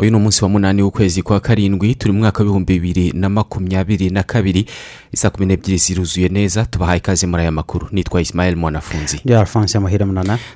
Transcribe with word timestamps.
uyu 0.00 0.10
ni 0.10 0.16
umunsi 0.16 0.44
wa 0.44 0.50
munani 0.50 0.82
w'ukwezi 0.82 1.22
kwa 1.22 1.40
karindwi 1.40 1.94
turi 1.94 2.12
mu 2.12 2.18
mwaka 2.18 2.38
w'ibihumbi 2.42 2.72
bibiri 2.80 3.12
na 3.14 3.28
makumyabiri 3.28 4.10
na 4.10 4.22
kabiri. 4.22 4.66
Isa 5.12 5.30
kumi 5.30 5.46
n'ebyiri 5.46 5.76
ziruzuye 5.78 6.28
neza 6.28 6.64
tubahaye 6.66 6.98
ikaze 6.98 7.26
muri 7.26 7.42
aya 7.42 7.52
makuru. 7.52 7.88
Nitwa 7.92 8.20
isimayeli 8.20 8.56
mwanafunzi. 8.56 9.20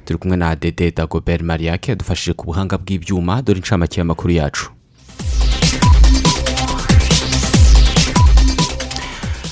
Turi 0.04 0.18
kumwe 0.18 0.36
na 0.36 0.56
dede 0.56 0.90
dagobert 0.90 1.42
mariake 1.42 1.90
yadufashije 1.90 2.32
ku 2.32 2.46
buhanga 2.46 2.78
bw'ibyuma. 2.78 3.42
Dore 3.42 3.58
inshamake 3.58 4.00
y'amakuru 4.00 4.32
yacu. 4.32 4.70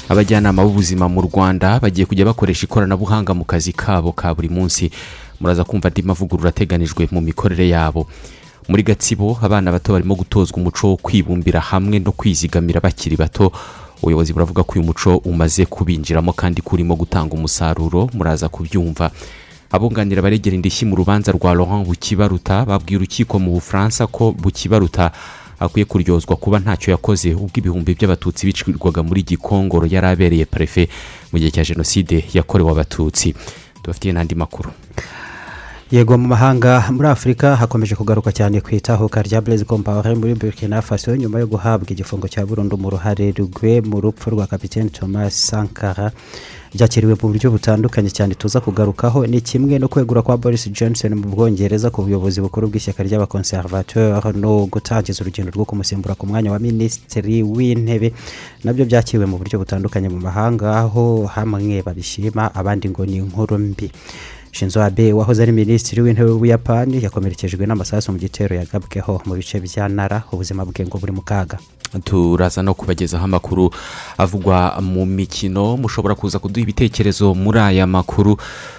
Abajyanama 0.08 0.62
b'ubuzima 0.64 1.08
mu 1.08 1.20
rwanda 1.22 1.80
bagiye 1.80 2.06
kujya 2.06 2.24
bakoresha 2.24 2.64
ikoranabuhanga 2.66 3.34
mu 3.34 3.44
kazi 3.44 3.72
kabo 3.72 4.12
ka 4.12 4.34
buri 4.34 4.48
munsi. 4.48 4.90
Muraza 5.40 5.64
kumva 5.64 5.88
andi 5.88 6.02
mavugurura 6.02 6.48
ateganijwe 6.48 7.08
mu 7.12 7.20
mikorere 7.20 7.68
yabo. 7.68 8.06
Muri 8.68 8.82
gatsibo 8.82 9.38
abana 9.42 9.72
bato 9.72 9.92
barimo 9.92 10.14
gutozwa 10.14 10.56
umuco 10.58 10.88
wo 10.88 10.96
kwibumbira 10.96 11.60
hamwe 11.60 11.98
no 11.98 12.12
kwizigamira 12.12 12.80
bakiri 12.80 13.16
bato. 13.16 13.52
Ubuyobozi 14.02 14.32
buravuga 14.32 14.62
ko 14.62 14.72
uyu 14.78 14.86
muco 14.86 15.16
umaze 15.16 15.66
kubinjiramo 15.66 16.32
kandi 16.32 16.60
ko 16.62 16.74
urimo 16.74 16.96
gutanga 16.96 17.34
umusaruro 17.34 18.10
muraza 18.14 18.48
kubyumva. 18.48 19.10
Abunganira 19.70 20.18
abaregera 20.20 20.56
indishyi 20.56 20.84
mu 20.86 20.96
rubanza 20.96 21.32
rwa 21.32 21.54
laurent 21.54 21.86
bukibaruta 21.86 22.64
babwiye 22.66 22.96
urukiko 22.98 23.38
mu 23.38 23.52
bufaransa 23.52 24.06
ko 24.06 24.32
bukibaruta 24.32 25.10
akwiye 25.60 25.84
kuryozwa 25.84 26.36
kuba 26.36 26.58
ntacyo 26.58 26.90
yakoze 26.92 27.34
ubwo 27.34 27.54
ibihumbi 27.56 27.94
by'abatutsi 27.94 28.46
bicirwaga 28.46 29.02
muri 29.06 29.22
gikongoro 29.22 29.86
yari 29.86 30.06
abereye 30.06 30.44
perefe 30.44 30.88
mu 31.32 31.38
gihe 31.38 31.50
cya 31.54 31.64
jenoside 31.64 32.24
yakorewe 32.34 32.70
abatutsi. 32.70 33.34
Tubafitiye 33.82 34.12
n'andi 34.12 34.34
makuru. 34.34 34.70
Yego 35.92 36.18
mu 36.18 36.28
mahanga 36.28 36.84
muri 36.90 37.08
afurika 37.08 37.56
hakomeje 37.56 37.94
kugaruka 37.94 38.32
cyane 38.32 38.60
ku 38.64 38.70
itahuka 38.74 39.22
rya 39.22 39.40
blaise 39.44 39.64
compaore 39.64 40.14
muri 40.14 40.34
burkina 40.34 40.80
faso 40.82 41.16
nyuma 41.16 41.38
yo 41.40 41.46
guhabwa 41.46 41.90
igifungo 41.92 42.28
cya 42.28 42.46
burundu 42.46 42.76
mu 42.80 42.88
ruhare 42.90 43.28
rwe 43.36 43.80
mu 43.84 44.00
rupfu 44.00 44.30
rwa 44.30 44.46
kapitene 44.46 44.88
thomas 44.90 45.36
sankara. 45.36 46.12
Byakiriwe 46.74 47.14
mu 47.20 47.28
buryo 47.28 47.50
butandukanye 47.52 48.08
cyane 48.08 48.32
tuza 48.34 48.60
kugarukaho 48.64 49.26
ni 49.28 49.40
kimwe 49.44 49.76
no 49.78 49.88
kwegura 49.92 50.22
kwa 50.24 50.36
boris 50.40 50.64
johnson 50.72 51.12
mu 51.14 51.28
bwongereza 51.28 51.90
ku 51.92 52.00
buyobozi 52.02 52.40
bukuru 52.40 52.72
bw'ishyaka 52.72 53.04
ry'abakonservateur 53.04 54.32
no 54.32 54.64
gutangiza 54.72 55.20
urugendo 55.20 55.52
rwo 55.52 55.68
kumusimbura 55.68 56.14
ku 56.16 56.24
mwanya 56.26 56.52
wa 56.52 56.58
minisitiri 56.58 57.42
w'intebe. 57.44 58.16
Nabyo 58.64 58.88
byakiriwe 58.88 59.26
mu 59.28 59.36
buryo 59.36 59.60
butandukanye 59.60 60.08
mu 60.08 60.24
mahanga 60.24 60.72
aho 60.88 61.28
hamwe 61.28 61.84
babishima 61.84 62.48
abandi 62.56 62.88
ngo 62.88 63.04
ni 63.04 63.20
inkuru 63.20 63.58
mbi. 63.60 63.92
Shinzo 64.52 64.82
abe 64.82 65.12
wahoze 65.12 65.42
ari 65.42 65.52
minisitiri 65.52 66.02
w'intebe 66.02 66.30
w'ubuyapani 66.30 67.02
yakomerekejwe 67.04 67.66
n'amasasu 67.66 68.12
mu 68.12 68.18
gitero 68.18 68.56
yagabweho 68.56 69.22
mu 69.26 69.34
bice 69.34 69.60
bya 69.60 69.88
nara 69.88 70.22
ubuzima 70.32 70.64
bwe 70.64 70.86
ngo 70.86 70.98
buri 70.98 71.12
mu 71.12 71.22
kaga. 71.22 71.58
Turaza 72.04 72.62
no 72.62 72.74
kubagezaho 72.74 73.24
amakuru 73.24 73.70
avugwa 74.18 74.80
mu 74.80 75.04
mikino. 75.06 75.76
Mushobora 75.76 76.14
kuza 76.14 76.38
kuduha 76.38 76.62
ibitekerezo 76.62 77.34
muri 77.34 77.58
aya 77.60 77.86
makuru. 77.86 78.36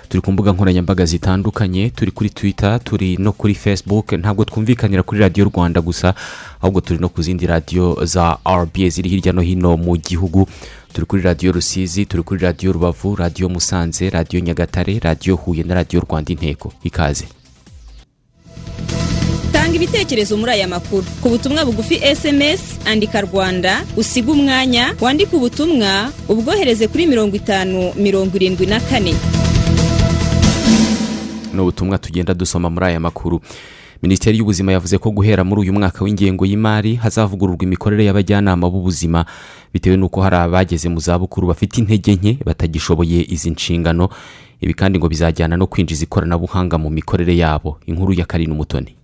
Turi 0.09 0.21
ku 0.21 0.31
mbuga 0.31 0.51
nkoranyambaga 0.53 1.05
zitandukanye 1.05 1.89
turi 1.89 2.11
kuri 2.11 2.29
twita 2.29 2.79
turi 2.79 3.17
no 3.17 3.31
kuri 3.31 3.53
facebook. 3.55 4.11
Ntabwo 4.13 4.45
twumvikanira 4.45 5.03
kuri 5.03 5.21
radiyo 5.21 5.45
rwanda 5.45 5.81
gusa 5.81 6.13
ahubwo 6.61 6.81
turi 6.81 6.99
no 6.99 7.09
ku 7.09 7.21
zindi 7.21 7.45
radiyo 7.45 8.05
za 8.05 8.37
rba 8.49 8.89
ziri 8.89 9.09
hirya 9.09 9.33
no 9.33 9.41
hino 9.41 9.77
mu 9.77 9.97
gihugu. 9.97 10.47
Turi 10.93 11.05
kuri 11.07 11.21
radiyo 11.21 11.51
rusizi 11.51 12.05
turi 12.05 12.23
kuri 12.23 12.39
radiyo 12.41 12.71
rubavu 12.73 13.15
radiyo 13.15 13.49
musanze 13.49 14.09
radiyo 14.09 14.39
nyagatare 14.43 14.99
radiyo 14.99 15.35
huye 15.35 15.63
na 15.63 15.73
radiyo 15.75 16.01
rwanda 16.09 16.31
intego 16.33 16.73
ikaze. 16.83 17.25
Tanga 19.51 19.75
ibitekerezo 19.75 20.37
muri 20.37 20.51
aya 20.51 20.67
makuru. 20.67 21.05
Ku 21.21 21.29
butumwa 21.29 21.65
bugufi 21.65 21.95
sms 22.15 22.61
andika 22.85 23.21
rwanda 23.21 23.85
usiga 23.97 24.31
umwanya 24.31 24.95
wandike 25.01 25.35
ubutumwa 25.35 26.11
ubwohereze 26.29 26.87
kuri 26.87 27.07
mirongo 27.07 27.35
itanu 27.35 27.93
mirongo 27.95 28.35
irindwi 28.35 28.65
na 28.65 28.79
kane. 28.79 29.13
Ni 31.53 31.59
ubutumwa 31.61 31.97
tugenda 31.97 32.33
dusoma 32.33 32.69
muri 32.69 32.85
aya 32.85 32.99
makuru. 32.99 33.41
Minisiteri 34.03 34.37
y'ubuzima 34.37 34.71
yavuze 34.71 34.97
ko 34.97 35.11
guhera 35.11 35.43
muri 35.43 35.61
uyu 35.61 35.73
mwaka 35.73 36.03
w'ingengo 36.03 36.45
y'imari 36.45 36.95
hazavugururwa 36.95 37.63
imikorere 37.63 38.05
y'abajyanama 38.05 38.69
b'ubuzima 38.69 39.25
bitewe 39.73 39.97
n'uko 39.97 40.21
hari 40.21 40.35
abageze 40.35 40.89
mu 40.89 40.99
zabukuru 40.99 41.47
bafite 41.47 41.77
intege 41.79 42.15
nke 42.15 42.37
batagishoboye 42.45 43.25
izi 43.31 43.49
nshingano. 43.51 44.09
Ibi 44.61 44.73
kandi 44.73 44.99
ngo 44.99 45.07
bizajyana 45.09 45.57
no 45.57 45.67
kwinjiza 45.67 46.03
ikoranabuhanga 46.03 46.77
mu 46.77 46.89
mikorere 46.89 47.35
yabo. 47.37 47.79
Inkuru 47.85 48.13
ya 48.13 48.25
karindwi 48.25 48.55
umutoni. 48.55 48.95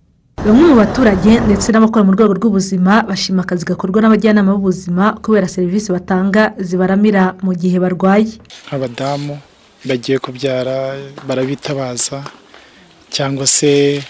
Bamwe 0.46 0.68
mu 0.68 0.76
baturage 0.76 1.40
ndetse 1.40 1.72
n'abakora 1.72 2.04
mu 2.04 2.12
rwego 2.12 2.32
rw'ubuzima 2.36 3.02
bashima 3.04 3.42
akazi 3.42 3.64
gakorwa 3.64 4.00
n'abajyanama 4.02 4.52
b'ubuzima 4.56 5.12
kubera 5.20 5.48
serivisi 5.48 5.92
batanga 5.92 6.52
zibaramira 6.58 7.34
mu 7.42 7.52
gihe 7.56 7.76
barwaye. 7.80 8.40
Nk'abadamu 8.68 9.36
bagiye 9.84 10.18
kubyara 10.18 10.96
barabitabaza 11.28 12.24
cyangwa 13.12 13.46
se 13.46 14.00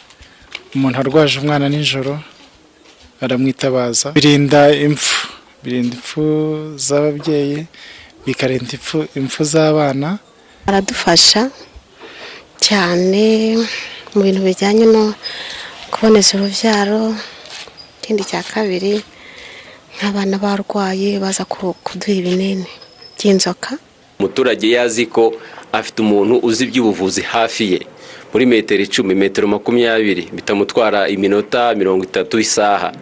umuntu 0.75 0.97
arwaje 0.99 1.35
umwana 1.41 1.69
nijoro 1.69 2.15
baramwitabaza 3.21 4.13
birinda 4.17 4.61
impfu 4.87 5.29
birinda 5.63 5.95
impfu 5.97 6.23
z'ababyeyi 6.87 7.67
bikarinda 8.27 8.73
impfu 9.21 9.41
z'abana. 9.53 10.19
Baradufasha 10.67 11.51
cyane 12.67 13.25
mu 14.15 14.19
bintu 14.25 14.41
bijyanye 14.47 14.85
no 14.95 15.15
kuboneza 15.93 16.31
urubyaro 16.39 17.15
ikindi 18.01 18.23
cya 18.31 18.43
kabiri 18.43 18.95
nk'abana 19.97 20.37
barwaye 20.45 21.19
baza 21.23 21.45
kuduha 21.45 22.13
ibinini 22.21 22.65
by'inzoka. 23.17 23.77
Umuturage 24.19 24.67
yazi 24.77 25.07
ko 25.07 25.33
afite 25.73 25.99
umuntu 26.05 26.35
uzi 26.49 26.65
iby'ubuvuzi 26.65 27.23
hafi 27.23 27.65
ye. 27.73 27.81
Muri 28.33 28.47
metero 28.47 28.83
icumi 28.83 29.15
metero 29.15 29.49
makumyabiri 29.49 30.29
bitamutwara 30.33 31.09
iminota 31.09 31.75
mirongo 31.75 32.05
itatu 32.05 32.39
isaha. 32.39 32.93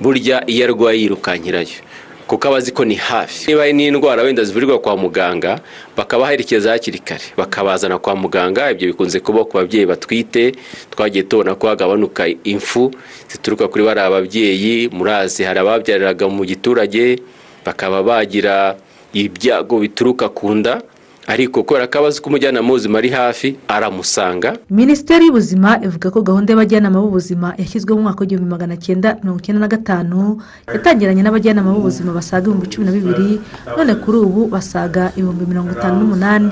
Burya 0.00 0.42
iyo 0.46 0.64
arwaye 0.64 0.98
yirukankirayo 1.00 1.82
kuko 2.28 2.48
aba 2.48 2.56
azi 2.56 2.72
ko 2.72 2.84
ni 2.84 2.94
hafi. 2.94 3.48
Niba 3.50 3.60
hari 3.60 3.72
n'indwara 3.72 4.22
wenda 4.22 4.44
zivurirwa 4.44 4.78
kwa 4.78 4.96
muganga 4.96 5.60
bakabaherekeza 5.96 6.70
hakiri 6.70 6.98
kare. 6.98 7.24
Bakabazana 7.36 7.98
kwa 7.98 8.16
muganga 8.16 8.70
ibyo 8.70 8.86
bikunze 8.88 9.20
kuba 9.20 9.44
ku 9.44 9.56
babyeyi 9.56 9.86
batwite 9.86 10.52
twagiye 10.90 11.22
tubona 11.24 11.54
ko 11.54 11.68
hagabanuka 11.68 12.28
impfu 12.44 12.92
zituruka 13.32 13.68
kuri 13.68 13.84
bariya 13.84 14.10
babyeyi 14.10 14.88
murazi 14.92 15.42
hari 15.42 15.58
ababyariraga 15.58 16.28
mu 16.28 16.44
giturage 16.44 17.16
bakaba 17.64 18.02
bagira 18.02 18.76
ibyago 19.16 19.78
bituruka 19.80 20.28
ku 20.28 20.52
nda 20.54 20.82
ariko 21.28 21.60
kubera 21.62 21.84
ko 21.86 21.98
abazi 22.00 22.20
ko 22.24 22.26
umujyanama 22.32 22.64
w'ubuzima 22.64 22.96
ari 22.98 23.10
hafi 23.12 23.48
aramusanga. 23.68 24.56
Minisiteri 24.72 25.28
y'ubuzima 25.28 25.76
ivuga 25.84 26.08
ko 26.08 26.24
gahunda 26.24 26.56
y'abajyanama 26.56 27.04
b'ubuzima 27.04 27.52
yashyizweho 27.60 28.00
mu 28.00 28.08
mwaka 28.08 28.20
w'igihumbi 28.24 28.48
magana 28.48 28.76
cyenda 28.80 29.20
mirongo 29.20 29.40
icyenda 29.44 29.60
na 29.60 29.68
gatanu 29.68 30.40
yatangiranye 30.72 31.20
n'abajyanama 31.22 31.68
b'ubuzima 31.76 32.16
basaga 32.16 32.48
ibihumbi 32.48 32.72
cumi 32.72 32.84
na 32.88 32.92
bibiri 32.96 33.30
none 33.76 33.92
kuri 34.00 34.18
ubu 34.24 34.40
basaga 34.48 35.12
ibihumbi 35.20 35.44
mirongo 35.44 35.70
itanu 35.76 35.94
n'umunani. 36.00 36.48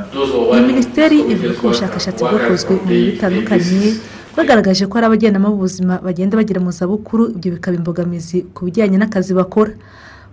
Iyi 0.52 0.61
minisiteri 0.69 1.25
ivuga 1.25 1.56
ko 1.56 1.62
ubushakashatsi 1.72 2.20
bwakozwe 2.20 2.72
mu 2.76 2.84
bihe 2.84 3.02
bitandukanye 3.17 3.96
bagaragaje 4.37 4.84
ko 4.84 4.93
hari 5.00 5.06
abajyanama 5.08 5.49
b'ubuzima 5.49 5.94
bagenda 6.05 6.37
bagera 6.37 6.61
mu 6.61 6.69
zabukuru 6.69 7.32
ibyo 7.32 7.56
bikaba 7.56 7.81
imbogamizi 7.81 8.44
ku 8.52 8.69
bijyanye 8.69 9.00
n'akazi 9.00 9.32
bakora. 9.32 9.72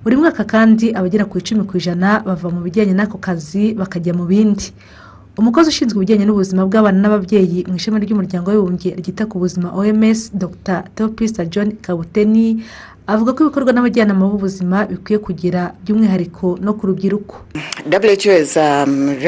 Buri 0.04 0.16
mwaka 0.16 0.44
kandi 0.44 0.92
abagera 0.96 1.26
ku 1.26 1.38
icumi 1.40 1.64
ku 1.64 1.78
ijana 1.78 2.20
bava 2.26 2.50
mu 2.52 2.62
bijyanye 2.66 2.94
n'ako 2.94 3.18
kazi 3.18 3.74
bakajya 3.74 4.14
mu 4.14 4.26
bindi. 4.26 4.74
Umukozi 5.40 5.70
ushinzwe 5.74 5.98
ibijyanye 5.98 6.26
n'ubuzima 6.30 6.62
bw'abana 6.68 7.00
n'ababyeyi 7.02 7.66
mu 7.70 7.76
ishami 7.80 7.98
ry'umuryango 8.06 8.48
w'abibumbye 8.52 8.90
ryita 9.00 9.26
ku 9.26 9.40
buzima 9.42 9.72
oms 9.74 10.30
dr. 10.36 10.84
Teopista 10.96 11.42
john 11.46 11.72
kabuteni 11.82 12.62
avuga 13.08 13.34
ko 13.34 13.40
ibikorwa 13.44 13.72
n'abajyanama 13.74 14.24
b'ubuzima 14.32 14.78
bikwiye 14.92 15.20
kugira 15.20 15.62
by'umwihariko 15.84 16.58
no 16.62 16.72
ku 16.78 16.84
rubyiruko. 16.88 17.36
Um, 17.84 19.20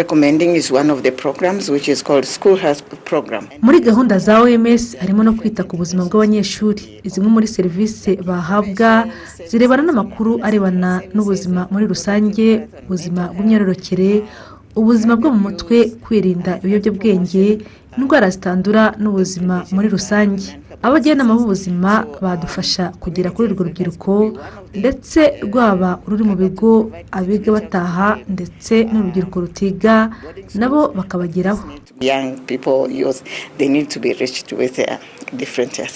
muri 3.62 3.80
gahunda 3.81 4.16
za 4.19 4.42
oms 4.42 4.95
harimo 5.01 5.24
no 5.24 5.33
kwita 5.33 5.63
ku 5.68 5.75
buzima 5.77 6.06
bw'abanyeshuri. 6.07 7.01
Zimwe 7.06 7.30
muri 7.30 7.48
serivisi 7.48 8.16
bahabwa 8.27 9.07
zirebana 9.50 9.83
n'amakuru 9.83 10.39
arebana 10.44 11.01
n'ubuzima 11.13 11.68
muri 11.71 11.86
rusange 11.88 12.68
ubuzima 12.88 13.28
bw'imyororokere 13.36 14.24
ubuzima 14.75 15.16
bwo 15.19 15.30
mu 15.36 15.39
mutwe 15.51 15.78
kwirinda 16.04 16.60
ibiyobyabwenge 16.63 17.45
indwara 17.98 18.28
zitandura 18.30 18.83
n'ubuzima 19.01 19.63
muri 19.71 19.88
rusange. 19.95 20.60
Abajyanama 20.81 21.33
b'ubuzima 21.36 22.06
badufasha 22.22 22.92
kugera 23.00 23.31
kuri 23.31 23.48
urwo 23.54 23.63
rubyiruko 23.63 24.12
ndetse 24.75 25.19
rwaba 25.48 26.00
ururi 26.07 26.24
mu 26.24 26.36
bigo 26.36 26.92
abiga 27.12 27.51
bataha 27.51 28.18
ndetse 28.30 28.83
n'urubyiruko 28.92 29.38
rutiga 29.42 30.10
nabo 30.56 30.88
bakabageraho. 30.98 31.63
Young 32.01 32.36
people, 32.45 32.92
youth, 32.92 33.24
they 33.57 33.69
need 33.69 33.88
to 33.89 34.00
be 34.00 34.12
reached 34.13 34.51
with 34.51 34.80
uh, 34.80 34.98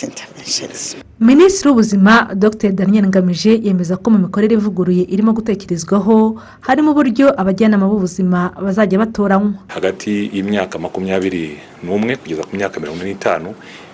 interventions. 0.04 0.96
minisitiri 1.20 1.70
w'ubuzima 1.70 2.30
dr. 2.36 2.72
Daniel 2.72 3.08
ngamije 3.08 3.60
yemeza 3.64 3.98
ko 3.98 4.10
mu 4.12 4.18
mikorere 4.18 4.54
ivuguruye 4.56 5.04
irimo 5.04 5.34
gutekerezwaho 5.34 6.40
harimo 6.62 6.92
uburyo 6.92 7.28
abajyanama 7.42 7.88
b'ubuzima 7.88 8.52
bazajya 8.64 9.00
batoranywa. 9.00 9.54
Hagati 9.68 10.30
y'imyaka 10.34 10.80
makumyabiri 10.80 11.58
n'umwe 11.84 12.16
kugeza 12.16 12.44
ku 12.48 12.56
myaka 12.56 12.80
mirongo 12.80 13.02
ine 13.04 13.12
n'itanu 13.14 13.50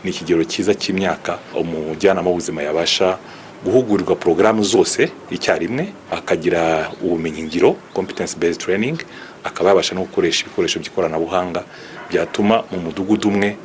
ni 0.06 0.12
ikigero 0.13 0.44
cyiza 0.46 0.74
cy'imyaka 0.78 1.40
umujyanama 1.57 2.30
w'ubuzima 2.30 2.62
yabasha 2.62 3.18
guhugurirwa 3.66 4.16
porogaramu 4.16 4.62
zose 4.63 5.10
icyarimwe 5.34 5.90
akagira 6.12 6.92
ubumenyingiro 7.02 7.74
competence 7.94 8.38
based 8.38 8.62
training 8.62 8.98
akaba 9.44 9.69
yabasha 9.69 9.96
no 9.96 10.02
gukoresha 10.06 10.46
ibikoresho 10.46 10.78
by'ikoranabuhanga 10.80 11.63
byatuma 12.10 12.63
mu 12.72 12.78
mudugudu 12.86 13.30
umwe 13.34 13.57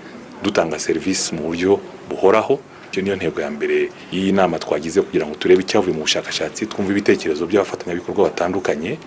dutanga 0.43 0.79
serivisi 0.81 1.35
mu 1.37 1.43
buryo 1.53 1.77
buhoraho. 2.09 2.57
Iyo 2.93 3.03
niyo 3.03 3.17
ntego 3.17 3.41
ya 3.41 3.51
mbere 3.51 3.89
y'iyi 4.13 4.33
nama 4.33 4.59
twagize 4.59 4.99
kugira 5.03 5.27
ngo 5.27 5.35
turebe 5.39 5.63
icyavuye 5.63 5.93
mu 5.95 6.03
bushakashatsi 6.03 6.67
twumve 6.67 6.91
ibitekerezo 6.91 7.47
by'abafatanyabikorwa 7.47 8.25
batandukanye 8.33 8.99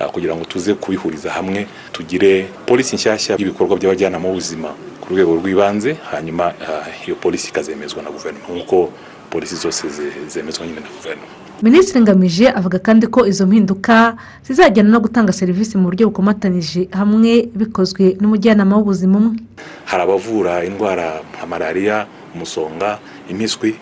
ah, 0.00 0.08
kugira 0.08 0.34
ngo 0.34 0.44
tuze 0.44 0.74
kubihuriza 0.74 1.30
hamwe 1.30 1.66
tugire 1.92 2.48
polisi 2.66 2.96
nshyashya 2.96 3.36
y'ibikorwa 3.38 3.76
by'abajyanama 3.78 4.24
b'ubuzima 4.28 4.74
ku 5.10 5.14
rwego 5.18 5.34
rw'ibanze 5.42 5.98
hanyuma 6.14 6.54
ah, 6.62 6.86
iyo 7.06 7.16
polisi 7.18 7.48
ikazemezwa 7.50 8.02
na 8.02 8.10
guverinoma 8.14 8.46
nk'uko 8.54 8.92
polisi 9.30 9.56
zose 9.58 9.88
ze- 9.90 10.14
zemezwa 10.30 10.66
nyine 10.66 10.80
na 10.80 10.86
guverinoma. 10.86 11.26
Minisitiri 11.62 12.00
ngamije 12.00 12.46
avuga 12.48 12.78
kandi 12.78 13.06
ko 13.06 13.26
izo 13.26 13.46
mpinduka 13.46 14.14
zizajyana 14.46 14.88
no 14.90 15.00
gutanga 15.02 15.32
serivisi 15.32 15.74
mu 15.78 15.90
buryo 15.90 16.06
bukomatanyije 16.14 16.88
hamwe 16.94 17.50
bikozwe 17.58 18.14
n'umujyanama 18.22 18.76
w'ubuzima 18.78 19.18
umwe. 19.18 19.36
Hari 19.84 20.02
abavura 20.02 20.64
indwara 20.64 21.20
nka 21.36 21.46
malariya 21.46 22.06
umusonga 22.34 22.98
impiswi 23.28 23.74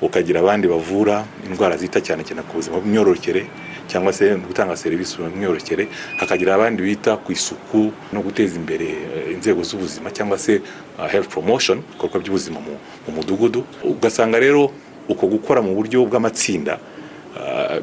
ukagira 0.00 0.38
abandi 0.40 0.68
bavura 0.70 1.24
indwara 1.50 1.74
zita 1.76 1.98
cyane 2.00 2.22
cyane 2.22 2.46
ku 2.46 2.56
buzima 2.62 2.78
bw'imyororokere 2.78 3.42
cyangwa 3.86 4.12
se 4.12 4.34
gutanga 4.36 4.76
serivisi 4.76 5.18
mu 5.22 5.30
myororokere 5.30 5.88
hakagira 6.18 6.54
abandi 6.54 6.82
bita 6.82 7.16
ku 7.16 7.32
isuku 7.32 7.92
no 8.12 8.20
guteza 8.20 8.56
imbere 8.56 8.84
eh, 8.86 9.32
inzego 9.34 9.62
z'ubuzima 9.62 10.10
cyangwa 10.10 10.38
se 10.38 10.60
uh, 10.98 11.06
health 11.10 11.28
promotion 11.28 11.78
ibikorwa 11.78 12.20
by'ubuzima 12.20 12.60
mu, 12.60 12.74
mu 13.06 13.10
mudugudu. 13.16 13.64
Ugasanga 13.84 14.38
rero 14.38 14.70
uko 15.08 15.26
gukora 15.26 15.62
mu 15.62 15.74
buryo 15.74 16.04
bw'amatsinda 16.06 16.78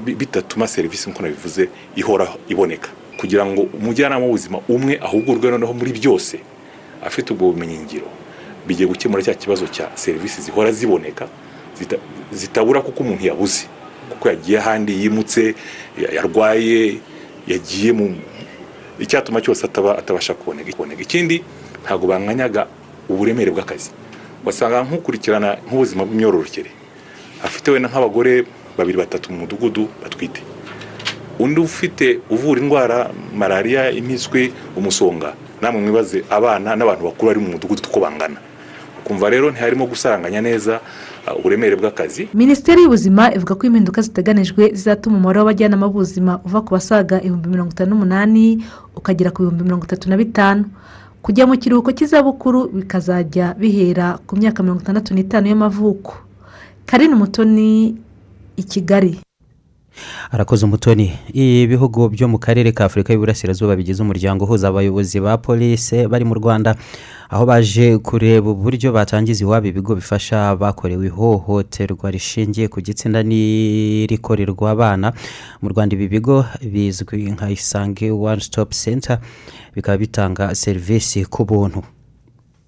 bi- 0.06 0.16
bitatuma 0.16 0.68
serivisi 0.68 1.10
nk'uko 1.10 1.22
nabivuze 1.24 1.70
ihora 1.96 2.28
iboneka. 2.50 2.90
Kugira 3.18 3.46
ngo 3.46 3.62
umujyanama 3.80 4.26
w'ubuzima 4.26 4.58
umwe 4.68 5.00
ahugurwe 5.02 5.52
noneho 5.52 5.74
muri 5.74 5.92
byose 5.94 6.40
afite 7.06 7.32
ubwo 7.34 7.52
bumenyingiro 7.54 8.08
bigiye 8.68 8.88
gukemura 8.90 9.24
cya 9.24 9.34
kibazo 9.36 9.68
cya 9.68 9.92
serivisi 9.96 10.42
zihora 10.42 10.72
ziboneka 10.72 11.28
zita- 11.80 12.00
zitabura 12.32 12.82
kuko 12.82 13.04
umuntu 13.04 13.24
yabuze. 13.28 13.66
Kuko 14.14 14.30
yagiye 14.30 14.58
ahandi 14.60 14.92
yimutse 15.02 15.56
ya- 15.98 16.12
yarwaye 16.18 16.98
yagiye 17.48 17.92
mu 17.92 18.16
icyatuma 19.00 19.42
cyose 19.42 19.66
ataba 19.66 19.98
atabasha 19.98 20.34
kuboneka. 20.34 21.02
ikindi 21.02 21.44
ntabwo 21.84 22.08
banganyaga 22.08 22.68
uburemere 23.10 23.52
bw'akazi. 23.52 23.92
Wasanga 24.46 24.84
nk'ukurikirana 24.88 25.58
nk'ubuzima 25.68 26.06
bw'imyororokere. 26.06 26.72
Afite 27.44 27.72
wenda 27.72 27.90
nk'abagore 27.90 28.46
babiri 28.78 28.98
batatu 28.98 29.32
mu 29.34 29.44
mudugudu 29.44 29.88
batwite. 30.04 30.40
Undi 31.40 31.60
ufite 31.60 32.20
uvura 32.30 32.62
indwara 32.62 33.10
malariya 33.36 33.92
impiswi 33.92 34.54
umusonga 34.78 35.34
namwe 35.62 35.82
mwibaze 35.82 36.24
abana 36.30 36.76
n'abantu 36.76 37.04
bakuru 37.10 37.28
bari 37.28 37.40
mu 37.40 37.50
mudugudu 37.58 37.82
uko 37.90 38.00
bangana. 38.00 38.40
Kumva 39.04 39.28
rero 39.30 39.52
ntiharimo 39.52 39.84
gusaranganya 39.90 40.40
neza 40.42 40.80
uburemere 41.40 41.76
bw'akazi. 41.76 42.28
Minisiteri 42.34 42.84
y'ubuzima 42.84 43.32
ivuga 43.36 43.56
ko 43.56 43.64
impinduka 43.68 44.02
ziteganijwe 44.02 44.76
zizatuma 44.76 45.16
umubare 45.18 45.40
w'abajyanama 45.40 45.88
b'ubuzima 45.88 46.40
uva 46.46 46.62
ku 46.62 46.70
basaga 46.76 47.22
ibihumbi 47.24 47.48
mirongo 47.50 47.72
itanu 47.72 47.90
n'umunani 47.96 48.64
ukagera 48.96 49.32
ku 49.32 49.42
bihumbi 49.44 49.64
mirongo 49.64 49.86
itatu 49.86 50.10
na 50.10 50.18
bitanu. 50.18 50.66
Kujya 51.24 51.48
mu 51.48 51.56
kiruhuko 51.56 51.96
cy'izabukuru 51.96 52.68
bikazajya 52.76 53.56
bihera 53.56 54.20
ku 54.28 54.36
myaka 54.36 54.60
mirongo 54.64 54.84
itandatu 54.84 55.16
n'itanu 55.16 55.48
y'amavuko. 55.48 56.14
Karine 56.86 57.16
umutoni 57.16 57.96
i 58.60 58.64
kigali. 58.64 59.20
Arakoze 60.32 60.66
umutoni. 60.66 61.14
Ibihugu 61.34 62.10
byo 62.10 62.28
mu 62.28 62.38
karere 62.40 62.72
ka 62.72 62.86
afurika 62.86 63.14
y'uburasirazuba 63.14 63.76
bigize 63.76 64.04
umuryango 64.04 64.46
uhuza 64.46 64.68
abayobozi 64.68 65.20
ba 65.20 65.38
polisi 65.38 66.08
bari 66.08 66.26
mu 66.26 66.34
rwanda 66.34 66.76
aho 67.30 67.46
baje 67.46 67.98
kureba 67.98 68.50
uburyo 68.54 68.92
batangiza 68.94 69.44
iwabo 69.44 69.68
ibigo 69.68 69.96
bifasha 69.96 70.50
abakorewe 70.54 71.08
ihohoterwa 71.08 72.12
rishingiye 72.12 72.68
ku 72.68 72.82
gitsina 72.82 73.24
n'irikorerwa 73.24 74.72
abana. 74.72 75.14
Mu 75.62 75.70
rwanda 75.70 75.96
ibi 75.96 76.08
bigo 76.08 76.46
bizwi 76.62 77.32
nka 77.34 77.50
isange 77.50 78.12
one 78.12 78.42
stop 78.42 78.70
center 78.74 79.20
bikaba 79.76 79.98
bitanga 79.98 80.56
serivisi 80.56 81.26
ku 81.26 81.46
buntu. 81.46 81.82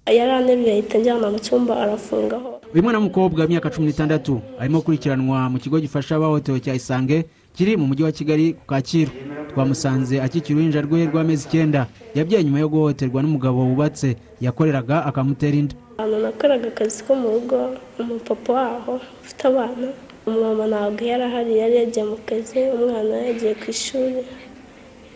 Yaraneruye 0.06 0.72
ahita 0.72 0.98
njyana 0.98 1.30
mu 1.30 1.38
cyumba 1.38 1.74
arafungaho 1.82 2.62
uyu 2.74 2.82
mwana 2.82 2.98
w'umukobwa 2.98 3.40
w'imyaka 3.42 3.70
cumi 3.70 3.86
n'itandatu 3.86 4.40
arimo 4.60 4.78
gukurikiranwa 4.80 5.38
mu 5.52 5.58
kigo 5.58 5.80
gifasha 5.80 6.16
abahohotewe 6.16 6.58
cya 6.64 6.74
isange 6.74 7.24
kiri 7.56 7.76
mu 7.76 7.86
mujyi 7.88 8.02
wa 8.04 8.12
kigali 8.12 8.52
ku 8.52 8.64
kacyiru. 8.66 9.10
Twamusanze 9.50 10.20
akikira 10.20 10.56
uruhinja 10.60 10.80
rwe 10.84 11.08
rw'amezi 11.08 11.48
icyenda. 11.48 11.86
Yabyaye 12.14 12.44
nyuma 12.44 12.60
yo 12.60 12.68
guhohoterwa 12.68 13.22
n'umugabo 13.24 13.58
wubatse 13.64 14.16
yakoreraga 14.44 14.96
akamutera 15.08 15.56
inda. 15.56 15.74
Ahantu 15.98 16.16
nakoraga 16.20 16.68
akazi 16.68 17.00
ko 17.08 17.12
mu 17.16 17.28
rugo 17.34 17.56
umupapa 18.00 18.52
waho 18.52 18.94
ufite 19.24 19.42
abana 19.48 19.88
umumama 20.26 20.64
ntabwo 20.68 21.02
yari 21.10 21.24
ahari 21.24 21.52
yari 21.62 21.74
yagiye 21.80 22.04
mu 22.04 22.16
kazi 22.28 22.60
umwana 22.76 23.14
yagiye 23.26 23.54
ku 23.60 23.66
ishuri 23.72 24.20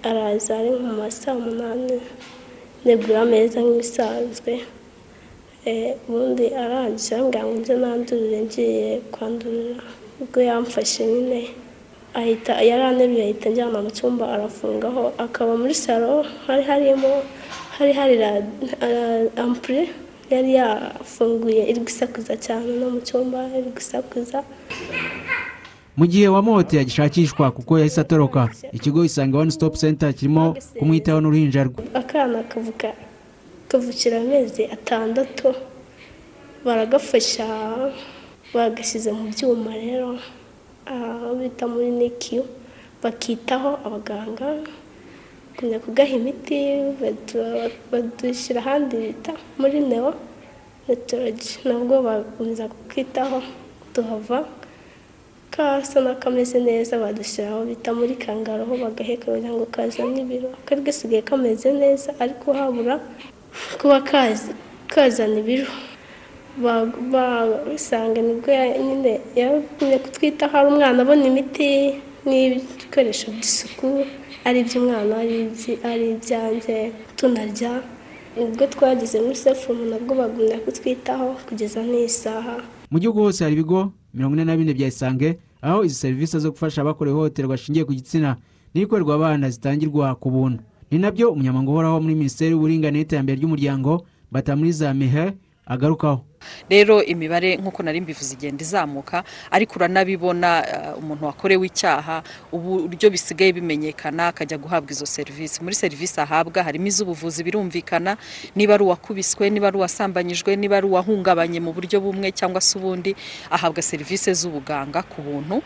araza 0.09 0.57
ari 0.59 0.71
mu 0.81 0.93
ma 0.97 1.11
saa 1.13 1.37
munani 1.37 2.01
negura 2.85 3.21
ameza 3.29 3.61
nk'ibisanzwe. 3.61 4.53
Ubundi 6.09 6.47
arangije 6.63 7.15
arambwira 7.15 7.45
ngo 7.45 7.55
nze 7.61 7.75
nandurire 7.83 8.41
ngiye 8.45 9.01
kwandurira 9.13 9.83
ubwo 10.23 10.39
yamfashe 10.49 11.07
nyine 11.07 11.41
ahita 12.15 12.53
yaraneruye 12.71 13.23
ahita 13.23 13.49
njyana 13.51 13.79
mu 13.85 13.91
cyumba 13.97 14.25
arafungaho 14.35 15.13
akaba 15.25 15.53
muri 15.61 15.75
salo 15.75 16.25
hari 16.47 16.63
harimo 16.71 17.13
hari 17.77 17.93
hari 17.93 18.15
ampure 19.37 19.83
yari 20.33 20.51
yafunguye 20.59 21.63
iri 21.71 21.81
gusakuza 21.87 22.35
cyane 22.45 22.71
no 22.81 22.87
mu 22.95 23.01
cyumba 23.07 23.39
iri 23.59 23.71
gusakuza 23.77 24.39
mu 25.99 26.05
gihe 26.07 26.29
uwamuhoteye 26.29 26.81
agishakishwa 26.83 27.51
kuko 27.51 27.79
yahise 27.79 28.01
atoroka 28.01 28.49
ikigo 28.73 29.05
isange 29.05 29.37
one 29.37 29.51
stop 29.51 29.75
center 29.77 30.15
kirimo 30.15 30.57
kumwitaho 30.79 31.21
n'uruhinja 31.21 31.65
rwe 31.69 31.83
akana 31.95 32.43
kavuga 32.51 32.91
kavukira 33.71 34.17
amezi 34.25 34.63
atandatu 34.77 35.49
baragafasha 36.65 37.47
bagashyize 38.55 39.11
mu 39.17 39.25
byuma 39.33 39.73
rero 39.85 40.11
aho 40.95 41.29
bita 41.41 41.65
muri 41.73 41.91
nikiyu 42.01 42.43
bakitaho 43.03 43.71
abaganga 43.87 44.49
kumenya 45.57 45.79
kugaha 45.85 46.13
imiti 46.21 46.59
badu- 47.01 47.73
badushyira 47.91 48.61
ahandi 48.65 48.95
bita 49.05 49.33
muri 49.61 49.79
neo 49.91 50.11
netorogi 50.87 51.51
nabwo 51.69 51.95
bakomeza 52.07 52.65
kukitaho 52.73 53.39
tuhava 53.95 54.39
kasa 55.55 55.97
n'akameze 56.05 56.59
neza 56.69 56.99
badushyiraho 57.03 57.61
bita 57.71 57.91
muri 57.99 58.15
kangaroho 58.25 58.75
bagaheka 58.83 59.27
kugira 59.33 59.51
ngo 59.55 59.67
kazane 59.75 60.21
ibiro. 60.25 60.49
Kari 60.67 60.81
gasigaye 60.87 61.23
kameze 61.23 61.69
neza 61.83 62.11
ariko 62.23 62.47
habura 62.59 62.95
kuba 63.81 64.01
kazana 64.89 65.39
ibiro. 65.41 65.67
Basanga 67.13 68.21
ni 68.23 68.35
bwo 68.35 68.53
nyine 68.85 69.21
yagumye 69.37 69.99
kutwitaho 69.99 70.53
hari 70.53 70.69
umwana 70.69 71.03
abona 71.03 71.25
imiti 71.27 71.95
n'ibikoresho 72.27 73.31
by'isuku 73.33 74.05
ari 74.45 74.61
iby'umwana 74.61 75.17
ari 75.91 76.07
ibyanjye 76.15 76.93
tunarya 77.17 77.81
ubwo 78.37 78.67
twageze 78.67 79.21
muri 79.21 79.37
sefumu 79.37 79.85
nabwo 79.91 80.15
bagumya 80.15 80.59
kutwitaho 80.65 81.37
kugeza 81.49 81.81
n'isaha. 81.83 82.57
Mu 82.91 82.99
gihugu 82.99 83.21
hose 83.23 83.45
hari 83.45 83.55
ibigo 83.55 83.93
mirongo 84.15 84.35
ine 84.37 84.45
na 84.45 84.57
bine 84.57 84.75
bya 84.75 84.87
isange 84.89 85.39
aho 85.63 85.85
izi 85.85 85.95
serivisi 85.95 86.39
zo 86.39 86.51
gufasha 86.51 86.81
abakorewe 86.83 87.15
ihohoterwa 87.17 87.57
rishingiye 87.57 87.85
ku 87.85 87.93
gitsina 87.95 88.37
n'ikorerwa 88.75 89.15
abana 89.15 89.51
zitangirwa 89.51 90.15
ku 90.15 90.31
buntu. 90.31 90.63
Ni 90.91 90.99
na 90.99 91.11
byo 91.11 91.31
umunyamabanga 91.33 91.71
uhoraho 91.71 92.01
muri 92.01 92.15
minisiteri 92.15 92.51
y'uburinganire 92.51 93.03
n'iterambere 93.03 93.37
ry'umuryango 93.39 94.05
batamuriza 94.33 94.95
mihe 94.95 95.33
agarukaho. 95.67 96.25
Rero 96.69 97.03
imibare 97.05 97.57
nk'uko 97.57 97.83
nari 97.83 98.01
mbivuze 98.01 98.35
igenda 98.35 98.63
izamuka 98.65 99.25
ariko 99.51 99.75
uranabibona 99.77 100.65
umuntu 100.99 101.27
wakorewe 101.27 101.67
icyaha 101.67 102.23
uburyo 102.53 103.11
bisigaye 103.11 103.53
bimenyekana 103.53 104.29
akajya 104.29 104.59
guhabwa 104.59 104.91
izo 104.93 105.07
serivisi 105.07 105.63
muri 105.63 105.75
serivisi 105.75 106.21
ahabwa 106.21 106.63
harimo 106.63 106.87
iz'ubuvuzi 106.87 107.43
birumvikana 107.45 108.17
niba 108.57 108.75
ari 108.75 108.85
uwakubiswe 108.85 109.51
niba 109.51 109.69
ari 109.69 109.77
uwasambanyijwe 109.77 110.57
niba 110.57 110.77
ari 110.77 110.87
uwahungabanye 110.87 111.61
mu 111.61 111.73
buryo 111.73 112.01
bumwe 112.01 112.33
cyangwa 112.33 112.61
se 112.61 112.79
ubundi 112.79 113.17
ahabwa 113.51 113.83
serivisi 113.83 114.35
z'ubuganga 114.35 115.03
ku 115.03 115.23
buntu 115.23 115.63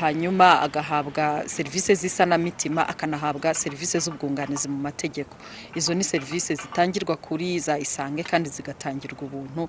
hanyuma 0.00 0.60
agahabwa 0.60 1.42
serivisi 1.46 1.94
z'isanamitima 1.94 2.88
akanahabwa 2.88 3.54
serivisi 3.54 3.98
z'ubwunganizi 4.00 4.68
mu 4.68 4.76
mategeko. 4.82 5.36
Izo 5.74 5.94
ni 5.94 6.04
serivisi 6.04 6.54
zitangirwa 6.54 7.16
kuri 7.16 7.58
za 7.58 7.78
isange 7.78 8.22
kandi 8.22 8.48
zigatangirwa 8.50 9.22
ubuntu 9.22 9.68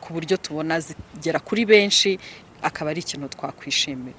ku 0.00 0.12
buryo 0.12 0.36
tubona 0.36 0.80
zigera 0.80 1.38
kuri 1.40 1.64
benshi 1.66 2.18
akaba 2.62 2.90
ari 2.90 3.00
ikintu 3.00 3.28
twakwishimira 3.28 4.16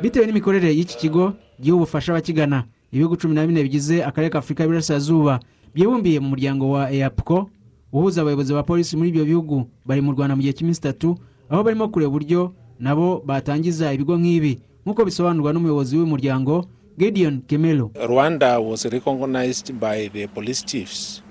bitewe 0.00 0.26
n'imikorere 0.26 0.68
y'iki 0.76 0.96
kigo 0.96 1.32
giha 1.60 1.76
ubufasha 1.76 2.12
abakigana. 2.12 2.64
Ibihugu 2.92 3.16
cumi 3.16 3.34
na 3.34 3.46
bine 3.46 3.62
bigize 3.62 4.04
akarere 4.04 4.30
ka 4.30 4.38
afurika 4.38 4.62
y'iburasirazuba 4.62 5.40
byibumbiye 5.74 6.20
mu 6.20 6.28
muryango 6.28 6.70
wa 6.70 6.92
eyapuko 6.92 7.48
uhuza 7.92 8.20
abayobozi 8.22 8.52
ba 8.54 8.62
polisi 8.62 8.96
muri 8.96 9.08
ibyo 9.08 9.24
bihugu. 9.24 9.64
Bari 9.84 10.00
mu 10.00 10.12
rwanda 10.12 10.36
mu 10.36 10.42
gihe 10.42 10.52
cy'iminsi 10.52 10.80
itatu 10.80 11.16
aho 11.50 11.62
barimo 11.64 11.88
kureba 11.88 12.08
uburyo 12.12 12.52
nabo 12.78 13.20
batangiza 13.24 13.92
ibigo 13.92 14.16
nk'ibi. 14.16 14.60
Nk'uko 14.84 15.04
bisobanurwa 15.04 15.52
n'umuyobozi 15.52 15.96
w'umuryango 15.96 16.64
gideon 16.98 17.40
kemelo 17.48 17.90
rwanda 18.08 18.58
was 18.60 18.84
recognized 18.84 19.72
by 19.80 20.08
the 20.12 20.26
police 20.28 20.62
chiefs. 20.64 21.22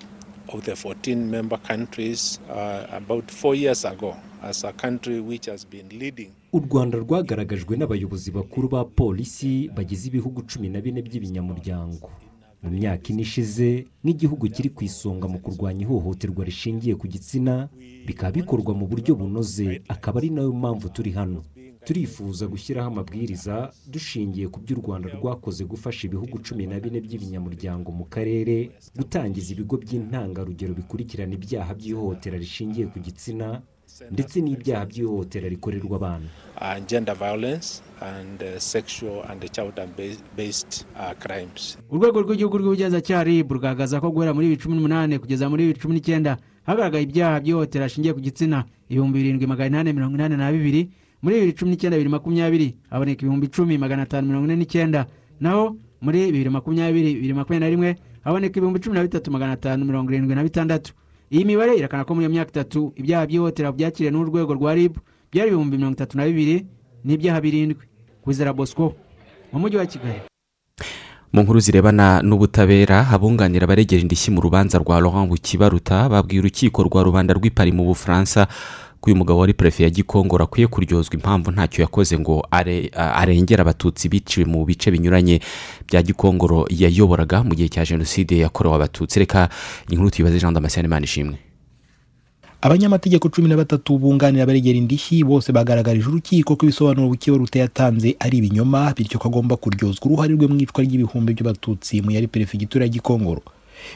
Of 0.53 0.61
the 0.63 0.75
14 0.75 1.15
member 1.29 1.57
countries 1.61 2.39
uh, 2.49 2.85
about 2.95 3.31
four 3.31 3.55
years 3.55 3.85
ago 3.85 4.15
as 4.43 4.63
a 4.63 4.71
country 4.73 5.19
which 5.19 5.45
has 5.45 5.67
been 5.67 5.89
leading. 5.99 6.31
U 6.53 6.59
rwanda 6.59 6.97
rwagaragajwe 6.97 7.77
n'abayobozi 7.77 8.31
bakuru 8.31 8.69
ba 8.69 8.85
polisi 8.85 9.69
bagize 9.75 10.07
ibihugu 10.07 10.41
cumi 10.41 10.69
na 10.69 10.81
bine 10.81 11.01
by'ibinyamuryango. 11.01 12.09
Mu 12.63 12.71
myaka 12.71 13.09
ine 13.09 13.21
ishize 13.21 13.85
nk'igihugu 14.03 14.49
kiri 14.49 14.69
ku 14.69 14.83
isonga 14.83 15.27
mu 15.27 15.39
kurwanya 15.39 15.81
ihohoterwa 15.85 16.45
rishingiye 16.45 16.95
ku 16.95 17.07
gitsina 17.07 17.69
bikaba 18.07 18.31
bikorwa 18.31 18.73
mu 18.73 18.87
buryo 18.87 19.15
bunoze 19.15 19.81
akaba 19.87 20.17
ari 20.19 20.29
na 20.29 20.41
yo 20.41 20.53
mpamvu 20.53 20.89
turi 20.89 21.11
hano. 21.11 21.43
Turifuza 21.85 22.47
gushyiraho 22.47 22.87
amabwiriza 22.87 23.71
dushingiye 23.87 24.47
ku 24.47 24.59
byo 24.59 24.75
u 24.77 24.81
rwanda 24.81 25.09
rwakoze 25.09 25.63
gufasha 25.65 26.07
ibihugu 26.07 26.39
cumi 26.41 26.65
na 26.67 26.79
bine 26.79 26.99
by'ibinyamuryango 27.01 27.91
mu 27.91 28.05
karere 28.09 28.71
gutangiza 28.97 29.53
ibigo 29.53 29.77
by'intangarugero 29.77 30.73
bikurikirana 30.73 31.33
ibyaha 31.37 31.71
by'ihohotera 31.77 32.37
rishingiye 32.37 32.87
ku 32.89 32.99
gitsina 32.99 33.61
ndetse 34.11 34.41
n'ibyaha 34.41 34.85
by'ihohotera 34.89 35.47
rikorerwa 35.49 35.95
abana. 35.97 36.27
Gender 36.89 37.15
violence 37.15 37.81
and 38.01 38.41
uh, 38.43 38.57
sexual 38.59 39.21
and 39.29 39.39
child 39.53 39.77
based 40.35 40.85
uh, 40.97 41.13
crimes. 41.21 41.77
Urwego 41.89 42.21
rw'igihugu 42.25 42.57
rw'ubugenzacyaha 42.57 43.23
rib 43.23 43.51
rugaragaza 43.51 44.01
ko 44.01 44.09
guhera 44.11 44.33
muri 44.33 44.47
bibiri 44.49 44.61
cumi 44.63 44.75
n'umunani 44.75 45.19
kugeza 45.21 45.45
muri 45.49 45.63
bibiri 45.69 45.79
cumi 45.79 45.93
n'icyenda 45.95 46.37
hagaragaye 46.65 47.03
ibyaha 47.05 47.39
by'ihohotera 47.39 47.85
rishingiye 47.85 48.13
ku 48.13 48.19
gitsina. 48.25 48.65
Ibihumbi 48.89 49.17
birindwi 49.21 49.45
magana 49.47 49.67
inani 49.85 49.93
mirongo 49.93 50.15
inani 50.17 50.35
na 50.37 50.51
bibiri 50.51 50.89
muri 51.25 51.35
bibiri 51.41 51.53
cumi 51.57 51.71
n'icyenda 51.73 51.97
bibiri 51.97 52.09
makumyabiri 52.13 52.67
haboneka 52.93 53.21
ibihumbi 53.25 53.45
icumi 53.49 53.77
magana 53.81 54.05
atanu 54.05 54.27
mirongo 54.29 54.45
ine 54.45 54.55
n'icyenda. 54.61 55.05
Naho 55.41 55.73
muri 56.01 56.29
bibiri 56.29 56.49
makumyabiri 56.53 57.13
bibiri 57.17 57.33
makumyabiri 57.33 57.65
na 57.65 57.69
rimwe 57.73 57.89
haboneka 58.21 58.57
ibihumbi 58.61 58.79
cumi 58.79 58.95
na 58.95 59.01
bitatu 59.03 59.31
magana 59.33 59.53
atanu 59.57 59.85
mirongo 59.85 60.11
irindwi 60.13 60.35
na 60.37 60.43
bitandatu. 60.45 60.93
Iyi 61.33 61.45
mibare 61.45 61.73
irakana 61.73 62.05
ko 62.05 62.13
muri 62.13 62.29
iyo 62.29 62.33
myaka 62.37 62.49
itatu 62.53 62.93
ibyaha 62.95 63.25
by'ihohotera 63.25 63.71
byakiriwe 63.73 64.11
n'urwego 64.13 64.53
rwa 64.53 64.75
rib 64.77 64.93
byari 65.33 65.49
ibihumbi 65.49 65.77
mirongo 65.81 65.97
itatu 65.97 66.13
na 66.17 66.25
bibiri 66.29 66.65
n'ibyaha 67.03 67.41
birindwi. 67.41 67.81
Kwizera 68.21 68.53
bosco 68.53 68.93
mu 69.49 69.57
mujyi 69.59 69.77
wa 69.81 69.85
kigali. 69.89 70.21
Mu 71.33 71.41
nkuru 71.41 71.59
zirebana 71.59 72.21
n'ubutabera 72.21 73.09
abunganira 73.11 73.65
abaregera 73.65 74.01
indishyi 74.01 74.31
mu 74.31 74.39
rubanza 74.45 74.77
rwa 74.79 75.01
laurent 75.01 75.27
bukibaruta 75.27 76.07
babwiye 76.09 76.39
urukiko 76.39 76.83
rwa 76.87 77.03
rubanda 77.03 77.33
rw'ipari 77.33 77.71
mu 77.75 77.83
bufaransa 77.91 78.47
ko 79.05 79.11
uyu 79.11 79.15
mugabo 79.21 79.39
wari 79.39 79.53
perefe 79.53 79.83
ya 79.83 79.89
gikongoro 79.89 80.43
akwiye 80.43 80.67
kuryozwa 80.67 81.13
impamvu 81.13 81.51
ntacyo 81.51 81.81
yakoze 81.85 82.19
ngo 82.19 82.41
arengere 82.95 83.61
abatutsi 83.61 84.09
biciwe 84.09 84.45
mu 84.49 84.65
bice 84.65 84.89
binyuranye 84.91 85.39
bya 85.87 86.01
gikongoro 86.01 86.65
yayoboraga 86.73 87.43
mu 87.45 87.53
gihe 87.55 87.69
cya 87.69 87.85
jenoside 87.85 88.33
yakorewe 88.41 88.75
abatutsi. 88.75 89.19
Reka 89.19 89.49
inkuru 89.89 90.09
tuyibaze 90.09 90.39
jean 90.39 90.53
damascene 90.53 90.85
imana 90.89 91.05
ishimwe. 91.05 91.37
Abanyamategeko 92.61 93.29
cumi 93.29 93.49
na 93.49 93.57
batatu 93.57 93.97
bunganira 93.97 94.43
abaregera 94.43 94.77
indishyi 94.77 95.21
bose 95.23 95.51
bagaragarije 95.53 96.07
urukiko 96.09 96.55
ko 96.55 96.65
ibisobanuro 96.65 97.07
bukibaruta 97.13 97.59
yatanze 97.59 98.15
ari 98.19 98.37
ibinyoma 98.41 98.93
bityo 98.97 99.19
ko 99.21 99.27
agomba 99.29 99.53
kuryozwa 99.57 100.05
uruhare 100.09 100.33
rwe 100.33 100.47
mu 100.49 100.57
icwa 100.57 100.81
ry'ibihumbi 100.83 101.33
by'abatutsi 101.37 102.01
mu 102.01 102.09
yari 102.11 102.25
perefegitura 102.27 102.85
ya 102.85 102.89
gikongoro 102.89 103.41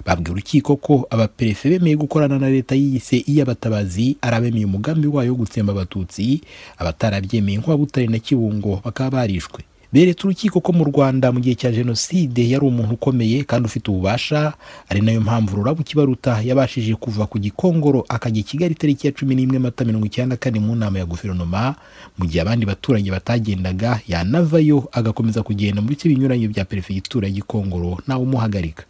babwiye 0.05 0.31
urukiko 0.31 0.75
ko 0.75 1.07
abaperefe 1.09 1.69
bemeye 1.69 1.95
gukorana 1.95 2.39
na 2.39 2.49
leta 2.49 2.75
yiyise 2.75 3.17
iy'abatabazi 3.27 4.17
ari 4.21 4.35
abemeye 4.35 4.65
umugambi 4.65 5.07
wayo 5.07 5.31
wo 5.31 5.37
gutsemba 5.45 5.73
abatutsi 5.73 6.41
abatarabyemeye 6.77 7.57
nk'uwa 7.57 7.77
butare 7.77 8.07
na 8.07 8.19
kibungo 8.19 8.81
bakaba 8.85 9.09
barishwe. 9.09 9.63
Beretse 9.93 10.21
urukiko 10.21 10.61
ko 10.61 10.69
mu 10.73 10.85
rwanda 10.85 11.31
mu 11.33 11.41
gihe 11.41 11.55
cya 11.57 11.71
jenoside 11.73 12.45
yari 12.45 12.61
umuntu 12.61 12.93
ukomeye 12.93 13.41
kandi 13.43 13.65
ufite 13.65 13.89
ububasha 13.89 14.53
ari 14.89 15.01
na 15.01 15.11
yo 15.11 15.21
mpamvu 15.21 15.55
rurabo 15.57 15.81
kibaruta 15.83 16.41
yabashije 16.45 16.93
kuva 16.95 17.25
ku 17.25 17.39
gikongoro 17.41 18.05
akajya 18.09 18.39
i 18.39 18.43
kigali 18.45 18.75
tariki 18.77 19.07
ya 19.09 19.13
cumi 19.17 19.33
n'imwe 19.35 19.57
mata 19.59 19.81
mirongo 19.85 20.05
icyenda 20.05 20.37
kane 20.37 20.59
mu 20.61 20.75
nama 20.77 20.99
ya 21.01 21.05
guverinoma 21.09 21.73
mu 22.21 22.25
gihe 22.29 22.41
abandi 22.41 22.69
baturage 22.69 23.09
batagendaga 23.11 23.97
yanavayo 24.07 24.85
agakomeza 24.93 25.41
kugenda 25.41 25.81
mu 25.81 25.89
bice 25.89 26.05
binyuranye 26.05 26.47
bya 26.53 26.65
perefegitura 26.69 27.25
ya 27.27 27.33
gikongoro 27.41 27.97
ntawe 28.05 28.21
umuhagarika. 28.23 28.83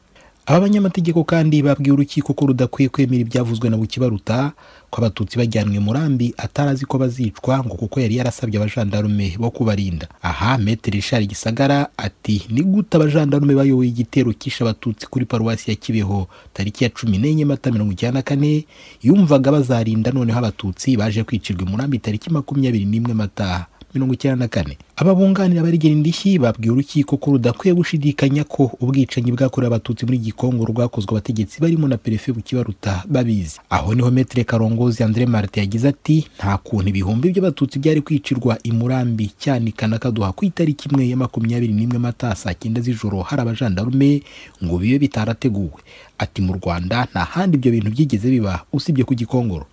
Aba 0.50 0.60
banyamategeko 0.66 1.22
kandi 1.24 1.62
babwiye 1.62 1.94
urukiko 1.94 2.34
ko 2.34 2.46
rudakwiye 2.50 2.90
kwemera 2.90 3.22
ibyavuzwe 3.22 3.70
na 3.70 3.78
bukibaruta 3.78 4.52
ko 4.90 4.96
abatutsi 4.98 5.38
bajyanwe 5.38 5.78
murambi 5.80 6.34
atarazi 6.38 6.86
ko 6.90 6.98
bazicwa 6.98 7.62
ngo 7.62 7.76
kuko 7.78 8.02
yari 8.02 8.18
yarasabye 8.18 8.58
abajandarume 8.58 9.38
bo 9.38 9.54
kubarinda. 9.54 10.08
Aha 10.26 10.58
metere 10.58 10.98
rishari 10.98 11.30
gisagara 11.30 11.94
ati 11.98 12.50
ni 12.50 12.66
gute 12.66 12.98
abajandarume 12.98 13.54
bayoboye 13.54 13.90
igitero 13.94 14.34
kishe 14.34 14.64
abatutsi 14.66 15.06
kuri 15.06 15.26
paruwasi 15.30 15.70
ya 15.70 15.76
kibeho? 15.78 16.26
Tariki 16.54 16.84
ya 16.84 16.90
cumi 16.90 17.18
n'enye 17.22 17.46
mata 17.46 17.70
mirongo 17.72 17.94
icyenda 17.94 18.20
na 18.20 18.22
kane 18.26 18.66
yumvaga 19.06 19.52
bazarinda 19.54 20.10
noneho 20.12 20.40
abatutsi 20.40 20.98
baje 20.98 21.22
kwicirwa 21.24 21.70
murambi 21.70 22.00
tariki 22.02 22.34
makumyabiri 22.34 22.86
n'imwe 22.90 23.14
mata. 23.14 23.66
Mirongo 23.94 24.14
icyenda 24.14 24.36
na 24.36 24.48
kane 24.48 24.78
aba 24.96 25.16
bunganira 25.16 25.64
indishyi 25.70 26.40
babwiye 26.40 26.72
urukiko 26.72 27.18
ko 27.18 27.32
rudakwiye 27.32 27.74
gushidikanya 27.76 28.44
ko 28.44 28.72
ubwicanyi 28.82 29.32
bwakorewe 29.32 29.68
abatutsi 29.68 30.06
muri 30.06 30.18
gikongoro 30.18 30.74
bwakozwe 30.74 31.12
abategetsi 31.12 31.62
barimo 31.62 31.88
na 31.88 31.98
perefe 31.98 32.32
bukibaruta 32.32 33.04
babizi. 33.08 33.60
Aho 33.70 33.96
ni 33.96 34.02
ho 34.02 34.12
metere 34.12 34.44
karongozi 34.44 35.04
andre 35.04 35.26
marite 35.26 35.60
yagize 35.60 35.88
ati 35.90 36.28
nta 36.38 36.58
kuntu 36.58 36.90
ibihumbi 36.90 37.32
by'abatutsi 37.32 37.80
byari 37.80 38.02
kwicirwa 38.02 38.58
i 38.64 38.72
murambi 38.72 39.32
cyanika 39.40 39.88
na 39.88 39.98
kaduha 40.00 40.32
ku 40.32 40.46
itariki 40.46 40.90
imwe 40.90 41.10
ya 41.10 41.18
makumyabiri 41.18 41.74
n'imwe 41.74 41.98
mata 41.98 42.36
saa 42.36 42.54
cyenda 42.54 42.82
z'ijoro 42.82 43.22
hari 43.22 43.42
abajandarume 43.42 44.22
ngo 44.64 44.78
bibe 44.78 45.00
bitarateguwe. 45.00 45.80
Ati 46.18 46.42
mu 46.42 46.54
rwanda 46.60 47.08
nta 47.12 47.24
handi 47.24 47.58
ibyo 47.58 47.72
bintu 47.72 47.90
byigeze 47.92 48.30
biba 48.30 48.66
usibye 48.74 49.04
ku 49.04 49.14
gikongoro. 49.16 49.66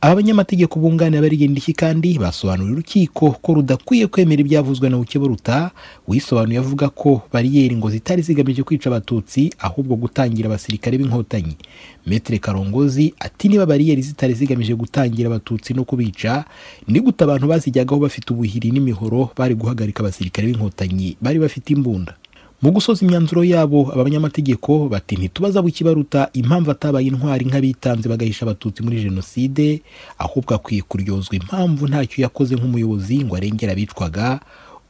Aba 0.00 0.14
banyamategeko 0.14 0.78
bunganira 0.80 1.18
abarigenda 1.18 1.50
indishyi 1.58 1.74
kandi 1.74 2.18
basobanuriye 2.22 2.72
urukiko 2.72 3.30
ko 3.42 3.54
rudakwiye 3.54 4.06
kwemera 4.06 4.40
ibyavuzwe 4.40 4.88
na 4.88 4.96
bukeburuta. 4.96 5.70
Wisobanuye 6.08 6.58
avuga 6.58 6.88
ko 6.88 7.22
bariyeri 7.32 7.76
ngo 7.76 7.90
zitari 7.90 8.22
zigamije 8.22 8.62
kwica 8.62 8.86
abatutsi 8.90 9.50
ahubwo 9.58 9.96
gutangira 9.96 10.46
abasirikare 10.46 10.98
b'inkotanyi. 10.98 11.56
Metere 12.06 12.38
karongozi 12.38 13.14
ati 13.18 13.48
niba 13.48 13.66
bariyeri 13.66 14.02
zitari 14.02 14.34
zigamije 14.34 14.74
gutangira 14.74 15.26
abatutsi 15.34 15.74
no 15.74 15.82
kubica 15.84 16.44
ni 16.86 17.00
gute 17.00 17.24
abantu 17.24 17.46
bazijyagaho 17.50 18.00
bafite 18.06 18.30
ubuhiri 18.32 18.70
n'imihoro 18.70 19.30
bari 19.36 19.54
guhagarika 19.58 20.00
abasirikare 20.06 20.46
b'inkotanyi? 20.54 21.16
Bari 21.20 21.38
bafite 21.42 21.70
imbunda. 21.74 22.14
Mu 22.62 22.70
gusoza 22.74 23.06
imyanzuro 23.06 23.44
yabo 23.44 23.92
abanyamategeko 23.94 24.88
bati 24.88 25.16
ntitubaza 25.16 25.62
bukibaruta 25.62 26.28
impamvu 26.34 26.70
atabaye 26.70 27.06
intwari 27.06 27.44
nk'abitanze 27.46 28.08
bagahisha 28.08 28.42
abatutsi 28.42 28.82
muri 28.82 28.98
jenoside 29.02 29.82
ahubwo 30.18 30.54
akwiye 30.54 30.82
kuryozwa 30.82 31.34
impamvu 31.38 31.86
ntacyo 31.88 32.22
yakoze 32.26 32.54
nk'umuyobozi 32.58 33.24
ngo 33.24 33.36
arengere 33.36 33.72
abicwaga. 33.72 34.40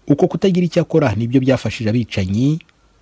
Uko 0.08 0.24
kutagira 0.28 0.64
icyo 0.66 0.80
akora 0.82 1.12
ni 1.14 1.28
byo 1.28 1.40
byafashije 1.44 1.88
abicanyi. 1.92 2.58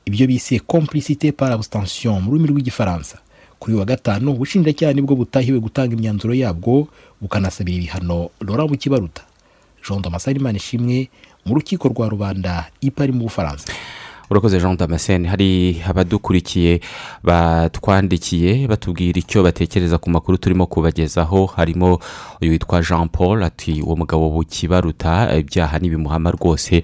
Ibyo 0.07 0.27
bise 0.27 0.59
complicité 0.59 1.31
par 1.33 1.53
abstention 1.55 2.19
mu 2.19 2.31
rurimi 2.35 2.51
rw'igifaransa. 2.51 3.23
Kuri 3.63 3.79
wa 3.79 3.85
gatanu 3.87 4.35
ubushinjacyaha 4.35 4.93
ni 4.93 5.03
bwo 5.07 5.15
butahiwe 5.15 5.59
gutanga 5.63 5.95
imyanzuro 5.95 6.35
yabwo 6.35 6.89
bukanasabira 7.23 7.79
ibihano. 7.79 8.31
Laurent 8.43 8.67
Bukibaruta. 8.71 9.23
Jean 9.87 10.03
Damascene 10.03 10.43
Manishimwe 10.43 11.07
mu 11.47 11.55
rukiko 11.55 11.87
rwa 11.89 12.11
rubanda 12.11 12.67
i 12.83 12.91
Paris 12.91 13.15
mu 13.15 13.31
Bufaransa. 13.31 13.71
Urakoze 14.31 14.59
jean 14.61 14.77
damascene. 14.77 15.29
Hari 15.29 15.83
abadukurikiye 15.89 16.81
batwandikiye 17.25 18.67
batubwira 18.69 19.19
icyo 19.19 19.43
batekereza 19.43 19.99
ku 19.99 20.11
makuru 20.11 20.39
turimo 20.39 20.67
kubagezaho. 20.67 21.47
Harimo 21.47 21.99
uyu 22.43 22.51
witwa 22.53 22.83
jean 22.83 23.09
paul 23.09 23.43
ati 23.43 23.83
uwo 23.83 23.97
mugabo 23.97 24.31
bukibaruta 24.31 25.31
ibyaha 25.39 25.79
n'ibimuhama 25.79 26.31
rwose. 26.31 26.83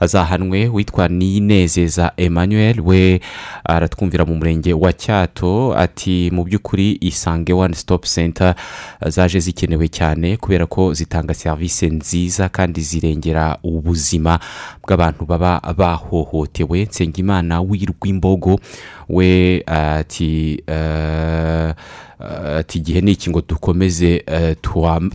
Azahanwe 0.00 0.68
witwa 0.68 1.08
ninezeza 1.08 2.12
emmanuel 2.16 2.80
we 2.80 3.20
aratwumvira 3.64 4.24
mu 4.24 4.34
murenge 4.34 4.72
wa 4.72 4.92
cyato 4.92 5.74
ati 5.78 6.30
mu 6.32 6.44
by'ukuri 6.44 6.98
isange 7.00 7.52
one 7.52 7.74
stop 7.74 8.04
center 8.04 8.54
zaje 9.06 9.40
zikenewe 9.40 9.88
cyane 9.88 10.36
kubera 10.36 10.66
ko 10.66 10.94
zitanga 10.94 11.34
serivisi 11.34 11.86
nziza 11.90 12.48
kandi 12.48 12.80
zirengera 12.80 13.58
ubuzima 13.62 14.38
bw'abantu 14.82 15.26
baba 15.26 15.60
bahohotewe. 15.76 16.84
Nsengimana 16.84 17.60
w'irwimbogo 17.60 18.60
we 19.08 19.62
ati 19.66 20.62
uh, 20.68 21.70
ati 22.58 22.78
igihe 22.78 23.00
ni 23.00 23.12
iki 23.12 23.30
ngo 23.30 23.42
dukomeze 23.48 24.24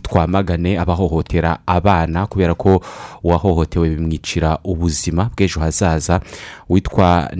twamagane 0.02 0.78
abahohotera 0.78 1.58
abana 1.66 2.26
kubera 2.26 2.54
ko 2.54 2.82
uwahohotewe 3.24 3.88
bimwicira 3.90 4.58
ubuzima 4.64 5.30
bw'ejo 5.36 5.60
hazaza 5.60 6.20
witwa 6.68 7.30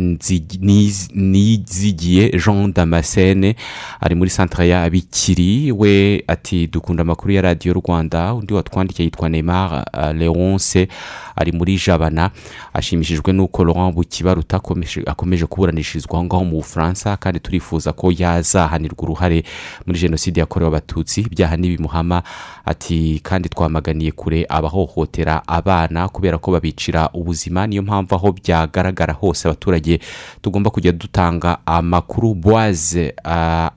nizigiye 1.14 2.30
jean 2.44 2.72
damascene 2.72 3.56
ari 4.00 4.14
muri 4.14 4.30
santara 4.30 4.64
ya 4.64 4.90
bikiri. 4.90 5.72
We 5.72 6.24
ati 6.26 6.66
dukunda 6.66 7.02
amakuru 7.02 7.32
ya 7.32 7.42
radiyo 7.42 7.74
rwanda 7.74 8.34
undi 8.34 8.54
watwandikiye 8.54 9.04
yitwa 9.04 9.28
neymar 9.28 9.84
leonce 10.14 10.88
ari 11.36 11.52
muri 11.52 11.76
jabana. 11.86 12.30
Ashimishijwe 12.74 13.32
n'uko 13.32 13.64
laurent 13.64 13.94
bukibaruta 13.94 14.60
akomeje 15.06 15.46
kuburanishirizwa 15.46 16.14
aho 16.14 16.24
ngaho 16.24 16.44
mu 16.44 16.56
bufaransa 16.56 17.16
kandi 17.16 17.40
turifuza 17.40 17.92
ko 17.92 18.12
yazahanirwa 18.18 19.02
uruhare 19.02 19.44
muri 19.86 19.98
jenoside 19.98 20.40
yakorewe 20.40 20.68
abatutsi. 20.68 21.20
Ibyaha 21.20 21.56
n'ibimuhama 21.56 22.22
ati 22.64 23.20
kandi 23.22 23.48
twamaganiye 23.48 24.12
kure 24.12 24.46
abahohotera 24.48 25.42
abana 25.48 26.08
kubera 26.08 26.38
ko 26.38 26.50
babicira 26.52 27.08
ubuzima. 27.12 27.66
Niyo 27.66 27.82
mpamvu 27.82 28.14
aho 28.14 28.32
byagaragara 28.32 29.12
hose 29.12 29.48
abaturage 29.48 30.00
tugomba 30.42 30.70
kujya 30.70 30.92
dutanga 30.92 31.58
amakuru. 31.66 32.34
Boise 32.34 33.14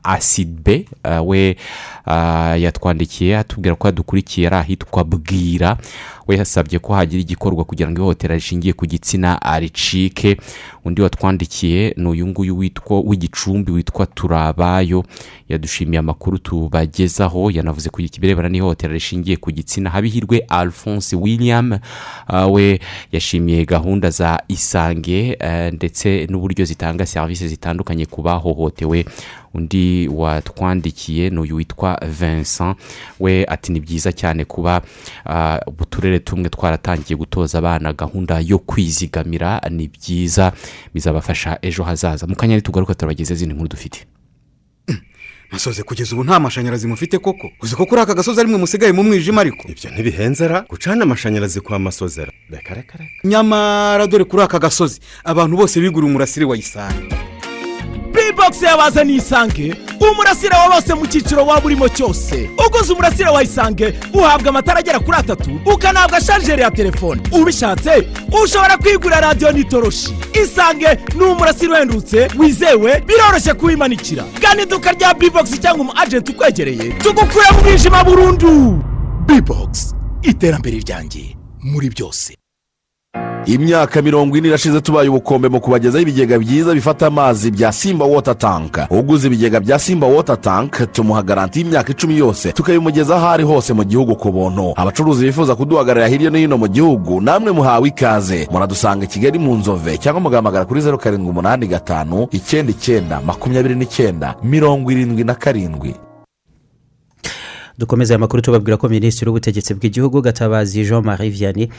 aside 0.04 0.86
we 1.26 1.56
yatwandikiye 2.58 3.38
atubwira 3.38 3.76
ko 3.76 3.88
yadukurikiye 3.88 4.48
ari 4.48 4.56
ahitwa 4.56 5.04
bwira. 5.04 5.78
We 6.28 6.36
yasabye 6.38 6.80
ko 6.80 6.94
hagira 6.94 7.22
igikorwa 7.22 7.64
kugira 7.64 7.90
ngo 7.92 7.98
ihohotera 8.02 8.36
rishingiye 8.36 8.74
ku 8.74 8.86
gitsina 8.86 9.40
ricike 9.60 10.38
undi 10.86 11.02
watwandikiye 11.02 11.94
ni 11.98 12.08
uyu 12.08 12.28
nguyu 12.28 12.58
witwa 12.58 13.00
w'igicumbi 13.00 13.72
witwa 13.72 14.06
turabayo. 14.06 15.04
Yadushimiye 15.50 16.00
amakuru 16.00 16.38
tubagezaho 16.38 17.52
yanavuze 17.52 17.90
ku 17.90 18.02
kibirebana 18.02 18.50
n'ihohotera 18.50 18.94
rishingiye 18.94 19.38
ku 19.38 19.52
gitsina. 19.52 19.90
Habihirwe 19.90 20.40
alphonse 20.50 21.16
william 21.16 21.80
we 22.52 22.80
yashimiye 23.12 23.66
gahunda 23.66 24.10
za 24.10 24.42
isange 24.48 25.38
ndetse 25.74 26.28
n'uburyo 26.30 26.66
zitanga 26.66 27.06
serivisi 27.06 27.48
zitandukanye 27.48 28.06
ku 28.06 28.22
bahohotewe 28.22 29.06
undi 29.56 30.08
watwandikiye 30.08 31.30
ni 31.30 31.40
uyu 31.40 31.56
witwa 31.56 32.00
vincent. 32.20 32.78
We 33.20 33.46
ati 33.46 33.72
ni 33.72 33.80
byiza 33.80 34.12
cyane 34.12 34.46
kuba 34.46 34.82
uturere 35.80 36.20
tumwe 36.20 36.50
twaratangiye 36.50 37.18
gutoza 37.18 37.58
abana 37.58 37.94
gahunda 37.94 38.40
yo 38.40 38.60
kwizigamira. 38.60 39.62
Ni 39.70 39.88
byiza 39.88 40.52
bizabafasha 40.94 41.58
ejo 41.62 41.84
hazaza. 41.84 42.28
Mu 42.28 42.36
kanya 42.36 42.62
tugaruka 42.62 42.96
turabageze 42.96 43.34
izindi 43.34 43.56
nkuru 43.56 43.70
dufite. 43.70 44.06
Musoze 45.52 45.84
kugeza 45.84 46.16
ubu 46.16 46.24
nta 46.24 46.40
mashanyarazi 46.40 46.88
mufite 46.88 47.18
koko? 47.18 47.52
Uzi 47.62 47.76
ko 47.76 47.86
kuri 47.86 48.02
aka 48.02 48.14
gasozi 48.14 48.40
arimwe 48.40 48.58
musigaye 48.58 48.92
mu 48.92 49.04
mwijima 49.04 49.42
ariko. 49.42 49.68
Ibyo 49.68 49.92
ntibihenzera 49.92 50.66
gucana 50.70 51.04
amashanyarazi 51.04 51.62
kwa 51.62 51.80
masozera. 51.80 52.32
Reka 52.50 52.74
reka 52.74 52.98
reka. 52.98 53.12
Nyamara 53.24 54.08
dore 54.08 54.24
kuri 54.24 54.44
aka 54.44 54.60
gasozi 54.60 55.00
abantu 55.24 55.58
bose 55.58 55.82
biguriye 55.82 56.10
umurasire 56.10 56.46
wa 56.46 56.58
isange 58.16 58.32
bibogisi 58.32 58.66
yabazaniye 58.66 59.18
isange 59.18 59.76
umurasire 60.00 60.56
wa 60.56 60.70
bose 60.76 60.94
mu 60.94 61.06
cyiciro 61.08 61.46
waba 61.46 61.66
urimo 61.66 61.90
cyose. 61.90 62.50
Uguze 62.68 62.94
umurasire 62.94 63.30
wa 63.30 63.44
isange 63.44 63.94
uhabwa 64.14 64.50
amatara 64.50 64.80
agera 64.80 65.00
kuri 65.00 65.18
atatu 65.18 65.60
ukanahabwa 65.74 66.22
sharijeri 66.22 66.62
ya 66.62 66.72
telefone. 66.72 67.22
Ubishatse 67.32 68.08
ushobora 68.44 68.78
kwigurira 68.78 69.22
radiyo 69.22 69.52
n'itoroshi. 69.52 70.14
Isange 70.44 70.98
ni 71.16 71.24
umurasire 71.24 71.72
uhendutse 71.74 72.28
wizewe 72.38 73.02
biroroshye 73.08 73.54
kuwimanikira. 73.54 74.24
Gana 74.42 74.62
iduka 74.62 74.92
rya 74.92 75.14
bibogisi 75.14 75.58
cyangwa 75.58 75.82
umu 75.82 75.94
ajenti 75.96 76.32
ukwegereye 76.32 76.94
tugukure 76.94 77.52
mu 77.56 77.62
mwijima 77.64 78.04
burundu. 78.04 78.84
Bibogisi 79.26 79.96
iterambere 80.22 80.78
ryanjye 80.80 81.36
muri 81.64 81.90
byose. 81.90 82.36
Imyaka 83.46 84.02
mirongo 84.02 84.38
ine 84.38 84.48
irashize 84.48 84.82
tubaye 84.82 85.10
ubukombe 85.10 85.50
mu 85.50 85.60
kubagezaho 85.62 86.02
ibigega 86.02 86.40
byiza 86.40 86.74
bifata 86.74 87.08
amazi 87.08 87.52
bya 87.52 87.72
simba 87.72 88.06
wota 88.06 88.36
tank. 88.36 88.78
Uguze 88.90 89.28
ibigega 89.28 89.60
bya 89.60 89.80
simba 89.80 90.08
wota 90.08 90.38
tank 90.38 90.92
tumuha 90.92 91.24
garanti 91.24 91.60
y'imyaka 91.60 91.92
icumi 91.92 92.18
yose 92.18 92.52
tukabimugezaho 92.52 93.20
aho 93.26 93.30
ari 93.34 93.44
hose 93.44 93.74
mu 93.74 93.84
gihugu 93.84 94.16
ku 94.16 94.32
buntu. 94.32 94.74
Abacuruzi 94.76 95.26
bifuza 95.26 95.56
kuduhagararira 95.56 96.08
hirya 96.08 96.30
no 96.30 96.38
hino 96.38 96.58
mu 96.58 96.68
gihugu 96.68 97.22
namwe 97.22 97.52
muhawe 97.52 97.88
ikaze. 97.90 98.48
Muradusanga 98.52 99.06
kigali 99.06 99.40
mu 99.40 99.56
nzove 99.56 99.98
cyangwa 99.98 100.22
mugahamagara 100.22 100.66
kuri 100.66 100.82
zeru 100.82 100.98
karindwi 100.98 101.30
umunani 101.30 101.68
gatanu 101.68 102.28
icyenda 102.32 102.72
icyenda 102.72 103.22
makumyabiri 103.22 103.76
n'icyenda 103.76 104.36
mirongo 104.44 104.92
irindwi 104.92 105.24
na 105.24 105.36
karindwi. 105.36 105.96
Dukomeze 107.78 108.14
aya 108.14 108.20
makuru 108.20 108.42
tubabwira 108.42 108.78
ko 108.78 108.90
minisitiri 108.90 109.30
w'ubutegetsi 109.30 109.74
bw'igihugu 109.74 110.22
gatabazi 110.22 110.84
jean 110.84 111.04
marie 111.04 111.30
vianney 111.30 111.70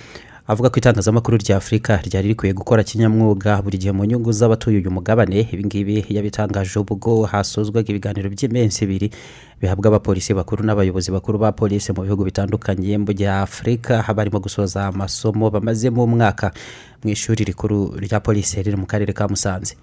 avuga 0.47 0.71
ko 0.71 0.79
itangazamakuru 0.79 1.37
rya 1.43 1.57
afurika 1.57 1.99
ryari 2.07 2.29
rikwiye 2.29 2.55
gukora 2.55 2.85
kinyamwuga. 2.87 3.63
Buri 3.63 3.79
gihe 3.79 3.93
mu 3.93 4.05
nyungu 4.05 4.33
z'abatuye 4.33 4.79
uyu 4.79 4.91
mugabane 4.91 5.43
ibingibi 5.53 6.07
yabitangaje 6.09 6.79
ubwo 6.79 7.27
hasozwaga 7.27 7.91
ibiganiro 7.91 8.31
by'iminsi 8.31 8.85
ibiri 8.87 9.11
bihabwa 9.61 9.89
abapolisi 9.91 10.35
bakuru 10.35 10.63
n'abayobozi 10.65 11.11
bakuru 11.11 11.39
ba 11.39 11.51
polisi 11.53 11.91
mu 11.93 12.03
bihugu 12.07 12.25
bitandukanye 12.31 12.95
mu 12.99 13.11
gihe 13.13 13.31
afurika 13.31 14.07
barimo 14.15 14.39
gusoza 14.39 14.87
amasomo 14.87 15.51
bamazemo 15.51 16.05
umwaka 16.07 16.55
mu 17.03 17.11
ishuri 17.11 17.43
rikuru 17.45 17.99
rya 17.99 18.21
polisi 18.23 18.63
riri 18.63 18.77
mu 18.79 18.87
karere 18.87 19.11
ka 19.13 19.27
musanze. 19.27 19.75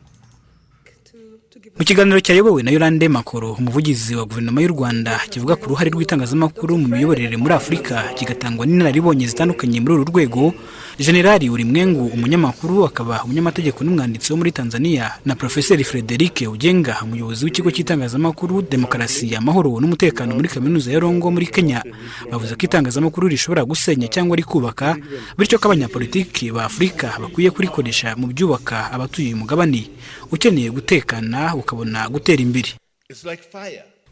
Mu 1.78 1.84
kiganiro 1.86 2.20
cyayobowe 2.20 2.64
na 2.64 2.72
yorande 2.72 3.08
makoro 3.10 3.54
umuvugizi 3.54 4.16
wa 4.16 4.26
guverinoma 4.26 4.62
y'u 4.62 4.68
rwanda 4.76 5.18
kivuga 5.30 5.56
ku 5.56 5.70
ruhare 5.70 5.90
rw'itangazamakuru 5.90 6.78
mu 6.78 6.88
miyoborere 6.88 7.38
muri 7.38 7.54
afurika 7.54 8.14
kigatangwa 8.18 8.66
n'inararibonye 8.66 9.26
zitandukanye 9.28 9.80
muri 9.82 9.94
uru 9.94 10.06
rwego. 10.14 10.54
Generali 11.00 11.50
urimwengu 11.50 12.06
umunyamakuru 12.14 12.86
akaba 12.86 13.24
umunyamategeko 13.26 13.82
n'umwanditsi 13.82 14.30
wo 14.30 14.38
muri 14.38 14.52
tanzania 14.54 15.12
na 15.26 15.34
porofeseri 15.36 15.82
frederic 15.84 16.46
ugenga 16.46 17.02
umuyobozi 17.02 17.46
w'ikigo 17.46 17.72
cy'itangazamakuru 17.74 18.62
demokarasi 18.62 19.34
amahoro 19.36 19.74
n'umutekano 19.82 20.38
muri 20.38 20.50
kaminuza 20.54 20.92
ya 20.94 21.02
rongo 21.02 21.32
muri 21.34 21.50
kenya. 21.50 21.82
Bavuze 22.30 22.54
ko 22.54 22.62
itangazamakuru 22.62 23.26
rishobora 23.28 23.66
gusenya 23.66 24.06
cyangwa 24.06 24.38
rikubaka 24.38 24.94
bityo 25.38 25.58
ko 25.58 25.66
abanyapolitiki 25.74 26.54
ba 26.54 26.70
afurika 26.70 27.18
bakwiye 27.18 27.50
kurikoresha 27.50 28.14
mu 28.14 28.30
byubaka 28.30 28.94
abatuye 28.94 29.34
uyu 29.34 29.42
mugabane. 29.42 29.90
Ukeneye 30.34 30.70
gutekana 30.70 31.56
ukabona 31.56 32.10
gutera 32.10 32.42
imbere. 32.42 32.70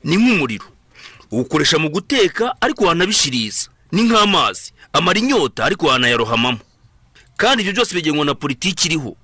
Ni 0.04 0.16
nk'umuriro. 0.18 0.66
Uwukoresha 1.32 1.80
mu 1.80 1.90
guteka 1.90 2.56
ariko 2.62 2.86
wanabishiriza. 2.86 3.70
Ni 3.92 4.02
nk'amazi. 4.04 4.74
Amara 4.94 5.20
inyota 5.20 5.66
ariko 5.66 5.88
wanayarohamamo. 5.88 6.60
Kandi 7.38 7.62
ibyo 7.64 7.74
byose 7.74 7.96
bigenwa 7.96 8.26
na 8.26 8.36
politiki 8.36 8.88
iriho. 8.88 9.16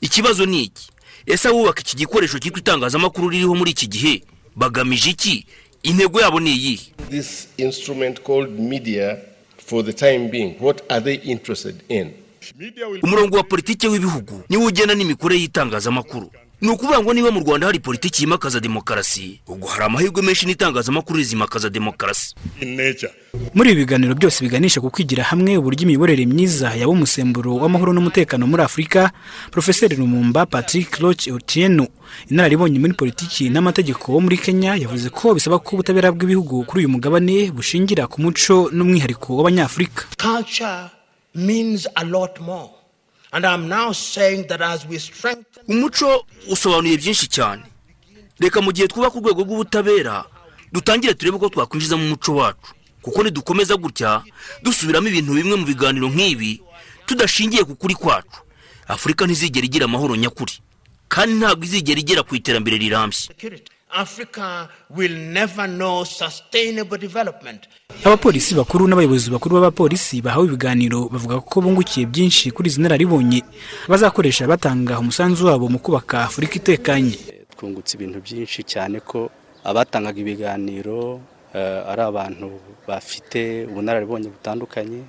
Ikibazo 0.00 0.46
ni 0.46 0.62
iki? 0.62 0.88
Ese 1.26 1.48
abubaka 1.48 1.80
iki 1.80 1.96
gikoresho 1.96 2.38
cyitwa 2.38 2.58
itangazamakuru 2.60 3.28
ririho 3.28 3.54
muri 3.54 3.70
iki 3.70 3.86
gihe? 3.86 4.22
Bagamije 4.56 5.10
iki? 5.10 5.46
Intego 5.82 6.20
yabo 6.20 6.40
ni 6.40 6.50
iyihe? 6.52 6.92
This 7.10 7.48
instrument 7.56 8.20
called 8.22 8.50
media 8.60 9.16
for 9.66 9.84
the 9.84 9.92
time 9.92 10.28
being 10.28 10.56
what 10.60 10.82
are 10.92 11.00
they 11.00 11.14
interested 11.32 11.82
in? 11.88 12.12
Umurongo 13.02 13.36
wa 13.36 13.42
politiki 13.42 13.88
w'ibihugu 13.88 14.42
niwo 14.48 14.66
ugena 14.66 14.94
n'imikorere 14.94 15.40
y'itangazamakuru. 15.40 16.30
Ni 16.60 16.68
ukuvuga 16.68 16.98
ngo 17.02 17.14
niba 17.14 17.30
mu 17.30 17.40
rwanda 17.40 17.66
hari 17.66 17.78
politiki 17.78 18.22
yimakaza 18.22 18.60
demokarasi 18.60 19.40
ubwo 19.46 19.68
hari 19.68 19.84
amahirwe 19.84 20.22
menshi 20.22 20.46
n'itangazamakuru 20.46 21.18
rizimakaza 21.18 21.70
demokarasi. 21.70 22.34
Muri 23.54 23.70
ibi 23.72 23.80
biganiro 23.86 24.14
byose 24.14 24.42
biganisha 24.44 24.80
ku 24.80 24.90
kwigira 24.90 25.22
hamwe 25.24 25.54
uburyo 25.56 25.82
imiyoborere 25.86 26.26
myiza 26.26 26.74
yaba 26.74 26.90
umusemburo 26.92 27.54
w'amahoro 27.62 27.92
n'umutekano 27.94 28.46
muri 28.50 28.62
afurika 28.66 29.10
profeseri 29.54 29.96
rumumba 29.96 30.46
patrick 30.50 30.98
roch 30.98 31.28
otieno 31.30 31.86
inararibonye 32.26 32.78
muri 32.82 32.92
politiki 32.98 33.50
n'amategeko 33.54 34.12
wo 34.12 34.20
muri 34.20 34.38
kenya 34.42 34.74
yavuze 34.74 35.10
ko 35.14 35.34
bisaba 35.38 35.62
ko 35.62 35.78
ubutabera 35.78 36.10
bw'ibihugu 36.10 36.66
kuri 36.66 36.78
uyu 36.82 36.90
mugabane 36.90 37.54
bushingira 37.54 38.10
ku 38.10 38.18
muco 38.20 38.66
n'umwihariko 38.74 39.36
w'abanyafurika. 39.38 40.10
Means 41.38 41.86
a 41.94 42.04
lot 42.04 42.40
more. 42.40 42.70
And 43.32 43.44
I'm 43.46 43.68
now 43.68 43.92
saying 43.92 44.46
that 44.48 44.60
as 44.60 44.86
we 44.86 44.98
strengthen 44.98 45.62
umuco 45.68 46.24
usobanuye 46.50 46.96
byinshi 46.96 47.28
cyane. 47.28 47.62
Reka 48.40 48.60
mu 48.60 48.72
gihe 48.72 48.88
twubaka 48.88 49.18
urwego 49.18 49.42
rw'ubutabera 49.42 50.24
dutangire 50.72 51.14
turebe 51.14 51.38
ko 51.38 51.48
twakwinjizamo 51.48 52.04
umuco 52.04 52.34
wacu. 52.34 52.72
Kuko 53.02 53.22
nidukomeza 53.22 53.76
gutya 53.76 54.22
dusubiramo 54.62 55.08
ibintu 55.08 55.32
bimwe 55.34 55.56
mu 55.56 55.64
biganiro 55.66 56.08
nk'ibi 56.08 56.62
tudashingiye 57.06 57.64
ku 57.64 57.74
kuri 57.76 57.94
kwacu. 57.94 58.40
Afurika 58.88 59.26
ntizigera 59.26 59.66
igira 59.66 59.84
amahoro 59.84 60.16
nyakuri. 60.16 60.52
Kandi 61.08 61.34
ntabwo 61.36 61.64
izigera 61.64 62.00
igera 62.00 62.22
ku 62.22 62.32
iterambere 62.36 62.76
rirambye. 62.78 63.28
Africa 63.90 64.68
will 64.90 65.16
never 65.32 65.66
know 65.68 66.04
sustainable 66.04 66.98
development. 66.98 67.68
abapolisi 68.04 68.54
bakuru 68.54 68.88
n'abayobozi 68.88 69.30
bakuru 69.30 69.56
b'abapolisi 69.56 70.22
bahawe 70.22 70.46
ibiganiro 70.46 71.08
bavuga 71.08 71.40
ko 71.40 71.60
bungukiye 71.60 72.06
byinshi 72.06 72.50
kuri 72.50 72.68
izi 72.68 72.80
nararibonye. 72.80 73.42
Bazakoresha 73.88 74.46
batanga 74.46 74.98
umusanzu 74.98 75.46
wabo 75.46 75.68
mu 75.68 75.78
kubaka 75.78 76.24
afurika 76.24 76.54
itekanye. 76.56 77.18
Twungutse 77.56 77.96
ibintu 77.96 78.20
byinshi 78.20 78.62
cyane 78.62 79.00
ko 79.00 79.30
abatangaga 79.64 80.20
ibiganiro 80.20 81.20
eh, 81.54 81.82
ari 81.90 82.02
abantu 82.02 82.60
bafite 82.86 83.66
ubunararibonye 83.66 84.28
butandukanye. 84.28 85.00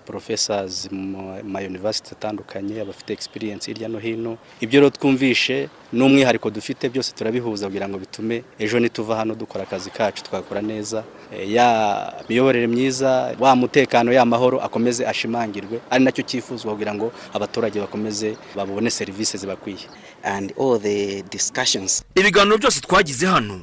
Porofesazi 0.00 0.88
mu 0.94 1.38
mayunivarisiti 1.44 2.10
atandukanye 2.12 2.80
abafite 2.80 3.12
egisipiriyensi 3.12 3.70
hirya 3.70 3.88
no 3.88 3.98
hino. 3.98 4.38
Ibyo 4.60 4.80
rero 4.80 4.90
twumvishe 4.90 5.68
n'umwihariko 5.92 6.50
dufite 6.50 6.88
byose 6.88 7.12
turabihuza 7.12 7.66
kugira 7.66 7.88
ngo 7.88 7.98
bitume 7.98 8.42
ejo 8.58 8.80
nituva 8.80 9.16
hano 9.16 9.34
dukora 9.34 9.64
akazi 9.64 9.90
kacu 9.90 10.22
twakora 10.24 10.62
neza. 10.62 11.04
Eh, 11.32 11.52
ya 11.52 12.12
miyoborere 12.28 12.66
myiza 12.66 13.34
wa 13.38 13.56
mutekano 13.56 14.12
ya 14.12 14.24
mahoro 14.24 14.60
akomeze 14.60 15.06
ashimangirwe. 15.06 15.80
Ari 15.90 16.04
na 16.04 16.12
cyo 16.12 16.22
cyifuzwa 16.22 16.72
kugira 16.72 16.94
ngo 16.94 17.12
abaturage 17.34 17.80
bakomeze 17.80 18.36
babone 18.56 18.90
serivisi 18.90 19.38
zibakwiye. 19.38 19.86
And 20.22 20.52
all 20.58 20.78
the 20.80 21.22
discussions. 21.30 22.02
Ibiganiro 22.14 22.58
byose 22.58 22.80
twagize 22.80 23.26
hano 23.26 23.60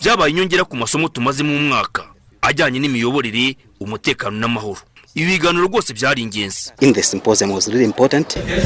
byabaye 0.00 0.30
inyongera 0.30 0.64
ku 0.64 0.76
masomo 0.76 1.08
tumazemo 1.08 1.56
umwaka 1.56 2.04
ajyanye 2.42 2.78
n'imiyoborere 2.78 3.56
umutekano 3.80 4.36
n'amahoro. 4.38 4.80
Ibi 5.14 5.26
biganiro 5.32 5.66
rwose 5.68 5.92
byari 5.94 6.22
ingenzi. 6.22 6.72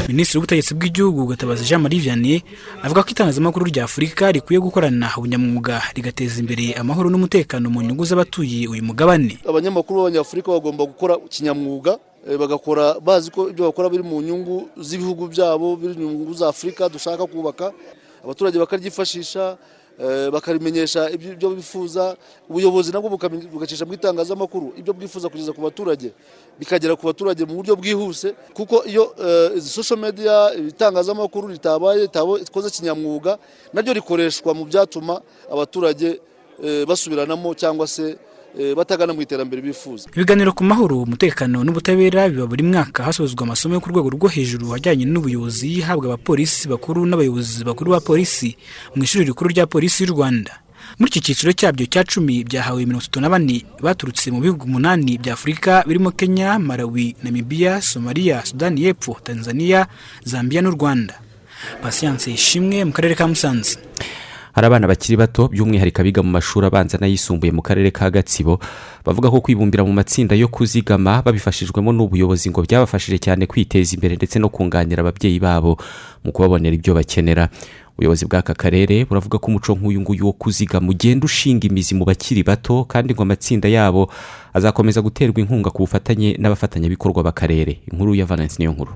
Minisitiri 0.08 0.38
w'ubutegetsi 0.38 0.74
bw'igihugu 0.74 1.26
gatabazi 1.26 1.64
jean 1.64 1.80
marie 1.82 2.00
vianney 2.00 2.42
avuga 2.82 3.02
ko 3.02 3.08
itangazamakuru 3.10 3.66
rya 3.66 3.84
afurika 3.84 4.32
rikwiye 4.32 4.60
gukorana 4.60 5.10
ubunyamwuga 5.18 5.82
rigateza 5.94 6.38
imbere 6.40 6.74
amahoro 6.78 7.10
n'umutekano 7.10 7.70
mu 7.70 7.82
nyungu 7.82 8.04
z'abatuye 8.04 8.68
uyu 8.68 8.82
mugabane. 8.82 9.38
Abanyamakuru 9.48 9.98
b'abanyafurika 10.06 10.52
bagomba 10.54 10.86
gukora 10.86 11.18
kinyamwuga 11.28 11.98
eh, 12.30 12.38
bagakora 12.38 13.00
bazi 13.02 13.30
ko 13.30 13.50
ibyo 13.50 13.64
bakora 13.66 13.90
biri 13.90 14.02
mu 14.06 14.22
nyungu 14.22 14.68
z'ibihugu 14.78 15.26
byabo 15.26 15.76
biri 15.76 15.94
mu 15.98 16.10
nyungu 16.14 16.34
za 16.34 16.48
afurika 16.48 16.88
dushaka 16.88 17.26
kubaka. 17.26 17.72
Abaturage 18.24 18.58
bakaryifashisha 18.58 19.58
eh, 20.00 20.28
bakarimenyesha 20.30 21.10
ibyo 21.10 21.50
bifuza 21.50 22.16
ubuyobozi 22.48 22.92
nabwo 22.92 23.08
bugacisha 23.52 23.84
mu 23.84 23.94
itangazamakuru 23.94 24.72
ibyo 24.76 24.92
bwifuza 24.92 25.28
kugeza 25.28 25.52
ku 25.52 25.60
baturage. 25.60 26.12
Bikagera 26.58 26.96
ku 26.96 27.06
baturage 27.06 27.44
mu 27.44 27.54
buryo 27.56 27.76
bwihuse 27.76 28.34
kuko 28.54 28.84
iyo 28.84 29.14
eh, 29.18 29.60
social 29.60 29.98
media 29.98 30.54
itangazamakuru 30.54 31.48
ritabaye 31.48 32.00
ritakoze 32.08 32.70
kinyamwuga 32.70 33.38
naryo 33.72 33.92
rikoreshwa 33.92 34.54
mu 34.54 34.64
byatuma 34.64 35.20
abaturage 35.52 36.20
eh, 36.64 36.84
basubiranamo 36.88 37.54
cyangwa 37.54 37.86
se 37.86 38.16
batagana 38.76 39.12
mu 39.12 39.22
iterambere 39.22 39.62
bifuza. 39.62 40.08
Ibiganiro 40.16 40.52
ku 40.52 40.64
mahoro 40.64 41.02
umutekano 41.02 41.64
n'ubutabera 41.64 42.28
biba 42.28 42.46
buri 42.46 42.62
mwaka. 42.62 43.04
Hasozwa 43.04 43.42
amasomo 43.44 43.74
yo 43.74 43.80
ku 43.80 43.90
rwego 43.90 44.10
rwo 44.10 44.28
hejuru 44.28 44.74
ajyanye 44.74 45.04
n'ubuyobozi 45.04 45.80
habwa 45.80 46.06
abapolisi 46.14 46.68
bakuru 46.68 47.06
n'abayobozi 47.06 47.64
bakuru 47.64 47.90
ba 47.92 48.00
polisi 48.00 48.56
mu 48.96 49.02
ishuri 49.04 49.24
rikuru 49.28 49.50
rya 49.52 49.66
polisi 49.66 50.04
y'u 50.04 50.12
rwanda. 50.16 50.52
Muri 50.98 51.10
iki 51.10 51.20
cyiciro 51.20 51.52
cyabyo 51.52 51.84
cya 51.90 52.04
cumi 52.06 52.44
byahawe 52.46 52.78
mirongo 52.86 53.02
itatu 53.04 53.20
na 53.20 53.28
bane 53.28 53.66
baturutse 53.82 54.30
mu 54.30 54.40
bihugu 54.40 54.64
umunani 54.64 55.18
bya 55.18 55.34
afurika 55.34 55.82
birimo 55.86 56.10
kenya 56.14 56.58
malawi 56.58 57.16
namibia 57.22 57.82
somaliya 57.82 58.46
sudani 58.46 58.86
y'epfo 58.86 59.18
tanzania 59.22 59.86
zambia 60.24 60.62
n'u 60.62 60.70
rwanda. 60.72 61.18
Pasiyanse 61.82 62.30
ishimwe 62.32 62.84
mu 62.84 62.92
karere 62.92 63.14
ka 63.18 63.26
musanze. 63.28 63.76
Hari 64.56 64.66
abana 64.72 64.88
bakiri 64.88 65.16
bato 65.20 65.48
by'umwihariko 65.52 66.00
abiga 66.00 66.22
mu 66.24 66.32
mashuri 66.32 66.64
abanza 66.66 66.96
n'ayisumbuye 66.96 67.52
mu 67.52 67.60
karere 67.60 67.92
ka 67.92 68.08
gatsibo 68.10 68.56
bavuga 69.04 69.28
ko 69.28 69.44
kwibumbira 69.44 69.84
mu 69.84 69.92
matsinda 69.92 70.32
yo 70.32 70.48
kuzigama 70.48 71.20
babifashijwemo 71.20 71.92
n'ubuyobozi 71.92 72.48
ngo 72.48 72.64
byabafashije 72.64 73.20
cyane 73.20 73.44
kwiteza 73.44 73.92
imbere 74.00 74.16
ndetse 74.16 74.40
no 74.40 74.48
kunganira 74.48 75.04
ababyeyi 75.04 75.36
babo 75.36 75.76
mu 76.24 76.32
kubabonera 76.32 76.72
ibyo 76.72 76.96
bakenera. 76.96 77.52
Ubuyobozi 77.96 78.24
bw'aka 78.28 78.52
karere 78.56 79.04
buravuga 79.04 79.36
ko 79.40 79.46
umuco 79.52 79.72
nk'uyu 79.76 80.00
nguyu 80.00 80.26
wo 80.28 80.32
kuzigama 80.32 80.88
ugenda 80.88 81.24
ushinga 81.24 81.64
imizi 81.68 81.92
mu 81.96 82.04
bakiri 82.08 82.40
bato 82.44 82.84
kandi 82.84 83.12
ngo 83.12 83.22
amatsinda 83.24 83.68
yabo 83.68 84.08
azakomeza 84.56 85.00
guterwa 85.04 85.40
inkunga 85.40 85.68
ku 85.72 85.84
bufatanye 85.84 86.36
n'abafatanyabikorwa 86.40 87.20
b'akarere. 87.24 87.80
Inkuru 87.92 88.14
ya 88.16 88.24
valence 88.28 88.56
niyo 88.58 88.72
nkuru 88.72 88.92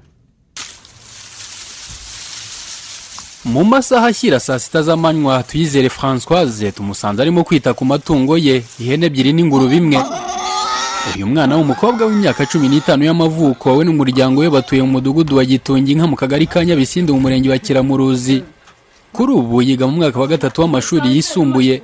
mu 3.44 3.64
masaha 3.64 4.07
ashyira 4.07 4.40
saa 4.40 4.59
sita 4.59 4.83
z'amanywa 4.83 5.42
tuyizere 5.42 5.88
francoise 5.88 6.72
tumusanze 6.72 7.22
arimo 7.22 7.44
kwita 7.44 7.74
ku 7.74 7.85
matungo 7.85 8.38
ye 8.38 8.62
ihene 8.81 9.07
ebyiri 9.07 9.33
n'ingurube 9.33 9.76
imwe. 9.76 9.98
Uyu 11.16 11.26
mwana 11.26 11.57
w'umukobwa 11.57 12.07
w'imyaka 12.07 12.46
cumi 12.46 12.68
n'itanu 12.68 13.05
y'amavuko 13.05 13.76
we 13.76 13.85
n'umuryango 13.85 14.40
we 14.40 14.50
batuye 14.50 14.83
mu 14.83 14.88
mudugudu 15.00 15.37
wa 15.37 15.44
gitungi 15.44 15.92
inka 15.92 16.07
mu 16.07 16.16
kagari 16.16 16.46
ka 16.46 16.64
nyabisindi 16.64 17.12
mu 17.12 17.20
murenge 17.20 17.48
wa 17.50 17.59
kiramuruzi. 17.59 18.42
Kuri 19.12 19.33
ubu 19.33 19.62
yiga 19.62 19.87
mu 19.87 19.96
mwaka 19.96 20.20
wa 20.20 20.26
gatatu 20.26 20.61
w'amashuri 20.61 21.09
yisumbuye. 21.16 21.83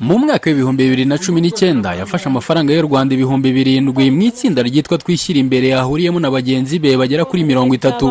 Mu 0.00 0.18
mwaka 0.18 0.50
w'ibihumbi 0.50 0.84
bibiri 0.84 1.04
na 1.04 1.18
cumi 1.18 1.40
n'icyenda 1.40 1.94
yafashe 1.94 2.26
amafaranga 2.30 2.72
y'u 2.72 2.82
rwanda 2.86 3.14
ibihumbi 3.14 3.52
birindwi 3.52 4.10
mu 4.10 4.22
itsinda 4.30 4.62
ryitwa 4.62 4.98
twishyira 4.98 5.38
imbere 5.42 5.68
yahuriyemo 5.74 6.20
na 6.22 6.30
bagenzi 6.30 6.78
be 6.78 6.96
bagera 6.96 7.24
kuri 7.26 7.42
mirongo 7.44 7.74
itatu. 7.74 8.06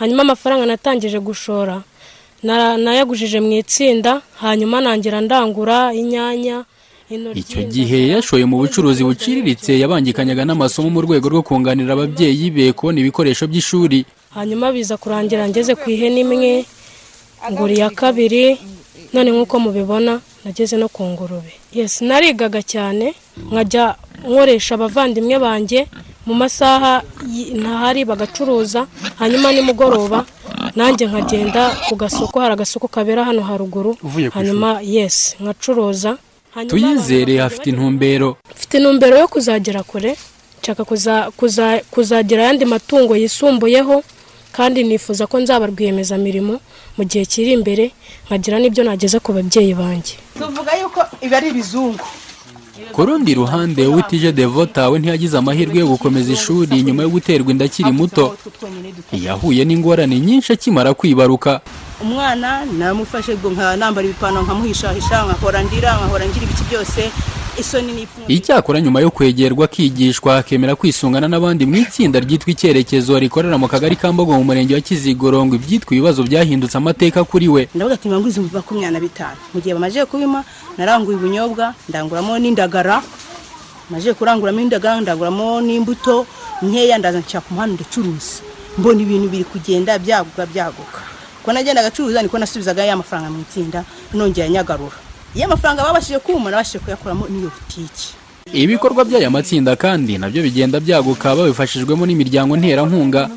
Hanyuma 0.00 0.22
amafaranga 0.24 0.64
natangije 0.66 1.18
gushora. 1.20 1.82
Na- 2.42 2.76
nayagujije 2.80 3.36
mu 3.44 3.52
itsinda 3.60 4.24
hanyuma 4.40 4.80
nangira 4.80 5.20
ndangura 5.20 5.92
inyanya 5.92 6.64
icyo 7.36 7.60
gihe 7.68 8.08
yashoye 8.16 8.44
mu 8.48 8.56
bucuruzi 8.64 9.02
buciriritse 9.04 9.76
yabangikanyaga 9.82 10.46
n'amasomo 10.48 10.88
mu 10.94 11.00
rwego 11.04 11.26
rwo 11.28 11.42
kunganira 11.44 11.92
ababyeyi 11.92 12.48
be 12.54 12.72
kubona 12.72 12.96
ibikoresho 13.04 13.44
by'ishuri. 13.50 14.06
Hanyuma 14.32 14.72
biza 14.72 14.96
kurangira 14.96 15.44
ngeze 15.50 15.74
ku 15.76 15.90
ihene 15.90 16.20
imwe 16.24 16.52
ngura 17.50 17.72
iya 17.76 17.90
kabiri 17.90 18.56
none 19.12 19.28
nk'uko 19.34 19.54
mubibona 19.60 20.22
nageze 20.46 20.78
no 20.80 20.88
ku 20.88 21.02
ngurube. 21.04 21.52
Yes 21.76 22.00
narigaga 22.00 22.62
cyane 22.62 23.12
nkajya 23.52 23.84
nkoresha 24.24 24.74
abavandimwe 24.80 25.36
banjye 25.44 25.80
mu 26.30 26.34
masaha 26.38 27.02
ntahari 27.60 28.04
bagacuruza 28.06 28.86
hanyuma 29.18 29.50
nimugoroba 29.52 30.18
nanjye 30.78 31.04
nkagenda 31.10 31.62
ku 31.90 31.94
gasoko 31.98 32.38
hari 32.40 32.52
agasoko 32.54 32.86
kabera 32.88 33.24
hano 33.26 33.42
haruguru 33.42 33.98
hanyuma 34.34 34.78
yes 34.82 35.34
nkacuruza 35.42 36.14
Hanyuma 36.54 36.70
tuyizere 36.70 37.38
afite 37.42 37.66
intumbero. 37.70 38.36
Mfite 38.56 38.74
intumbero 38.78 39.14
yo 39.22 39.28
kuzagera 39.28 39.82
kure 39.82 40.16
nshaka 40.62 40.82
kuza- 40.84 41.30
kuza- 41.38 41.82
kuzagira 41.90 42.42
ayandi 42.42 42.64
matungo 42.64 43.14
yisumbuyeho 43.16 44.02
kandi 44.52 44.82
nifuza 44.84 45.26
ko 45.30 45.38
nzaba 45.38 45.66
rwiyemezamirimo 45.70 46.54
mu 46.98 47.02
gihe 47.06 47.22
kiri 47.24 47.52
imbere 47.54 47.94
nkagira 48.26 48.58
n'ibyo 48.58 48.82
nageza 48.84 49.18
ku 49.22 49.30
babyeyi 49.32 49.74
banjye. 49.78 50.14
Tuvuga 50.38 50.72
yuko 50.80 51.00
ibi 51.22 51.34
ari 51.38 51.48
ibizungu. 51.54 52.02
Ku 52.92 53.06
rundi 53.06 53.34
ruhande 53.34 53.86
witije 53.86 54.32
devota 54.32 54.88
we 54.90 54.98
ntiyagize 54.98 55.38
amahirwe 55.38 55.78
yo 55.78 55.86
gukomeza 55.86 56.32
ishuri 56.32 56.82
nyuma 56.82 57.02
yo 57.02 57.08
guterwa 57.08 57.50
inda 57.50 57.64
akiri 57.64 57.92
muto. 57.92 58.36
Yahuye 59.12 59.64
n'ingorane 59.64 60.20
nyinshi 60.20 60.52
akimara 60.52 60.94
kwibaruka. 60.94 61.60
Umwana 62.02 62.64
namufashe 62.64 63.32
ubwo 63.34 63.50
nka 63.50 63.76
nambara 63.76 64.04
ibipantaro 64.08 64.42
nkamuhishahisha 64.44 65.24
nkahora 65.24 65.62
ndira 65.62 65.96
nkahora 65.96 66.24
ngira 66.26 66.44
ibiki 66.44 66.64
byose. 66.70 67.10
Icyakora 68.28 68.80
nyuma 68.80 69.00
yo 69.00 69.10
kwegerwa 69.10 69.64
akigishwa 69.64 70.38
akemera 70.38 70.76
kwisungana 70.76 71.28
n'abandi 71.28 71.66
mu 71.66 71.76
itsinda 71.76 72.20
ryitwa 72.20 72.50
icyerekezo 72.54 73.18
rikorera 73.18 73.58
mu 73.58 73.68
kagari 73.68 73.96
ka 73.96 74.12
mbogo 74.12 74.32
mu 74.38 74.44
murenge 74.44 74.74
wa 74.74 74.80
kizigorongo 74.80 75.54
ibyitwa 75.58 75.92
ibibazo 75.94 76.22
byahindutse 76.22 76.76
amateka 76.78 77.24
kuri 77.24 77.48
we. 77.48 77.68
Ndavuga 77.74 77.94
ati 77.94 78.08
mirongo 78.08 78.28
irindwi 78.28 78.54
makumyabiri 78.54 78.92
na 78.94 79.00
bitanu. 79.00 79.36
Mu 79.54 79.58
gihe 79.60 79.74
bamaze 79.74 80.04
kubima 80.06 80.44
naranguye 80.78 81.16
ubunyobwa 81.16 81.74
ndanguramo 81.88 82.38
n'indagara. 82.38 83.02
Maze 83.90 84.14
kuranguramo 84.14 84.60
indagara 84.60 85.00
ndanguramo 85.00 85.60
n'imbuto 85.60 86.26
nkeya 86.62 86.98
ndaza 86.98 87.20
ku 87.42 87.50
muhanda 87.54 87.74
ndacuruza. 87.82 88.40
Mbona 88.78 89.02
ibintu 89.02 89.28
biri 89.28 89.44
kugenda 89.44 89.98
byaguka 89.98 90.46
byaguka 90.46 91.00
uko 91.42 91.52
nagenda 91.52 91.80
agacuruza 91.80 92.22
niko 92.22 92.38
nasubizaga 92.38 92.84
ya 92.84 92.96
mafaranga 92.96 93.30
mu 93.30 93.40
itsinda 93.42 93.84
nongera 94.14 94.48
nyagarura. 94.48 94.96
Iyo 95.34 95.44
amafaranga 95.46 95.82
babashije 95.84 96.18
kuma 96.18 96.50
nabashije 96.50 96.78
kuyakuramo 96.78 97.24
n'iyo 97.30 97.50
butiki 97.54 98.08
ibikorwa 98.52 99.04
by'aya 99.04 99.30
matsinda 99.30 99.76
kandi 99.76 100.18
na 100.18 100.26
byo 100.30 100.42
bigenda 100.42 100.80
byaguka 100.80 101.36
babifashijwemo 101.38 102.02
n'imiryango 102.06 102.56
nterankunga. 102.58 103.30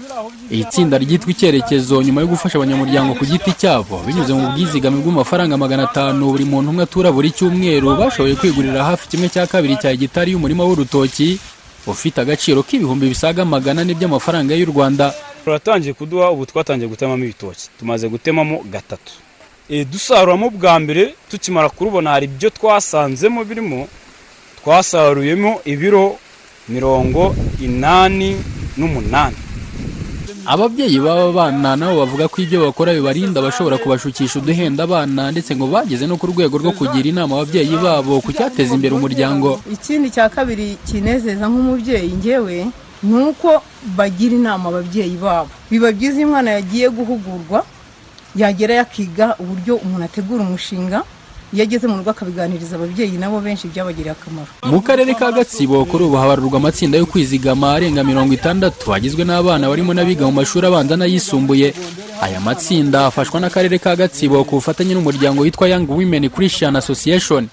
Iri 0.49 0.65
tsinda 0.65 0.97
ryitwa 0.97 1.29
icyerekezo 1.31 2.01
nyuma 2.01 2.21
yo 2.21 2.27
gufasha 2.33 2.57
abanyamuryango 2.57 3.13
ku 3.15 3.23
giti 3.25 3.53
cyabo. 3.61 4.01
Binyuze 4.05 4.33
mu 4.33 4.51
bwizigame 4.53 4.97
bw'amafaranga 5.01 5.53
magana 5.57 5.83
atanu 5.89 6.33
buri 6.33 6.45
muntu 6.45 6.69
umwe 6.73 6.83
atura 6.83 7.09
buri 7.15 7.29
cyumweru 7.31 7.93
bashoboye 7.95 8.35
kwigurira 8.35 8.83
hafi 8.83 9.07
kimwe 9.09 9.29
cya 9.29 9.45
kabiri 9.47 9.77
cya 9.81 9.89
hegitari 9.93 10.31
y'umurima 10.33 10.63
w'urutoki 10.65 11.39
ufite 11.87 12.17
agaciro 12.21 12.59
k'ibihumbi 12.65 13.07
bisaga 13.13 13.45
magana 13.45 13.81
ane 13.85 13.93
by'amafaranga 13.93 14.53
y'u 14.57 14.65
rwanda. 14.73 15.13
Turatangiye 15.45 15.93
kuduha 15.93 16.31
ubu 16.33 16.45
twatangiye 16.45 16.89
gutemamo 16.89 17.23
ibitoki. 17.23 17.69
Tumaze 17.79 18.09
gutemamo 18.09 18.65
gatatu. 18.71 19.13
Dusaruramo 19.91 20.49
bwa 20.53 20.75
mbere 20.79 21.15
tukimara 21.29 21.69
kurubona 21.69 22.09
hari 22.13 22.25
ibyo 22.29 22.49
twasanzemo 22.49 23.41
birimo 23.43 23.87
twasaruyemo 24.61 25.59
ibiro 25.65 26.15
mirongo 26.69 27.35
inani 27.61 28.37
n'umunani. 28.77 29.35
Ababyeyi 30.45 30.99
b'aba 30.99 31.31
bana 31.31 31.75
nabo 31.75 32.03
bavuga 32.03 32.27
ko 32.27 32.41
ibyo 32.43 32.67
bakora 32.67 32.91
bibarinda 32.93 33.39
abashobora 33.39 33.77
kubashukisha 33.79 34.39
uduhenda 34.39 34.83
abana 34.83 35.31
ndetse 35.31 35.55
ngo 35.55 35.67
bageze 35.71 36.03
no 36.07 36.19
ku 36.19 36.27
rwego 36.27 36.59
rwo 36.59 36.71
kugira 36.75 37.07
inama 37.09 37.35
ababyeyi 37.39 37.75
babo 37.79 38.19
ku 38.19 38.31
cyateza 38.35 38.75
imbere 38.75 38.91
umuryango. 38.95 39.59
Ikindi 39.71 40.11
cya 40.11 40.27
kabiri 40.29 40.75
kinezeza 40.87 41.47
nk'umubyeyi 41.47 42.11
ngewe 42.19 42.67
ni 43.03 43.15
uko 43.31 43.63
bagira 43.95 44.35
inama 44.35 44.67
ababyeyi 44.69 45.15
babo. 45.15 45.47
Biba 45.71 45.91
byiza 45.95 46.17
iyo 46.19 46.27
umwana 46.27 46.51
yagiye 46.59 46.87
guhugurwa 46.91 47.63
yagera 48.35 48.73
yakiga 48.75 49.35
uburyo 49.39 49.75
umuntu 49.75 50.05
ategura 50.05 50.41
umushinga 50.43 51.03
iyo 51.53 51.63
ageze 51.63 51.85
mu 51.87 51.97
rugo 52.01 52.09
akabiganiriza 52.09 52.75
ababyeyi 52.75 53.13
nabo 53.21 53.37
benshi 53.39 53.69
byabagiriye 53.69 54.11
akamaro. 54.17 54.49
Mu 54.65 54.81
karere 54.81 55.13
ka 55.13 55.29
gatsibo 55.31 55.85
kuri 55.85 56.03
ubu 56.09 56.17
habarurwa 56.17 56.57
amatsinda 56.57 56.97
yo 56.97 57.05
kwizigama 57.05 57.73
arenga 57.77 58.01
mirongo 58.03 58.33
itandatu. 58.33 58.89
Agizwe 58.93 59.21
n'abana 59.21 59.69
barimo 59.69 59.93
n'abiga 59.93 60.25
mu 60.25 60.31
mashuri 60.41 60.65
abanza 60.65 60.97
n'ayisumbuye. 60.97 61.73
Aya 62.25 62.41
matsinda 62.41 63.05
afashwa 63.05 63.37
n'akarere 63.37 63.77
ka 63.77 63.93
gatsibo 63.95 64.41
ku 64.49 64.57
bufatanye 64.57 64.97
n'umuryango 64.97 65.45
witwa 65.45 65.69
young 65.69 65.85
women 65.85 66.25
christian 66.33 66.73
association. 66.75 67.45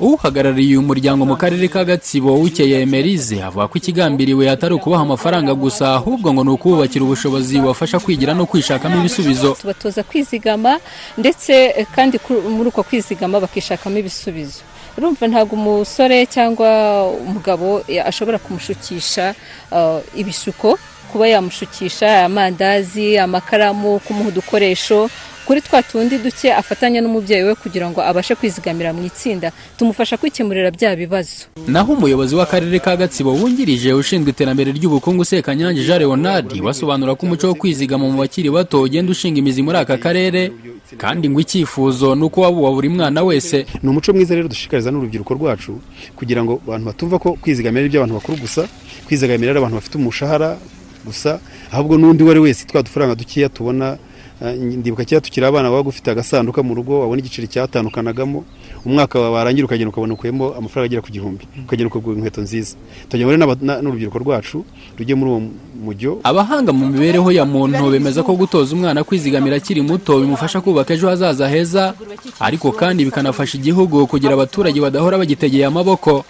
Uhagarariye 0.00 0.68
uyu 0.78 0.82
muryango 0.82 1.26
mu 1.26 1.36
karere 1.36 1.68
ka 1.68 1.84
gatsibo 1.84 2.34
wikeye 2.40 2.80
emerize 2.82 3.42
avuga 3.42 3.68
ko 3.68 3.74
ikigambiriwe 3.78 4.50
atari 4.50 4.74
ukubaha 4.74 5.02
amafaranga 5.02 5.54
gusa 5.54 5.94
ahubwo 5.94 6.32
ngo 6.32 6.44
ni 6.44 6.50
ukububakira 6.50 7.04
ubushobozi 7.04 7.60
bubafasha 7.60 7.98
kwigira 7.98 8.34
no 8.34 8.46
kwishakamo 8.46 8.98
ibisubizo. 9.00 9.54
Tubatoza 9.60 10.02
kwizigama 10.02 10.80
ndetse 11.18 11.52
eh, 11.76 11.86
kandi 11.94 12.18
muri 12.56 12.68
uko 12.68 12.82
kwizigama 12.82 13.40
bakishakamo 13.40 13.98
ibisubizo. 13.98 14.60
Urumva 14.98 15.28
ntabwo 15.28 15.54
umusore 15.56 16.26
cyangwa 16.26 16.68
umugabo 17.08 17.82
eh, 17.88 18.02
ashobora 18.06 18.38
kumushukisha 18.38 19.34
eh, 19.72 19.98
ibisuko 20.16 20.78
kuba 21.12 21.28
yamushukisha 21.28 22.24
amandazi 22.24 23.18
amakaramu 23.18 23.98
kumuha 24.00 24.28
udukoresho 24.28 25.10
kuri 25.46 25.60
twa 25.60 25.82
tundi 25.82 26.18
duke 26.18 26.54
afatanya 26.54 27.00
n'umubyeyi 27.00 27.42
we 27.44 27.54
kugira 27.54 27.90
ngo 27.90 28.00
abashe 28.02 28.34
kwizigamira 28.34 28.92
mu 28.92 29.02
itsinda 29.06 29.52
tumufasha 29.78 30.16
kwikemurira 30.16 30.70
bya 30.70 30.96
bibazo. 30.96 31.50
Naho 31.66 31.92
umuyobozi 31.92 32.34
w'akarere 32.36 32.78
ka 32.78 32.96
gatsibo 32.96 33.34
wungirije 33.34 33.92
ushinzwe 33.92 34.30
iterambere 34.30 34.72
ry'ubukungu 34.72 35.24
sekanyange 35.24 35.82
jean 35.84 35.98
leonard 35.98 36.48
wasobanura 36.62 37.14
ko 37.14 37.26
umuco 37.26 37.46
wo 37.48 37.54
kwizigama 37.54 38.06
mu 38.06 38.18
bakiri 38.22 38.50
bato 38.50 38.82
ugenda 38.82 39.10
ushinga 39.12 39.38
imizi 39.42 39.62
muri 39.62 39.78
aka 39.78 39.96
karere 39.98 40.52
kandi 40.98 41.28
ngo 41.30 41.40
icyifuzo 41.40 42.14
ni 42.14 42.22
uko 42.24 42.40
waba 42.40 42.56
uwa 42.58 42.70
buri 42.72 42.88
mwana 42.88 43.22
wese. 43.22 43.66
Ni 43.82 43.88
umuco 43.90 44.12
mwiza 44.12 44.34
rero 44.34 44.48
dushishikariza 44.48 44.90
n'urubyiruko 44.90 45.34
rwacu 45.34 45.80
kugira 46.16 46.44
ngo 46.44 46.60
abantu 46.66 46.86
batumva 46.86 47.18
ko 47.18 47.34
kwizigamira 47.42 47.80
ari 47.80 47.88
iby'abantu 47.90 48.14
bakuru 48.14 48.38
gusa 48.38 48.68
kwizigamira 49.06 49.50
ari 49.50 49.58
abantu 49.58 49.76
bafite 49.76 49.94
umushahara 49.98 50.56
gusa 51.04 51.40
ahubwo 51.72 51.98
n'undi 51.98 52.22
uwo 52.22 52.30
ari 52.30 52.40
wese 52.40 52.62
twa 52.66 52.82
dufaranga 52.82 53.14
dukeya 53.18 53.48
tubona 53.48 53.98
ndibuka 54.42 55.04
kera 55.04 55.20
tukiri 55.20 55.46
abana 55.46 55.70
wabaga 55.70 55.88
ufite 55.88 56.10
agasanduka 56.10 56.62
mu 56.62 56.74
rugo 56.74 57.00
wabona 57.00 57.20
igiceri 57.22 57.46
cyatandukanagamo 57.48 58.44
umwaka 58.84 59.20
warangira 59.20 59.64
ukagenda 59.66 59.90
ukabona 59.94 60.14
ukuyemo 60.14 60.54
amafaranga 60.58 60.86
agera 60.90 61.02
ku 61.02 61.10
gihumbi 61.14 61.46
ukagenda 61.62 61.86
ukagura 61.88 62.16
inkweto 62.18 62.40
nziza. 62.42 62.74
N'aba- 63.12 63.56
na- 63.62 63.78
n'urubyiruko 63.82 64.18
rwacu 64.18 64.64
rujye 64.98 65.14
muri 65.14 65.30
uwo 65.30 65.40
mujyo. 65.84 66.18
Abahanga 66.26 66.72
mu 66.74 66.90
mibereho 66.90 67.30
ya 67.30 67.44
muntu 67.46 67.90
bemeza 67.90 68.22
ko 68.26 68.34
gutoza 68.34 68.74
umwana 68.74 69.04
kwizigamira 69.06 69.56
akiri 69.62 69.82
muto 69.82 70.18
bimufasha 70.18 70.58
kubaka 70.60 70.94
ejo 70.94 71.06
hazaza 71.08 71.46
heza 71.48 71.94
ariko 72.42 72.72
kandi 72.74 73.04
bikanafasha 73.06 73.58
igihugu 73.62 74.06
kugira 74.10 74.34
abaturage 74.34 74.80
badahora 74.82 75.18
bagitegeye 75.22 75.64
amaboko. 75.70 76.24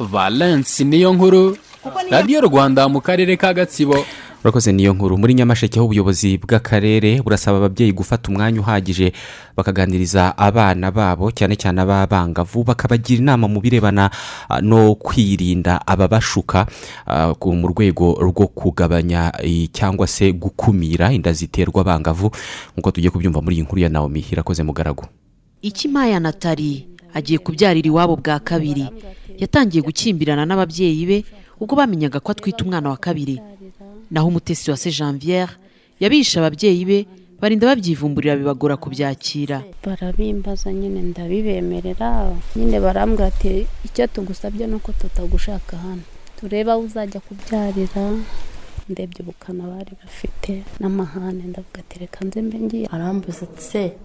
Valence 0.00 0.84
niyo 0.84 1.12
nkuru 1.16 1.56
radiyo 2.10 2.40
rwanda 2.40 2.88
mu 2.88 3.00
karere 3.00 3.36
ka 3.36 3.54
gatsibo. 3.54 4.04
Urakoze 4.44 4.72
niyo 4.72 4.92
nkuru. 4.94 5.18
Muri 5.18 5.34
nyamasheke 5.34 5.78
aho 5.78 5.86
ubuyobozi 5.86 6.36
bw'akarere 6.38 7.22
burasaba 7.24 7.58
ababyeyi 7.58 7.92
gufata 7.92 8.28
umwanya 8.28 8.60
uhagije 8.60 9.12
bakaganiriza 9.56 10.36
abana 10.38 10.90
babo 10.92 11.32
cyane 11.32 11.56
cyane 11.56 11.80
ab'abangavu 11.80 12.60
bakabagira 12.64 13.24
inama 13.24 13.48
mu 13.48 13.60
birebana 13.64 14.10
ah, 14.48 14.60
no 14.60 14.94
kwirinda 15.00 15.80
ababashuka 15.86 16.66
ah, 17.08 17.32
mu 17.40 17.66
rwego 17.72 18.20
rwo 18.20 18.46
kugabanya 18.52 19.32
eh, 19.40 19.68
cyangwa 19.72 20.04
se 20.06 20.28
gukumira 20.32 21.08
inda 21.12 21.32
ziterwa 21.32 21.80
abangavu 21.80 22.28
nk'uko 22.76 22.90
tugiye 22.92 23.10
kubyumva 23.10 23.40
muri 23.40 23.56
iyi 23.56 23.64
nkuru 23.64 23.80
ya 23.80 23.88
naomi. 23.88 24.20
Irakoze 24.28 24.60
mugaragu. 24.62 25.08
Ikimaya 25.64 26.20
natali 26.20 26.84
agiye 27.16 27.38
kubyarira 27.40 27.88
iwabo 27.88 28.16
bwa 28.20 28.36
kabiri. 28.44 28.84
Yatangiye 29.40 29.80
gukimbirana 29.80 30.44
n'ababyeyi 30.44 31.06
be 31.08 31.24
ubwo 31.60 31.76
bamenyaga 31.80 32.20
ko 32.20 32.32
atwite 32.32 32.60
umwana 32.60 32.90
wa 32.92 32.96
kabiri. 33.00 33.40
Naho 34.10 34.28
umutesi 34.28 34.70
wa 34.70 34.76
se 34.76 34.90
janviere 34.90 35.52
yabishe 36.00 36.38
ababyeyi 36.38 36.84
be 36.84 36.98
barinda 37.40 37.66
babyivumburira 37.66 38.36
bibagora 38.36 38.76
kubyakira. 38.76 39.62
Barabimbaza 39.84 40.72
nyine 40.72 41.02
ndabibemerera. 41.12 42.32
Nyine 42.56 42.80
barambwira 42.80 43.26
ati 43.28 43.66
icyo 43.84 44.06
tugusabye 44.06 44.66
ni 44.66 44.74
uko 44.74 44.92
tutagushaka 44.92 45.76
hano. 45.76 46.02
Turebe 46.40 46.70
aho 46.72 46.80
uzajya 46.80 47.20
kubyarira. 47.20 48.04
Ndebye 48.88 49.20
ubukana 49.22 49.64
bari 49.66 49.92
bafite 50.02 50.62
n'amahane. 50.80 51.42
Ndavuga 51.50 51.78
ati 51.80 51.98
reka 51.98 52.24
nze 52.24 52.42
mbe 52.42 52.58
ngiye. 52.60 52.86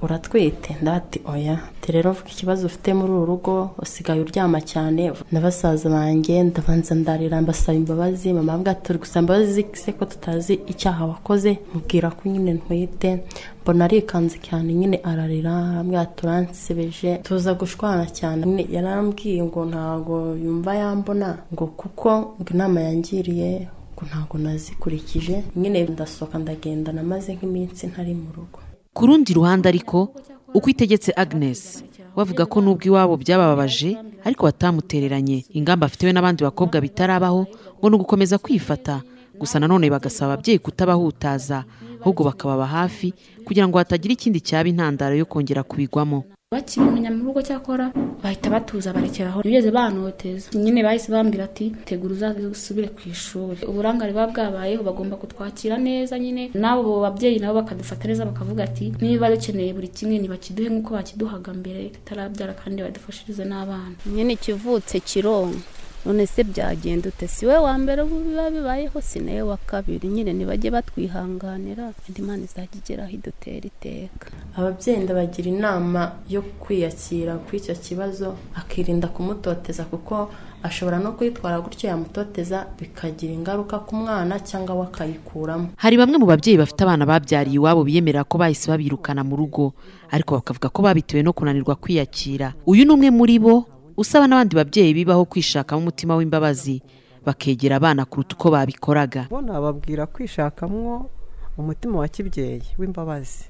Uratwite? 0.02 0.76
Ndati 0.82 1.22
oya. 1.26 1.58
Rero 1.90 2.12
vuga 2.12 2.30
ikibazo 2.30 2.66
ufite 2.68 2.94
muri 2.94 3.12
uru 3.12 3.26
rugo 3.26 3.72
usigaye 3.78 4.22
uryama 4.22 4.62
cyane. 4.62 5.12
Na 5.32 5.40
basaza 5.42 5.90
banjye 5.90 6.44
ndabanza 6.44 6.96
ndarira 6.96 7.42
mbasaba 7.42 7.78
imbabazi. 7.78 8.34
Mama 8.34 8.54
avuga 8.54 8.72
ati 8.72 8.84
turi 8.86 9.00
gusaba 9.00 9.20
imbabazi 9.22 9.66
se 9.74 9.92
ko 9.94 10.06
tutazi 10.06 10.54
icyaha 10.68 11.06
wakoze? 11.06 11.60
Mubwira 11.74 12.12
ko 12.12 12.30
nyine 12.30 12.54
ntwite. 12.54 13.24
Mbona 13.64 13.86
arikanze 13.86 14.38
cyane 14.38 14.74
nyine 14.74 14.98
ararira. 15.04 15.54
Arambwira 15.58 16.02
ati 16.02 16.26
uransebeje. 16.26 17.18
Tuza 17.26 17.54
gushwana 17.54 18.06
cyane. 18.06 18.68
Yarambwiye 18.76 19.44
ngo 19.44 19.66
ntabwo 19.66 20.16
yumva 20.44 20.72
yambona 20.76 21.38
ngo 21.54 21.66
kuko 21.80 22.10
ngo 22.40 22.50
inama 22.54 22.82
yangiriye 22.82 23.68
ngo 24.00 24.06
ntabwo 24.08 24.38
nazikurikije. 24.38 25.44
Nyine 25.56 25.84
ndasohoka 25.84 26.40
ndagenda 26.40 26.92
namaze 26.92 27.36
nk'iminsi 27.36 27.88
ntari 27.92 28.14
mu 28.16 28.32
rugo. 28.36 28.60
Ku 28.94 29.06
rundi 29.06 29.34
ruhande 29.34 29.68
ariko 29.70 30.16
uko 30.54 30.68
itegetse 30.70 31.12
agnes 31.16 31.84
bavuga 32.16 32.46
ko 32.48 32.62
n'ubwo 32.64 32.86
iwabo 32.88 33.16
byabababaje 33.20 33.98
ariko 34.24 34.46
batamutereranye 34.48 35.44
ingamba 35.54 35.86
afitewe 35.86 36.12
n'abandi 36.14 36.44
bakobwa 36.44 36.82
bitarabaho 36.82 37.48
ngo 37.80 37.86
ni 37.90 37.96
ugukomeza 37.96 38.38
kwifata. 38.40 39.02
Gusa 39.40 39.60
nanone 39.60 39.90
bagasaba 39.92 40.34
ababyeyi 40.34 40.60
kutabahutaza 40.60 41.64
ahubwo 42.02 42.24
bakababa 42.24 42.66
hafi 42.68 43.14
kugira 43.46 43.68
ngo 43.68 43.78
hatagira 43.78 44.14
ikindi 44.16 44.40
cyaba 44.42 44.68
intandaro 44.70 45.16
yo 45.16 45.26
kongera 45.28 45.64
kubigwamo. 45.64 46.24
Bakibimenya 46.60 47.12
mu 47.14 47.24
rugo 47.30 47.42
cyakora 47.46 47.86
bahita 48.24 48.50
batuza 48.50 48.90
barekeraho. 48.94 49.40
Ntibigeze 49.46 49.70
banoteza. 49.72 50.50
Nyine 50.58 50.82
bahise 50.84 51.12
bambwira 51.14 51.44
ati 51.46 51.66
tegura 51.86 52.14
uzaze 52.14 52.42
usubire 52.50 52.88
ku 52.90 53.02
ishuri. 53.06 53.62
Uburangare 53.70 54.10
buba 54.12 54.28
bwabayeho 54.34 54.82
bagomba 54.84 55.16
kutwakira 55.22 55.78
neza 55.78 56.18
nyine. 56.20 56.50
N'abo 56.58 57.02
babyeyi 57.06 57.38
nabo 57.40 57.62
bakadufata 57.62 58.08
neza 58.10 58.26
bakavuga 58.26 58.64
ati 58.66 58.86
niba 59.02 59.30
dukeneye 59.30 59.74
buri 59.78 59.88
kimwe 59.94 60.18
ntibakiduhe 60.18 60.70
nk'uko 60.74 60.90
bakiduhaga 60.98 61.54
mbere 61.54 61.82
tutarabyara 61.94 62.54
kandi 62.58 62.82
badufashirize 62.82 63.46
n'abana. 63.46 63.94
Nyine 64.10 64.34
ikivutse 64.34 64.98
kironka. 65.06 65.62
None 66.06 66.26
se 66.28 66.44
byagenda 66.44 67.10
ute 67.10 67.28
si 67.28 67.46
we 67.46 67.58
wa 67.58 67.78
mbere 67.78 68.02
ubu 68.02 68.20
biba 68.20 68.50
bibayeho? 68.50 69.02
Si 69.02 69.20
nawe 69.20 69.42
wa 69.42 69.58
kabiri? 69.58 70.08
Nyine 70.08 70.34
ntibajye 70.34 70.72
batwihanganira. 70.72 71.92
Indi 72.10 72.22
mana 72.22 72.44
izajya 72.44 72.78
igeraho 72.80 73.12
idutera 73.12 73.66
iteka. 73.68 74.28
Ababyeyi 74.58 75.00
ndabagira 75.04 75.50
inama 75.50 76.12
yo 76.30 76.42
kwiyakira 76.42 77.36
kuri 77.38 77.58
icyo 77.58 77.76
kibazo 77.76 78.36
akirinda 78.56 79.08
kumutoteza 79.08 79.84
kuko 79.86 80.30
ashobora 80.64 81.00
no 81.00 81.12
kwitwara 81.12 81.62
gutyo 81.62 81.90
yamutoteza 81.90 82.66
bikagira 82.80 83.34
ingaruka 83.34 83.80
ku 83.80 83.96
mwana 83.96 84.40
cyangwa 84.40 84.76
we 84.76 84.84
akayikuramo 84.92 85.70
hari 85.78 85.96
bamwe 85.98 86.18
mu 86.20 86.26
babyeyi 86.28 86.58
bafite 86.60 86.82
abana 86.84 87.06
babyariye 87.08 87.56
iwabo 87.56 87.84
biyemerera 87.88 88.24
ko 88.28 88.36
bahise 88.38 88.68
babirukana 88.68 89.24
mu 89.24 89.36
rugo 89.40 89.72
ariko 90.12 90.36
bakavuga 90.36 90.68
ko 90.70 90.82
babitewe 90.84 91.24
no 91.24 91.32
kunanirwa 91.34 91.76
kwiyakira. 91.80 92.54
Uyu 92.68 92.84
ni 92.86 92.92
umwe 92.92 93.08
muri 93.12 93.40
bo 93.40 93.64
usaba 94.00 94.28
n'abandi 94.28 94.56
babyeyi 94.56 94.94
bibaho 94.96 95.26
kwishakamo 95.28 95.82
umutima 95.84 96.16
w'imbabazi 96.16 96.82
bakegera 97.26 97.76
abana 97.76 98.06
kuruta 98.08 98.36
uko 98.36 98.48
babikoraga. 98.52 99.28
Bo 99.30 99.42
nababwira 99.42 100.08
kwishakamwo 100.08 101.10
umutima 101.58 102.00
wa 102.00 102.08
kibyeyi 102.08 102.64
w'imbabazi 102.80 103.46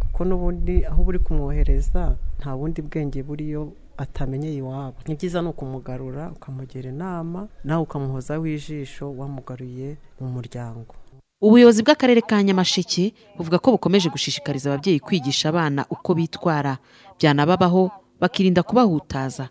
kuko 0.00 0.24
n'ubundi 0.24 0.86
aho 0.86 1.02
uri 1.02 1.18
kumwohereza 1.18 2.14
nta 2.38 2.56
bundi 2.56 2.82
bwenge 2.82 3.22
buriyo 3.22 3.72
atamenyeye 3.96 4.56
iwabo. 4.62 4.96
Ni 5.06 5.14
byiza 5.14 5.42
ni 5.42 5.48
ukumugarura 5.48 6.30
ukamugira 6.36 6.88
inama 6.90 7.48
nawe 7.64 7.82
ukamuhozaho 7.82 8.46
ijisho 8.46 9.10
wamugaruye 9.18 9.96
mu 10.20 10.28
muryango. 10.30 10.94
Ubuyobozi 11.42 11.82
bw'akarere 11.82 12.20
ka 12.22 12.38
nyamasheke 12.42 13.14
buvuga 13.36 13.58
ko 13.58 13.70
bukomeje 13.74 14.06
gushishikariza 14.14 14.70
ababyeyi 14.70 15.00
kwigisha 15.02 15.48
abana 15.50 15.82
uko 15.90 16.14
bitwara. 16.14 16.78
Byanababaho 17.18 17.90
bakirinda 18.20 18.62
kubahutaza 18.62 19.48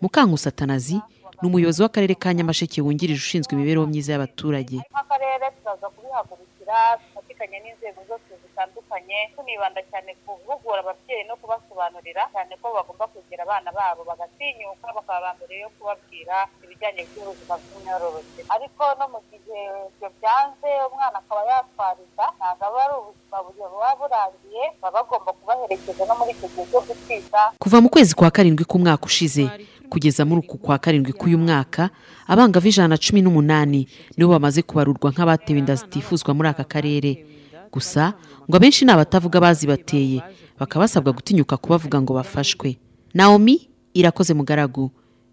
mukankusi 0.00 0.48
atanazi 0.48 0.96
ni 1.42 1.48
umuyobozi 1.48 1.82
w'akarere 1.82 2.14
ka 2.14 2.34
nyamasheke 2.34 2.80
wungirije 2.82 3.20
ushinzwe 3.22 3.52
imibereho 3.54 3.86
myiza 3.86 4.12
y'abaturage. 4.12 4.76
Nk'akarere 4.90 5.46
turaza 5.58 5.86
kubihagurukira 5.94 6.76
dufatikanye 7.00 7.56
n'inzego 7.62 8.00
zose 8.10 8.30
zitandukanye 8.42 9.18
tunibanda 9.36 9.80
cyane 9.90 10.10
ku 10.26 10.34
guhugura 10.46 10.80
ababyeyi 10.82 11.22
no 11.30 11.34
kubasobanurira 11.40 12.22
cyane 12.34 12.52
ko 12.62 12.66
bagomba 12.76 13.06
kwegera 13.10 13.42
abana 13.46 13.70
babo 13.78 14.02
bagatinyuka 14.10 14.86
bakaba 14.96 15.20
ba 15.24 15.30
mbere 15.38 15.54
yo 15.62 15.68
kubabwira 15.78 16.36
ibijyanye 16.64 17.02
by'ubuzima 17.08 17.54
bw'imyororokere. 17.62 18.42
Ariko 18.54 18.82
no 18.98 19.06
mu 19.12 19.18
gihe 19.30 19.60
ibyo 19.94 20.08
byanze 20.18 20.70
umwana 20.90 21.16
akaba 21.22 21.40
yatwariza 21.50 22.24
ntabwo 22.38 22.64
aba 22.66 22.78
ari 22.84 22.94
ubuzima 23.00 23.36
buba 23.46 23.90
burangiye 24.00 24.62
baba 24.82 24.94
bagomba 25.06 25.30
kubaherekeza 25.38 26.02
no 26.02 26.14
muri 26.18 26.30
icyo 26.34 26.46
gihe 26.52 26.64
cyo 26.70 26.80
gutwita. 26.86 27.40
Kuva 27.62 27.78
mu 27.82 27.88
kwezi 27.94 28.10
kwa 28.18 28.30
karindwi 28.34 28.64
k'umwaka 28.66 29.06
ushize 29.06 29.44
kugeza 29.90 30.24
muri 30.24 30.40
uku 30.44 30.58
kwa 30.58 30.78
karindwi 30.78 31.12
k'uyu 31.12 31.38
mwaka 31.38 31.90
abangavu 32.26 32.68
ijana 32.68 32.88
na 32.88 32.98
cumi 32.98 33.22
n'umunani 33.22 33.88
nibo 34.16 34.30
bamaze 34.32 34.62
kubarurwa 34.62 35.10
nk'abatewe 35.10 35.58
inda 35.58 35.74
zitifuzwa 35.74 36.34
muri 36.34 36.48
aka 36.48 36.64
karere. 36.64 37.24
Gusa 37.72 38.12
ngo 38.48 38.56
abenshi 38.56 38.84
ni 38.84 38.92
abatavuga 38.92 39.40
bazibateye 39.40 40.22
bakaba 40.58 40.84
basabwa 40.84 41.12
gutinyuka 41.12 41.56
kubavuga 41.56 42.00
ngo 42.02 42.12
bafashwe. 42.14 42.76
Naomi 43.14 43.68
irakoze 43.94 44.34
mugaragu 44.34 44.90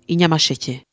inyamasheke. 0.08 0.84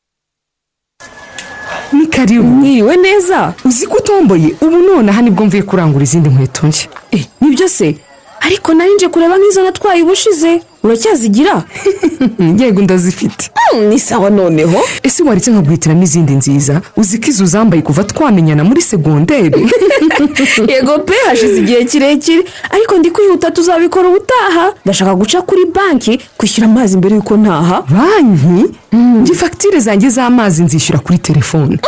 Ni 1.93 2.07
karibu 2.07 2.45
mwiriwe 2.45 2.97
neza? 2.97 3.55
Uzi 3.65 3.87
ko 3.87 3.97
utomboye 3.99 4.55
ubu 4.61 4.79
nonaha 4.79 5.23
ni 5.23 5.31
bwo 5.31 5.47
mvuye 5.47 5.63
kurangura 5.63 6.05
izindi 6.05 6.29
nkweto 6.29 6.67
nshya. 6.67 6.89
Eh 7.11 7.27
ni 7.41 7.57
byo 7.57 7.69
se? 7.69 7.99
Ariko 8.41 8.75
nari 8.75 8.95
nje 8.95 9.09
kureba 9.09 9.39
nk'izo 9.39 9.63
natwaye 9.63 10.03
ubushize. 10.03 10.63
Uracyazigira 10.83 11.63
yego 12.59 12.83
ndazifite. 12.83 13.51
Ni 13.89 13.99
sawa 13.99 14.31
noneho. 14.31 14.81
Ese 15.03 15.23
waretse 15.23 15.51
nkaguhitiramo 15.51 16.03
izindi 16.03 16.33
nziza? 16.33 16.81
Uzi 16.97 17.19
ko 17.19 17.27
izo 17.29 17.45
uzambaye 17.45 17.83
kuva 17.83 18.05
twamenyana 18.05 18.65
muri 18.65 18.83
segonderi? 18.83 19.67
Yego 20.73 20.99
pe 20.99 21.15
hashize 21.29 21.59
igihe 21.61 21.85
kirekire. 21.85 22.43
Ariko 22.71 22.99
ndi 22.99 23.11
kwihuta 23.11 23.51
tuzabikora 23.51 24.09
ubutaha. 24.09 24.73
Ndashaka 24.85 25.15
guca 25.15 25.39
kuri 25.47 25.61
banki 25.75 26.21
kwishyura 26.37 26.67
amazi 26.69 26.97
mbere 26.97 27.15
y'uko 27.17 27.37
ntaha. 27.37 27.83
Banki? 27.91 28.75
Njye 28.93 29.35
fagitire 29.35 29.81
zanjye 29.81 30.09
z'amazi 30.11 30.63
nzishyura 30.63 30.99
kuri 30.99 31.19
telefone. 31.19 31.79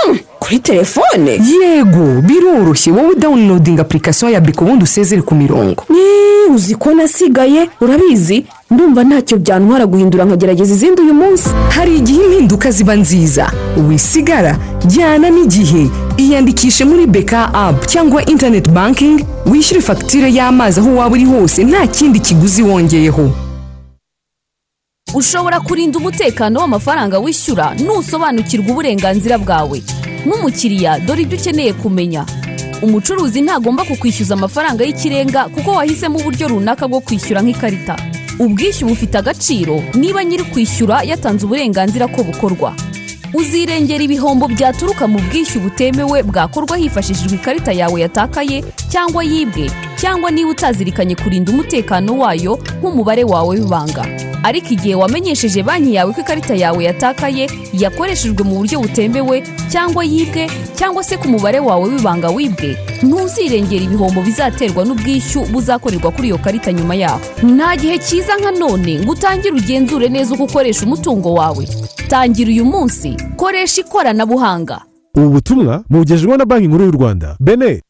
Kuri 0.44 0.59
telefone? 0.59 1.30
Yego 1.30 2.22
biroroshye. 2.22 2.92
Wowe 2.92 3.09
udawunilodinga 3.09 3.83
apurikasiyo 3.83 4.30
ya 4.30 4.40
biko 4.40 4.64
ubundi 4.64 4.85
usezere 4.85 5.22
ku 5.22 5.35
mirongo. 5.35 5.85
Uzi 6.54 6.74
ko 6.74 6.94
nasigaye? 6.94 7.68
Urabizi? 7.80 8.46
Ndumva 8.70 9.04
ntacyo 9.04 9.38
byantwara 9.38 9.87
guhindura 9.87 10.24
nkagerageza 10.24 10.74
izindi 10.74 11.02
uyu 11.02 11.14
munsi. 11.14 11.48
Hari 11.70 11.96
igihe 11.96 12.24
impinduka 12.24 12.70
ziba 12.70 12.94
nziza. 12.96 13.52
Wisigara 13.88 14.57
jyana 14.87 15.30
n'igihe. 15.30 15.90
Iyandikishe 16.16 16.85
muri 16.85 17.07
beka 17.07 17.54
apu 17.54 17.87
cyangwa 17.87 18.24
interineti 18.26 18.70
bankingi 18.70 19.24
wishyure 19.46 19.80
fagitire 19.80 20.33
y'amazi 20.35 20.80
aho 20.80 20.94
waba 20.96 21.12
uri 21.14 21.24
hose. 21.24 21.64
Nta 21.64 21.87
kindi 21.87 22.20
kiguzi 22.20 22.62
wongeyeho. 22.62 23.30
Ushobora 25.14 25.61
kurinda 25.61 25.98
umutekano 25.98 26.61
w'amafaranga 26.61 27.18
wishyura 27.18 27.74
nusobanukirwa 27.74 28.70
uburenganzira 28.72 29.38
bwawe. 29.38 29.83
Nk'umukiriya 30.27 30.99
dore 31.01 31.23
ibyo 31.23 31.39
ukeneye 31.39 31.73
kumenya. 31.73 32.27
Umucuruzi 32.83 33.41
ntagomba 33.43 33.85
kukwishyuza 33.85 34.35
amafaranga 34.35 34.85
y'ikirenga 34.85 35.45
kuko 35.49 35.71
wahisemo 35.71 36.19
uburyo 36.19 36.49
runaka 36.49 36.89
bwo 36.89 37.01
kwishyura 37.01 37.43
nk'ikarita. 37.43 37.97
Ubwishyu 38.39 38.89
bufite 38.89 39.15
agaciro 39.19 39.83
niba 39.95 40.25
nyiri 40.25 40.45
kwishyura 40.45 41.03
yatanze 41.03 41.47
uburenganzira 41.47 42.09
ko 42.09 42.23
bukorwa. 42.25 42.75
Uzirengera 43.35 44.05
ibihombo 44.05 44.49
byaturuka 44.49 45.07
mu 45.07 45.19
bwishyu 45.19 45.61
butemewe 45.61 46.23
bwakorwa 46.23 46.77
hifashishijwe 46.77 47.35
ikarita 47.37 47.73
yawe 47.73 48.01
yatakaye 48.01 48.65
cyangwa 48.91 49.25
yibwe. 49.25 49.71
Cyangwa 50.05 50.31
niba 50.31 50.51
utazirikanye 50.51 51.14
kurinda 51.17 51.53
umutekano 51.53 52.19
wayo 52.19 52.59
nk'umubare 52.81 53.25
wawe 53.25 53.57
w'ibanga. 53.61 54.05
Ariko 54.43 54.69
igihe 54.77 54.95
wamenyesheje 54.95 55.62
banki 55.62 55.95
yawe 55.95 56.12
ko 56.12 56.21
ikarita 56.21 56.53
yawe 56.55 56.85
yatakaye 56.85 57.49
yakoreshejwe 57.73 58.45
mu 58.45 58.55
buryo 58.61 58.81
butemewe 58.85 59.40
cyangwa 59.73 60.05
yibwe 60.05 60.45
cyangwa 60.77 61.01
se 61.05 61.17
ku 61.17 61.29
mubare 61.29 61.57
wawe 61.61 61.88
w'ibanga 61.88 62.29
wibwe 62.29 62.77
ntuzirengera 63.03 63.85
ibihombo 63.85 64.21
bizaterwa 64.21 64.85
n'ubwishyu 64.85 65.40
buzakorerwa 65.49 66.11
kuri 66.12 66.29
iyo 66.29 66.38
karita 66.38 66.73
nyuma 66.73 66.95
yaho. 66.95 67.21
Nta 67.43 67.73
gihe 67.77 67.97
cyiza 67.99 68.37
nka 68.37 68.51
none 68.61 69.01
ngo 69.01 69.12
utangire 69.12 69.57
ugenzure 69.57 70.09
neza 70.12 70.35
uko 70.37 70.45
ukoresha 70.45 70.85
umutungo 70.85 71.33
wawe. 71.35 71.64
Tangira 72.09 72.51
uyu 72.53 72.64
munsi 72.64 73.17
koresha 73.40 73.81
ikoranabuhanga. 73.81 74.81
Ubu 75.17 75.29
butumwa 75.29 75.85
bugejejweho 75.90 76.37
na 76.37 76.45
banki 76.45 76.69
nkuru 76.69 76.85
y'u 76.85 76.90
rwanda. 76.93 77.37
Bene 77.40 77.81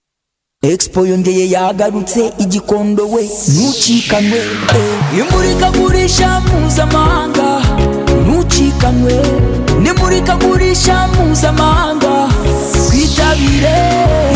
expo 0.72 1.06
yongeye 1.06 1.50
yagarutse 1.50 2.32
igikondo 2.38 3.02
we 3.10 3.22
ntucikanwe. 3.48 4.38
Eh. 4.38 5.18
imurikagurisha 5.20 6.40
mpuzamahanga 6.40 7.60
ntucikanwe. 8.26 9.14
Nimurikagurisha 9.82 11.08
mpuzamahanga 11.08 12.28
twitabire. 12.88 13.76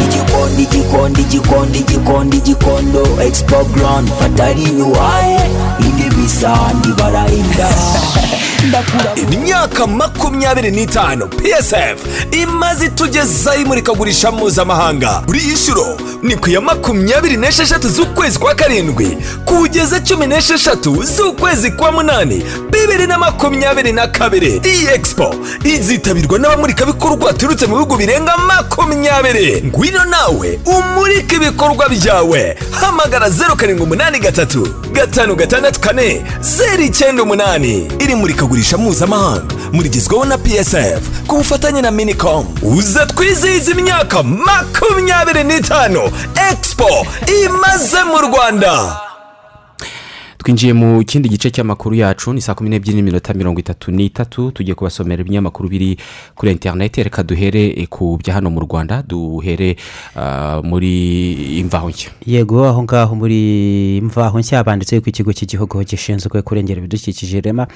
Igikondo 0.05 0.61
igikondo 0.63 1.21
igikondo 1.21 1.77
igikondo 1.79 2.37
igikondo. 2.37 3.03
Expo 3.27 3.65
grand 3.75 4.09
fatari 4.19 4.65
yuwaye 4.79 5.41
indi 6.39 6.47
bisa 6.47 6.73
ntibarahinda 6.79 7.69
imyaka 9.33 9.87
makumyabiri 9.87 10.71
n'itanu 10.71 11.27
psf 11.29 11.99
imaze 12.33 12.85
itugezaho 12.87 13.61
imurikagurisha 13.61 14.31
mpuzamahanga. 14.33 15.23
Buri 15.27 15.39
inshuro 15.41 15.97
ni 16.23 16.37
ku 16.37 16.51
ya 16.51 16.61
makumyabiri 16.61 17.37
n'esheshatu 17.37 17.89
z'ukwezi 17.89 18.39
kwa 18.39 18.55
karindwi 18.55 19.19
kugeza 19.45 20.01
cumi 20.01 20.27
n'esheshatu 20.27 21.03
z'ukwezi 21.05 21.71
kwa 21.71 21.93
munani 21.93 22.45
bibiri 22.71 23.07
na 23.07 23.19
makumyabiri 23.19 23.93
na 23.93 24.07
kabiri. 24.07 24.61
Iyi 24.65 24.87
expo 24.95 25.35
izitabirwa 25.65 26.39
n'abamurikabikorwa 26.39 27.17
baturutse 27.17 27.67
mu 27.67 27.75
bihugu 27.75 27.97
birenga 27.97 28.37
makumyabiri. 28.37 29.63
Ngwino 29.67 30.05
nawe 30.05 30.61
umurike 30.67 31.37
ibikorwa 31.37 31.89
byawe. 31.89 32.57
Hamagara 32.81 33.31
zeru 33.31 33.57
karindwi 33.57 33.85
umunani 33.85 34.19
gatatu 34.19 34.69
gatanu 34.93 35.37
gatandatu 35.37 35.81
kane 35.81 36.25
zeru 36.41 36.83
icyenda 36.83 37.23
umunani. 37.23 37.93
Iri 37.99 38.15
murikagurisha 38.15 38.79
mpuzamahanga. 38.79 39.55
Murigezweho 39.73 40.25
na 40.25 40.39
psf 40.39 41.03
ku 41.27 41.37
bufatanye 41.37 41.83
na 41.83 41.91
minicom. 41.91 42.47
Uza 42.63 43.07
twizihiza 43.07 43.71
imyaka 43.73 44.23
makumyabiri 44.23 45.45
n'itanu. 45.45 46.01
Expo 46.51 47.07
imaze 47.45 48.05
mu 48.05 48.19
rwanda. 48.19 49.01
Twinjiye 50.49 50.73
mu 50.73 51.05
kindi 51.05 51.29
gice 51.29 51.51
cy'amakuru 51.51 51.95
yacu 51.95 52.33
ni 52.33 52.41
saa 52.41 52.55
kumi 52.55 52.71
n'ebyiri 52.71 52.97
n'iminota 52.97 53.35
mirongo 53.35 53.61
itatu 53.61 53.93
n'itatu 53.93 54.51
tugiye 54.51 54.75
kubasomera 54.75 55.21
ibinyamakuru 55.21 55.69
biri 55.69 55.99
kuri 56.35 56.53
interineti 56.53 57.03
reka 57.05 57.21
duhere 57.23 57.77
ku 57.93 58.17
bya 58.17 58.35
hano 58.41 58.49
mu 58.51 58.61
rwanda 58.65 59.03
duhere 59.05 59.77
ah, 60.17 60.63
muri 60.65 61.61
imvaho 61.61 61.91
nshya. 61.91 62.11
Yego 62.27 62.65
aho 62.65 62.83
ngaho 62.83 63.15
muri 63.15 64.01
mvaho 64.01 64.41
nshya 64.41 64.65
banditse 64.65 64.97
yuko 64.97 65.11
ikigo 65.13 65.33
cy'igihugu 65.37 65.85
gishinzwe 65.85 66.41
kurengera 66.43 66.81
ibidukikije 66.81 67.41
rema. 67.45 67.69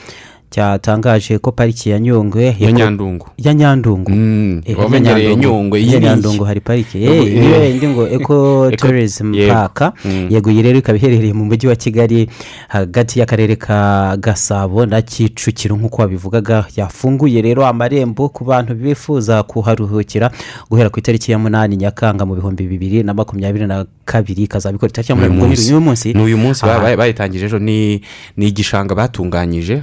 Cyatangaje 0.53 1.39
ko 1.39 1.53
pariki 1.53 1.91
ya 1.91 1.99
nyungwe 1.99 2.57
Ya 2.61 2.73
Nyandungu. 2.73 3.27
ya 3.39 3.55
nyandungu 3.55 4.11
Eh, 4.13 4.77
ya 4.77 4.85
wamenyereye. 4.85 5.37
Nyungwe, 5.37 5.87
ya 5.87 6.01
nyandungu 6.01 6.45
hari 6.45 6.61
pariki 6.61 7.03
Yego, 7.03 7.25
Eh, 7.27 7.63
eh. 7.65 7.75
indi 7.75 7.87
ngo 7.89 8.09
eco 8.09 8.71
tourism 8.77 9.33
park 9.49 9.95
Mm. 10.05 10.27
yego 10.31 10.51
iyi 10.51 10.63
rero 10.63 10.79
ikaba 10.79 10.99
iherereye 10.99 11.33
mu 11.33 11.45
mujyi 11.45 11.67
wa 11.69 11.77
kigali 11.77 12.29
hagati 12.69 13.19
y'akarere 13.21 13.57
ka 13.57 14.17
gasabo 14.21 14.87
na 14.87 15.03
kicukiro 15.03 15.77
nk'uko 15.77 16.03
wabivugaga 16.03 16.65
yafunguye 16.77 17.43
rero 17.43 17.67
amarembo 17.67 18.29
ku 18.29 18.45
bantu 18.45 18.75
bifuza 18.75 19.43
kuharuhukira 19.43 20.31
guhera 20.71 20.91
ku 20.91 20.99
itariki 20.99 21.33
ya 21.33 21.39
munani 21.39 21.77
nyakanga 21.77 22.27
mu 22.27 22.35
bihumbi 22.35 22.67
bibiri 22.69 23.03
na 23.03 23.15
makumyabiri 23.15 23.67
na 23.67 23.87
kabiri 24.05 24.43
ikazabikora 24.43 24.91
itariki 24.91 25.13
ya 25.13 25.19
uyu 25.19 25.31
munani 25.33 25.55
ubwo 25.55 25.79
ni 25.81 25.85
munsi. 25.85 26.13
Ni 26.15 26.23
uyu 26.23 26.39
munsi 26.39 26.67
bayitangije 26.97 27.47
ejo 27.47 27.59
ni 27.59 28.01
igishanga 28.37 28.95
batunganyije 28.95 29.83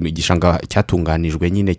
ni 0.00 0.08
igishanga 0.08 0.60
cyatunganijwe 0.68 1.50
nyine 1.50 1.74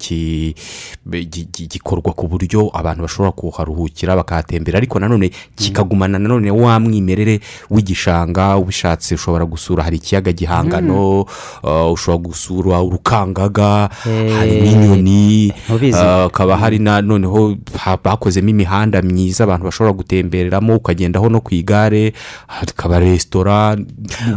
gikorwa 1.69 2.13
ku 2.13 2.27
buryo 2.27 2.69
abantu 2.73 3.01
bashobora 3.03 3.31
kuharuhukira 3.31 4.15
bakahatembera 4.15 4.77
ariko 4.77 4.99
nanone 4.99 5.31
kikagumana 5.55 6.19
nanone 6.19 6.51
wa 6.51 6.79
mwimerere 6.79 7.39
w'igishanga 7.69 8.57
ubishatse 8.57 9.15
ushobora 9.15 9.45
gusura 9.45 9.83
hari 9.83 9.97
ikiyaga 9.97 10.31
gihangano 10.31 11.21
uh, 11.63 11.91
ushobora 11.91 12.23
gusura 12.23 12.81
urukangaga 12.81 13.89
hari 14.37 14.49
Eh, 14.49 14.63
n'inyoni 14.63 15.53
ntubizi. 15.69 15.97
uh, 15.97 16.03
hakaba 16.29 16.57
hari 16.57 16.79
na 16.79 17.01
noneho 17.01 17.55
bakozemo 18.03 18.49
imihanda 18.49 19.01
myiza 19.01 19.43
abantu 19.43 19.65
bashobora 19.65 19.93
gutembereramo 19.93 20.79
ukagendaho 21.19 21.29
no 21.29 21.41
ku 21.41 21.53
igare 21.55 22.13
hakaba 22.47 22.99
resitora 22.99 23.77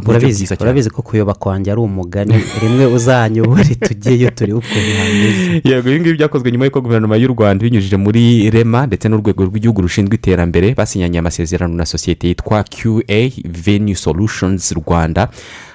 urabizi 0.06 0.46
urabizi 0.60 0.90
ko 0.90 1.02
kuyoba 1.02 1.34
kwanjye 1.34 1.70
ari 1.72 1.80
umugani 1.80 2.34
rimwe 2.62 2.86
uzanyobore 2.86 3.74
tujyeyo 3.74 4.30
turebe 4.30 4.58
ukuntu 4.58 4.90
hameze 4.98 5.60
yego 5.64 5.88
ibi 5.90 6.00
ngibi 6.00 6.16
byakozwe 6.18 6.52
nyuma 6.52 6.64
y'uko 6.64 6.80
guverinoma 6.80 7.16
y'u 7.16 7.28
rwanda 7.28 7.64
ibinyujije 7.66 7.96
muri 7.96 8.50
rema 8.50 8.86
ndetse 8.86 9.08
n'urwego 9.08 9.44
rw'igihugu 9.44 9.82
rushinzwe 9.82 10.14
iterambere 10.16 10.74
basinyanye 10.74 11.18
amasezerano 11.18 11.74
na 11.74 11.86
sosiyete 11.86 12.28
yitwa 12.28 12.62
qa 12.64 13.30
venue 13.44 13.94
solutions 13.94 14.72
rwanda. 14.72 15.28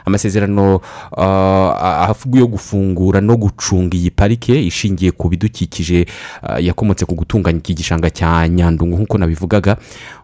Amasezerano 0.07 0.79
uh, 1.11 2.37
yo 2.39 2.47
gufungura 2.47 3.21
no 3.21 3.35
gucunga 3.37 3.97
iyi 3.97 4.11
parike 4.11 4.55
ishingiye 4.63 5.11
ku 5.11 5.29
bidukikije 5.29 6.07
uh, 6.43 6.63
yakomotse 6.63 7.05
ku 7.05 7.15
gutunganya 7.15 7.59
iki 7.59 7.73
gishanga 7.73 8.09
cya 8.09 8.47
nyandungu 8.47 8.95
nk'uko 8.97 9.17
nabivugaga. 9.17 9.77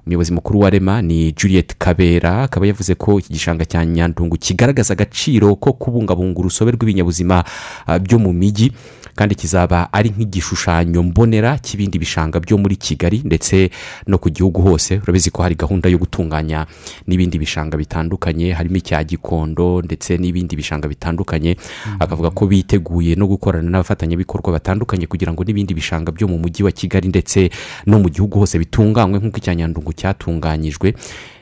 Umuyobozi 0.05 0.31
mukuru 0.33 0.59
wa 0.59 0.69
rema 0.69 1.01
ni 1.01 1.31
juliet 1.31 1.75
kabera 1.77 2.43
akaba 2.43 2.67
yavuze 2.67 2.95
ko 2.95 3.19
iki 3.19 3.33
gishanga 3.33 3.65
cya 3.65 3.85
nyandungu 3.85 4.37
kigaragaza 4.37 4.93
agaciro 4.93 5.55
ko 5.55 5.73
kubungabunga 5.73 6.39
urusobe 6.39 6.71
rw'ibinyabuzima 6.71 7.43
uh, 7.87 7.97
byo 7.97 8.19
mu 8.19 8.33
mijyi 8.33 8.71
kandi 9.15 9.35
kizaba 9.35 9.93
ari 9.93 10.09
nk'igishushanyo 10.09 11.03
mbonera 11.03 11.57
cy'ibindi 11.61 11.99
bishanga 11.99 12.39
byo 12.39 12.57
muri 12.57 12.75
kigali 12.75 13.21
ndetse 13.25 13.69
no 14.07 14.17
ku 14.17 14.29
gihugu 14.29 14.61
hose. 14.61 14.97
Urabizi 15.03 15.29
ko 15.31 15.43
hari 15.43 15.55
gahunda 15.55 15.89
yo 15.89 15.97
gutunganya 15.97 16.65
n'ibindi 17.07 17.37
bishanga 17.39 17.77
bitandukanye 17.77 18.53
harimo 18.53 18.77
icya 18.81 19.03
gikondo 19.03 19.81
ndetse 19.85 20.17
n'ibindi 20.17 20.55
bishanga 20.55 20.87
bitandukanye. 20.87 21.57
Akavuga 21.99 22.29
ko 22.33 22.47
biteguye 22.49 23.15
no 23.15 23.27
gukorana 23.27 23.69
n'abafatanyabikorwa 23.69 24.51
batandukanye 24.57 25.05
kugira 25.07 25.29
ngo 25.33 25.43
n'ibindi 25.45 25.73
bishanga 25.77 26.11
byo 26.11 26.27
mu 26.27 26.37
mujyi 26.41 26.63
wa 26.65 26.71
kigali 26.71 27.07
ndetse 27.07 27.49
no 27.85 27.99
mu 27.99 28.09
gihugu 28.09 28.39
hose 28.41 28.57
bitunganywe 28.59 29.19
nk'uko 29.19 29.37
icya 29.37 29.55
nyandungu 29.55 29.93
cyatunganyijwe. 29.93 30.93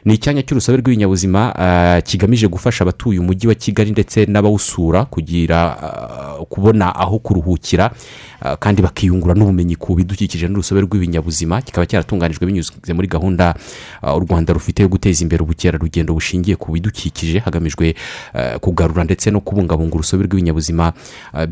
Ni 0.05 0.13
icyanya 0.13 0.41
cy'urusobe 0.41 0.77
rw'ibinyabuzima 0.81 1.53
ah, 1.55 2.01
kigamije 2.01 2.47
gufasha 2.47 2.83
abatuye 2.83 3.19
umujyi 3.19 3.47
wa 3.47 3.55
kigali 3.55 3.91
ndetse 3.91 4.25
n'abawusura 4.25 5.05
kugira 5.05 5.57
ah, 5.77 6.45
kubona 6.49 6.95
aho 6.95 7.19
kuruhukira 7.19 7.91
ah, 8.41 8.57
kandi 8.57 8.81
bakiyungura 8.81 9.33
n'ubumenyi 9.37 9.75
ku 9.77 9.93
bidukikije 9.95 10.47
n'urusobe 10.49 10.81
rw'ibinyabuzima. 10.81 11.61
Kikaba 11.61 11.85
cyaratunganijwe 11.85 12.45
binyuze 12.45 12.93
muri 12.93 13.07
gahunda 13.07 13.53
ah, 14.01 14.15
u 14.17 14.19
rwanda 14.25 14.53
rufite 14.53 14.81
yo 14.81 14.89
guteza 14.89 15.21
imbere 15.21 15.43
ubukerarugendo 15.45 16.13
bushingiye 16.17 16.55
ku 16.57 16.71
bidukikije 16.73 17.39
hagamijwe 17.45 17.93
kugarura 18.61 19.03
ndetse 19.05 19.29
no 19.31 19.39
kubungabunga 19.41 19.95
urusobe 19.95 20.25
rw'ibinyabuzima 20.25 20.93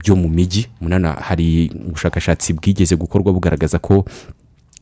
byo 0.01 0.15
mu 0.15 0.25
mijyi. 0.29 0.65
Munana 0.81 1.13
hari 1.21 1.69
ubushakashatsi 1.87 2.53
bwigeze 2.57 2.95
gukorwa 2.97 3.29
bugaragaza 3.33 3.77
ko 3.79 4.05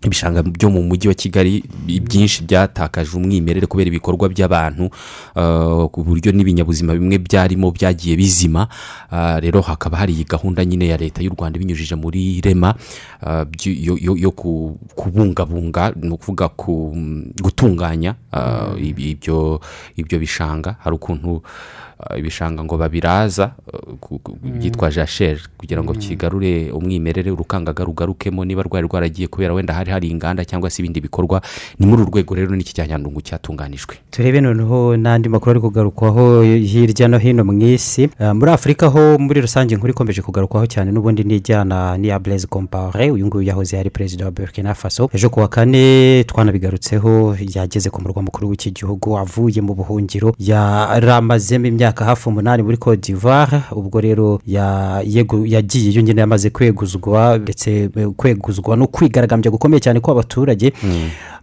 ibishanga 0.01 0.43
byo 0.43 0.69
mu 0.69 0.83
mujyi 0.83 1.07
wa 1.07 1.13
kigali 1.13 1.63
byinshi 1.87 2.43
byatakaje 2.45 3.17
umwimerere 3.17 3.65
kubera 3.65 3.87
ibikorwa 3.89 4.29
by'abantu 4.29 4.85
uh, 5.35 5.89
ku 5.89 6.03
buryo 6.05 6.29
n'ibinyabuzima 6.31 6.93
bimwe 6.93 7.17
byarimo 7.17 7.71
byagiye 7.73 8.13
bizima. 8.15 8.67
Uh, 9.11 9.41
rero 9.41 9.61
hakaba 9.61 9.97
hari 9.97 10.13
iyi 10.13 10.23
gahunda 10.29 10.61
nyine 10.65 10.87
ya 10.87 10.97
leta 10.97 11.21
y'u 11.25 11.33
rwanda 11.33 11.57
ibinyujije 11.57 11.95
muri 11.97 12.41
rema 12.45 12.75
uh, 13.25 13.43
yo- 13.65 13.97
yo- 13.97 14.17
yo 14.17 14.31
ku- 14.31 14.77
kubungabunga 14.95 15.91
ni 15.97 16.13
ukuvuga 16.13 16.49
ku- 16.53 16.93
gutunganya 17.41 18.15
ibi- 18.77 19.17
ibyo 19.97 20.17
bishanga. 20.21 20.75
Hari 20.79 20.95
ukuntu 20.95 21.41
ibishanga 22.17 22.63
ngo 22.63 22.77
babiraza 22.77 23.51
ku- 23.99 24.19
ku- 24.19 24.37
byitwa 24.41 24.91
jasheri 24.91 25.41
kugira 25.57 25.83
ngo 25.83 25.93
kigarure 25.93 26.71
umwimerere 26.71 27.31
urukangaga 27.31 27.83
rugarukemo 27.83 28.45
niba 28.45 28.63
rwari 28.63 28.87
rwaragiye 28.87 29.27
kubera 29.27 29.53
wenda 29.53 29.73
hari 29.73 29.91
hari 29.91 30.07
inganda 30.09 30.45
cyangwa 30.45 30.69
se 30.69 30.81
ibindi 30.81 31.01
bikorwa 31.01 31.41
ni 31.79 31.85
muri 31.85 32.01
uru 32.01 32.11
rwego 32.11 32.35
rero 32.35 32.55
n'iki 32.55 32.73
cya 32.73 32.87
nyandungu 32.87 33.21
cyatunganijwe. 33.21 33.95
Turebe 34.11 34.41
noneho 34.41 34.97
n'andi 34.97 35.29
makuru 35.29 35.51
ari 35.51 35.59
kugarukwaho 35.59 36.41
hirya 36.43 37.07
no 37.07 37.17
hino 37.17 37.43
mu 37.43 37.53
isi. 37.65 38.09
Eh, 38.19 38.33
muri 38.33 38.51
afurika 38.51 38.87
ho 38.87 39.17
muri 39.17 39.41
rusange 39.41 39.73
inkuru 39.73 39.91
ikomeje 39.91 40.21
kugarukwaho 40.21 40.65
cyane 40.67 40.91
n'ubundi 40.91 41.23
n'ijyana 41.23 41.97
n'iya 41.97 42.19
blaise 42.19 42.47
compare 42.47 43.11
uyu 43.11 43.25
nguyu 43.25 43.47
yahoze 43.47 43.79
ari 43.79 43.89
perezida 43.89 44.25
wa 44.25 44.31
burkina 44.31 44.73
faso. 44.73 45.09
Ejo 45.13 45.29
ku 45.29 45.39
wa 45.39 45.47
kane 45.47 46.23
twanabigarutseho 46.23 47.35
yageze 47.55 47.89
ku 47.89 48.01
murwa 48.01 48.21
mukuru 48.21 48.49
w'iki 48.49 48.71
gihugu 48.71 49.17
avuye 49.17 49.61
mu 49.61 49.73
buhungiro 49.73 50.35
yaramazemo 50.39 51.65
imyaka 51.67 51.86
hafi 51.95 52.29
umunani 52.29 52.63
muri 52.63 52.77
cote 52.77 53.01
d'ivoire 53.01 53.61
ubwo 53.71 54.01
rero 54.01 54.39
yagiye 54.45 55.91
iyo 55.91 56.01
nyine 56.01 56.21
yamaze 56.21 56.49
kweguzwa 56.49 57.37
ndetse 57.37 57.89
eh, 57.95 58.07
kweguzwa 58.17 58.75
no 58.77 58.87
kwigaragambya 58.87 59.51
gukomeye 59.51 59.79
cyane 59.79 59.99
kw'abaturage. 59.99 60.73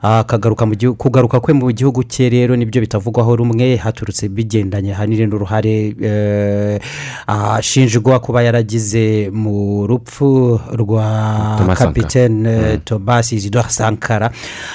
Akagaruka 0.02 0.66
mu 0.66 0.74
gihugu 0.74 0.96
kugaruka 0.98 1.40
kwe 1.40 1.54
mu 1.54 1.72
gihugu 1.72 2.04
cye 2.04 2.28
rero 2.28 2.56
ni 2.56 2.64
byo 2.68 2.80
bitavugwaho 2.80 3.36
rumwe 3.36 3.76
haturutse 3.76 4.28
bigendanye 4.28 4.92
ahanini 4.92 5.26
n'uruhare 5.26 5.94
eh, 6.02 6.80
ashinjwa 7.26 8.20
kuba 8.20 8.42
yaragize 8.42 9.30
mu 9.32 9.86
rupfu 9.86 10.60
rwa 10.76 11.56
kapitene 11.78 12.78
thomas 12.84 13.32
isidore 13.32 13.68
sankara. 13.68 14.30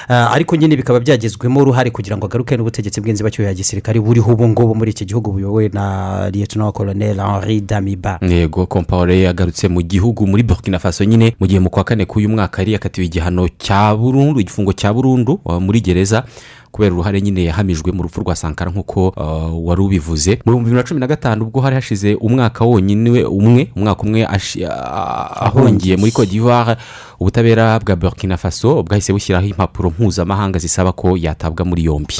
Eh, 0.10 0.34
ariko 0.34 0.56
nyine 0.56 0.76
bikaba 0.76 1.00
byagezwemo 1.00 1.62
uruhare 1.62 1.90
kugira 1.92 2.18
ngo 2.18 2.26
agaruke 2.26 2.58
n'ubutegetsi 2.58 3.02
bw'inzibacyuho 3.02 3.48
ya 3.48 3.54
gisirikare 3.54 4.00
buriho 4.00 4.32
ubu 4.34 4.48
ngubu 4.50 4.76
muri 4.76 4.92
iki 4.92 5.06
gihugu 5.06 5.32
buyobowe. 5.32 5.59
Na 5.68 6.30
lieutenant 6.32 6.72
colonel 6.72 7.20
henri 7.20 7.62
damiba. 7.62 8.20
Yego 8.22 8.66
kompawure 8.66 9.20
yagarutse 9.22 9.68
mu 9.68 9.82
gihugu 9.82 10.28
muri 10.28 10.44
burkina 10.44 10.80
faso 10.80 11.04
nyine 11.04 11.36
mu 11.40 11.48
gihe 11.48 11.60
mu 11.60 11.70
kwa 11.70 11.84
kane 11.84 12.06
k'uyu 12.06 12.30
mwaka 12.30 12.62
yari 12.62 12.74
yakatiwe 12.74 13.06
igihano 13.06 13.48
cya 13.58 13.96
burundu 13.96 14.40
igifungo 14.40 14.74
cya 14.74 14.94
burundu 14.94 15.40
muri 15.60 15.82
gereza 15.82 16.24
kubera 16.72 16.94
uruhare 16.94 17.22
nyine 17.22 17.44
yahamijwe 17.44 17.92
mu 17.92 18.04
rupfu 18.04 18.22
rwa 18.22 18.36
sankara 18.36 18.72
nk'uko 18.72 19.08
uh, 19.10 19.68
wari 19.68 19.82
ubivuze. 19.82 20.32
Mu 20.46 20.52
bihumbi 20.52 20.66
bibiri 20.70 20.78
na 20.78 20.88
cumi 20.88 21.00
na 21.00 21.08
gatanu 21.08 21.46
ubwo 21.46 21.62
hari 21.62 21.76
hashize 21.76 22.16
umwaka 22.16 22.66
wonyine 22.66 23.24
umwe 23.24 23.72
umwaka 23.76 24.02
umwe 24.04 24.26
ah, 24.26 25.46
ahungiye 25.46 25.98
muri 25.98 26.12
d'ivoire 26.12 26.78
ubutabera 27.20 27.80
bwa 27.80 27.96
burkina 27.96 28.38
faso 28.38 28.84
bwahise 28.84 29.14
bushyiraho 29.14 29.48
impapuro 29.48 29.90
mpuzamahanga 29.90 30.60
zisaba 30.60 30.92
ko 30.92 31.18
yatabwa 31.18 31.66
muri 31.66 31.84
yombi. 31.86 32.16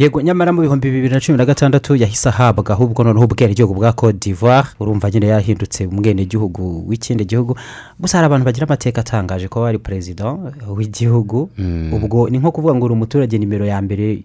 Yego 0.00 0.20
nyamara 0.22 0.52
mu 0.52 0.62
bihumbi 0.62 0.90
bibiri 0.90 1.14
na 1.14 1.20
cumi 1.20 1.38
na 1.38 1.44
gatandatu 1.44 1.96
yahise 1.96 2.28
ahabwa 2.28 2.64
ahubwo 2.72 3.04
noneho 3.04 3.24
ubwenegihugu 3.24 3.74
bwa 3.74 3.92
cote 3.92 4.18
d'ivoire 4.18 4.68
urumva 4.80 5.10
nyine 5.10 5.26
yahindutse 5.26 5.86
umwenegihugu 5.86 6.88
w'ikindi 6.88 7.24
gihugu. 7.24 7.56
Gusa 8.00 8.18
hari 8.18 8.26
abantu 8.26 8.44
bagira 8.44 8.66
amateka 8.66 9.00
atangaje 9.00 9.48
ko 9.48 9.60
wari 9.60 9.78
perezida 9.78 10.24
w'igihugu. 10.76 11.50
Ubwo 11.92 12.28
ni 12.30 12.38
nko 12.38 12.50
kuvuga 12.52 12.74
ngo 12.74 12.84
uri 12.84 12.94
umuturage 12.94 13.38
nimero 13.38 13.66
ya 13.66 13.82
mbere 13.82 14.18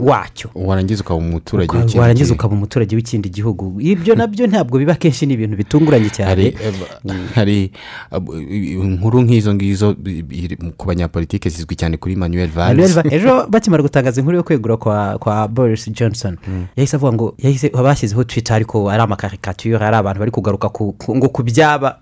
wacyo. 0.00 0.50
Warangiza 0.54 1.00
ukaba 1.04 1.16
umuturage 1.20 1.72
w'ikindi 1.76 1.98
warangiza 1.98 2.34
ukaba 2.34 2.54
umuturage 2.54 2.96
w'ikindi 2.96 3.28
gihugu. 3.28 3.80
Ibyo 3.80 4.14
na 4.14 4.26
byo 4.26 4.46
ntabwo 4.46 4.78
biba 4.78 4.94
kenshi 4.94 5.26
ni 5.26 5.34
ibintu 5.34 5.56
bitunguranye 5.56 6.10
cyane. 6.10 6.54
Hari 7.34 7.70
uh, 8.10 8.40
inkuru 8.88 9.22
nk'izo 9.22 9.54
ngizo 9.54 9.94
ku 10.76 10.86
banyapolitike 10.86 11.48
zizwi 11.48 11.76
cyane 11.76 11.96
kuri 11.96 12.16
manuel 12.16 12.48
Manuel 12.56 12.88
valls. 12.88 12.94
Va- 12.94 13.14
ejo 13.16 13.46
bakimara 13.50 13.82
gutangaza 13.82 14.20
inkuru 14.20 14.36
yo 14.36 14.42
kwegura 14.42 14.76
kwa 14.76 14.93
kwa 14.94 15.18
kwa 15.18 15.48
boris 15.48 15.90
johnson. 15.90 16.36
Yahise 16.76 16.96
avuga 16.96 17.12
ngo 17.12 17.34
yahise 17.38 17.68
bashyizeho 17.70 18.24
twitter 18.24 18.56
ariko 18.56 18.90
ari 18.90 19.02
amakarikature 19.02 19.76
ari 19.86 19.96
abantu 19.96 20.18
bari 20.18 20.30
kugaruka 20.30 20.68
ku, 20.68 20.92
ku, 20.92 21.16
ngo 21.16 21.28
ku 21.28 21.42
byaba 21.42 21.98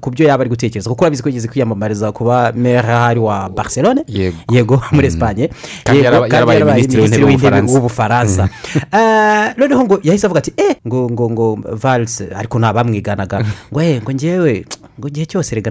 ku 0.00 0.10
byo 0.10 0.24
yaba 0.26 0.40
ari 0.40 0.48
gutekereza. 0.50 0.88
Kuko 0.90 1.04
urabizi 1.04 1.22
ko 1.22 1.28
yigeze 1.28 1.48
kwiyamamariza 1.48 2.12
kuba 2.12 2.52
mera 2.52 3.12
wa 3.20 3.48
barcelone. 3.48 4.04
Yego. 4.08 4.82
Muri 4.92 5.06
esipanye 5.06 5.50
Kandi 5.84 6.00
Yego, 6.00 6.16
yaraba- 6.16 6.34
yarabaye 6.34 6.64
minisitiri 6.64 7.02
w'intebe 7.02 7.24
w'Ubufaransa. 7.24 7.72
w'ubufaransa 7.72 8.48
Eh, 8.96 9.54
noneho 9.56 9.84
ngo 9.84 10.00
yahise 10.02 10.26
avuga 10.26 10.38
ati 10.38 10.52
eh 10.56 10.76
ngo 10.86 11.10
ngo 11.10 11.30
ngo 11.30 11.46
valse 11.76 12.28
ariko 12.36 12.58
nta 12.58 12.72
bamwiganaga. 12.72 13.44
Ngo 13.72 13.80
ngo 14.00 14.12
ngewe 14.12 14.64
ngo 14.98 15.08
igihe 15.08 15.26
cyose 15.26 15.54
rega 15.54 15.70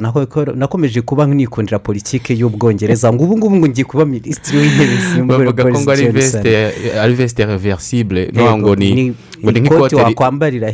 nakomeje 0.56 1.02
kuba 1.02 1.26
nikundira 1.26 1.80
politike 1.80 2.34
y'ubwongereza 2.38 3.14
ngo 3.14 3.24
ubu 3.24 3.38
ngubu 3.38 3.56
ngo 3.58 3.68
ngiye 3.68 3.86
kuba 3.86 4.06
minisitiri 4.06 4.58
w'intebe 4.58 4.94
bavuga 5.26 5.64
ko 5.64 5.92
ari 5.92 6.04
Yego, 8.30 8.42
no 8.46 8.58
ngo 9.42 9.52
ni 9.52 9.60
ikoti 9.60 9.96
wakwambarira 9.96 10.70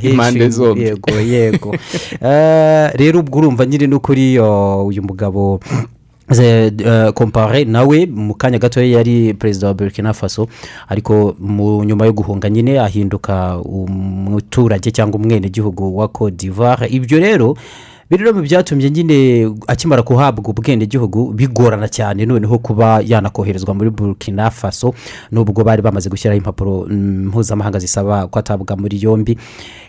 zombi. 0.49 0.81
Yego 0.83 1.19
yego. 1.19 1.69
Eh, 2.21 2.91
rero 2.95 3.19
ubwo 3.19 3.39
urumva 3.39 3.65
nyine 3.65 3.87
n'ukuri 3.87 4.39
uyu 4.85 5.01
mugabo 5.03 5.59
ze- 6.29 6.71
eh, 6.77 7.11
kompare 7.13 7.63
nawe 7.65 8.05
mu 8.05 8.33
kanya 8.35 8.59
gatoya 8.59 8.85
yari 8.99 9.33
perezida 9.33 9.67
wa 9.67 9.73
burkina 9.73 10.13
faso 10.13 10.47
ariko 10.89 11.35
mu 11.39 11.83
nyuma 11.83 12.05
yo 12.05 12.13
guhunga 12.13 12.49
nyine 12.49 12.79
ahinduka 12.79 13.57
umuturage 13.63 14.91
cyangwa 14.91 15.19
umwenegihugu 15.19 15.97
wa 15.97 16.07
cote 16.07 16.35
d'ivoire. 16.35 16.87
Ibyo 16.87 17.19
rero 17.19 17.55
mu 18.33 18.41
byatumye 18.41 18.89
nyine 18.89 19.47
akimara 19.67 20.01
guhabwa 20.03 20.49
ubwenegihugu 20.49 21.31
bigorana 21.33 21.87
cyane. 21.87 22.25
Noneho 22.25 22.57
kuba 22.59 22.99
yanakoherezwa 23.05 23.73
muri 23.73 23.89
burkina 23.89 24.51
faso 24.51 24.93
nubwo 25.31 25.63
bari 25.63 25.81
bamaze 25.81 26.09
gushyiraho 26.09 26.37
impapuro 26.37 26.87
mm, 26.89 27.27
mpuzamahanga 27.31 27.79
zisaba 27.79 28.27
ko 28.27 28.39
atabwa 28.39 28.75
muri 28.77 28.99
yombi. 29.01 29.37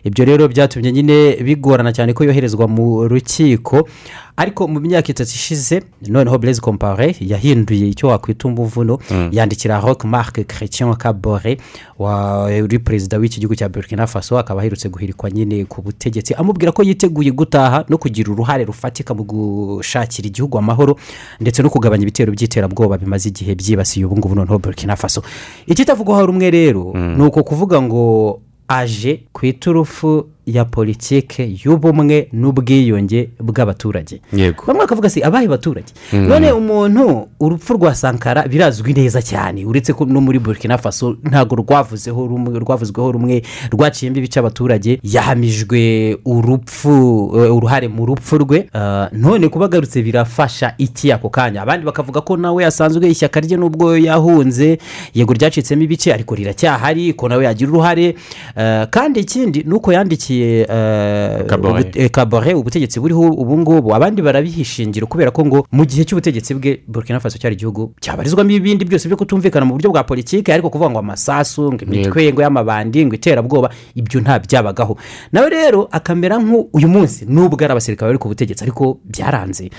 Ibyo 0.04 0.24
rero 0.24 0.48
byatumye 0.48 0.92
nyine 0.92 1.36
bigorana 1.42 1.92
cyane 1.92 2.12
ko 2.14 2.24
yoherezwa 2.24 2.68
mu 2.68 3.08
rukiko. 3.08 3.88
Ariko 4.36 4.68
mu 4.68 4.80
myaka 4.80 5.08
itatu 5.12 5.30
ishize 5.34 5.82
noneho 6.08 6.38
blaise 6.38 6.60
compare 6.60 7.16
yahinduye 7.20 7.88
icyo 7.88 8.08
wakwita 8.08 8.48
umuvuno 8.48 8.98
Mm. 9.10 9.28
yandikira 9.32 9.80
rock 9.80 10.04
marc 10.04 10.38
chrétien 10.46 10.94
kabore 10.96 11.58
wari 11.98 12.78
perezida 12.78 13.18
w'iki 13.18 13.40
gihugu 13.40 13.54
cya 13.56 13.68
burkina 13.68 14.06
faso 14.06 14.38
akaba 14.38 14.60
aherutse 14.60 14.88
guhirikwa 14.88 15.30
nyine 15.30 15.64
ku 15.64 15.82
butegetsi 15.82 16.34
amubwira 16.34 16.72
ko 16.72 16.82
yiteguye 16.82 17.30
gutaha 17.30 17.84
no 17.88 17.98
kugira 17.98 18.32
uruhare 18.32 18.64
rufatika 18.64 19.14
mu 19.14 19.22
gushakira 19.24 20.26
igihugu 20.28 20.58
amahoro 20.58 20.96
ndetse 21.40 21.62
no 21.62 21.70
kugabanya 21.70 22.02
ibitero 22.02 22.32
by'iterabwoba 22.32 22.98
bimaze 22.98 23.28
igihe 23.28 23.54
byibasiye 23.54 24.06
ubu 24.06 24.16
ngubu 24.18 24.34
noneho 24.34 24.58
burkina 24.58 24.96
faso 24.96 25.22
ikitavugwaho 25.66 26.26
rumwe 26.26 26.50
rero 26.50 26.92
ni 27.16 27.22
uko 27.22 27.42
kuvuga 27.44 27.82
ngo 27.82 28.40
aje 28.68 29.22
ku 29.32 29.46
iturufu 29.46 30.26
ya 30.46 30.64
politike 30.64 31.56
y'ubumwe 31.64 32.28
n'ubwiyunge 32.32 33.28
bw'abaturage. 33.40 34.20
Bamwe 34.66 34.80
bakavuga 34.82 35.10
si 35.10 35.22
abahe 35.22 35.48
baturage? 35.48 35.92
Mm. 36.12 36.28
none 36.28 36.52
umuntu 36.52 37.28
urupfu 37.40 37.72
rwa 37.74 37.94
sankara 37.94 38.48
birazwi 38.48 38.92
neza 38.94 39.22
cyane. 39.22 39.64
Uretse 39.64 39.92
ko 39.92 40.04
no 40.04 40.20
muri 40.20 40.38
burkina 40.38 40.78
faso 40.78 41.16
ntabwo 41.22 41.56
rwavuzeho 41.56 42.26
rumwe 42.26 42.58
rwavuzweho 42.58 43.12
rumwe 43.12 43.42
rwaciyemo 43.70 44.16
ibice 44.18 44.40
abaturage 44.40 44.98
yahamijwe 45.02 46.18
urupfu 46.24 47.30
eh, 47.36 47.54
uruhare 47.56 47.88
mu 47.88 48.06
rupfu 48.06 48.38
rwe. 48.38 48.68
Ah, 48.74 49.08
none 49.12 49.48
kuba 49.48 49.64
agarutse 49.64 50.02
birafasha 50.02 50.74
iki 50.78 51.12
ako 51.12 51.28
kanya? 51.30 51.62
Abandi 51.62 51.86
bakavuga 51.86 52.20
ko 52.20 52.36
nawe 52.36 52.64
asanzwe 52.66 53.10
ishyaka 53.10 53.40
rye 53.40 53.56
n'ubwo 53.56 53.96
yahunze. 53.96 54.78
Yego 55.14 55.32
ryacitsemo 55.32 55.82
ibice 55.82 56.12
ariko 56.14 56.34
riracyahari 56.34 57.12
ko 57.12 57.28
nawe 57.28 57.44
yagira 57.44 57.70
uruhare. 57.70 58.14
Ah, 58.56 58.86
kandi 58.90 59.20
ikindi 59.20 59.62
ni 59.66 59.74
uko 59.74 59.92
yandikiye 59.92 60.31
eh, 60.40 61.44
Kabore. 61.46 61.72
ubu- 61.74 61.78
eh, 61.80 61.81
kabore 62.10 62.54
ubutegetsi 62.54 63.00
buriho 63.00 63.20
ubu 63.20 63.58
ngubu. 63.58 63.94
Abandi 63.94 64.22
barabihishingira 64.22 65.06
kubera 65.06 65.30
ko 65.30 65.44
ngo 65.46 65.66
mu 65.72 65.84
gihe 65.84 66.04
cy'ubutegetsi 66.04 66.54
bwe 66.54 66.80
burkina 66.88 67.20
faso 67.20 67.38
cyari 67.38 67.54
igihugu 67.54 67.92
cyabarizwamo 68.00 68.50
ibindi 68.50 68.84
byose 68.84 69.08
byo 69.08 69.16
kutumvikana 69.16 69.64
mu 69.66 69.74
buryo 69.76 69.90
bwa 69.90 70.04
politiki 70.04 70.52
ariko 70.52 70.70
kuvuga 70.70 70.90
ngo 70.90 70.98
amasasu 70.98 71.72
ngo 71.72 71.82
imitwe 71.84 72.32
ngo 72.32 72.42
y'amabandi 72.42 73.06
ngo 73.06 73.14
iterabwoba 73.14 73.70
ibyo 73.94 74.20
nta 74.20 74.38
byabagaho. 74.38 74.96
Nawe 75.32 75.48
rero 75.50 75.88
akamera 75.90 76.38
nk'uyu 76.38 76.88
munsi 76.88 77.24
nubwo 77.28 77.56
ari 77.64 77.72
abasirikare 77.72 78.08
bari 78.12 78.18
ku 78.18 78.28
butegetsi 78.28 78.64
ariko 78.64 78.98
byaranze. 79.04 79.70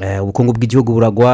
Eh, 0.00 0.22
ubukungu 0.22 0.52
bw'igihugu 0.52 0.92
buragwa 0.92 1.32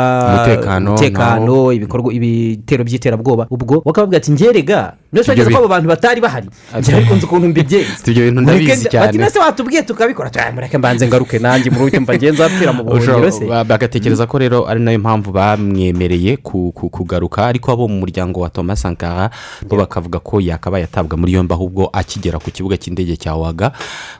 Umutekano 0.95 1.73
ibikorwa 1.73 2.13
ibitero 2.13 2.85
by'iterabwoba. 2.85 3.47
Ubwo 3.51 3.81
bakavuga 3.85 4.17
ati 4.17 4.33
ngerega 4.33 4.95
bi- 5.13 5.55
ko 5.55 5.59
abo 5.59 5.69
bantu 5.69 5.89
batari 5.89 6.21
bahari. 6.21 6.49
Ariko 6.73 7.15
nzi 7.15 7.25
ukuntu 7.25 7.49
mbigenza 7.49 8.03
Mureke- 8.41 8.75
nase 9.19 9.39
watubwiye 9.39 9.83
tukabikora? 9.83 10.28
Mureke 10.55 10.79
mbanze 10.79 11.09
ngaruke 11.09 11.39
nanjye 11.39 11.71
muri 11.71 11.85
ucyo 11.85 12.01
mbagenza 12.01 12.47
apfira 12.47 12.73
mu 12.73 12.85
buhungiro 12.85 13.31
se 13.31 13.45
bagatekereza 13.65 14.27
ko 14.27 14.39
rero 14.39 14.69
ari 14.69 14.81
na 14.81 14.93
yo 14.93 14.99
mpamvu 14.99 15.33
bamwemereye 15.33 16.37
ku- 16.37 16.73
ku- 16.73 16.89
kugaruka 16.91 17.47
ariko 17.47 17.73
abo 17.73 17.89
mu 17.89 17.99
muryango 18.01 18.41
wa 18.41 18.51
thomas 18.51 18.81
sankara 18.83 19.31
bo 19.69 19.77
bakavuga 19.77 20.19
ko 20.21 20.41
yakabaye 20.41 20.85
atabwa 20.85 21.17
muri 21.19 21.33
yombi 21.33 21.55
ahubwo 21.55 21.89
akigera 21.93 22.39
ku 22.39 22.51
kibuga 22.51 22.77
cy'indege 22.77 23.17
cya 23.17 23.35
waga 23.35 23.73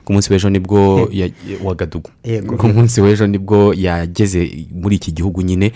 ku 0.05 0.13
munsi 0.13 0.33
w'ejo 0.33 0.51
ni 0.51 0.59
bwo 0.59 1.09
wagadugu 1.65 2.11
ku 2.57 2.67
munsi 2.69 3.01
w'ejo 3.01 3.27
ni 3.27 3.39
bwo 3.39 3.75
yageze 3.75 4.67
muri 4.75 4.97
iki 4.97 5.13
gihugu 5.13 5.43
nyine. 5.43 5.73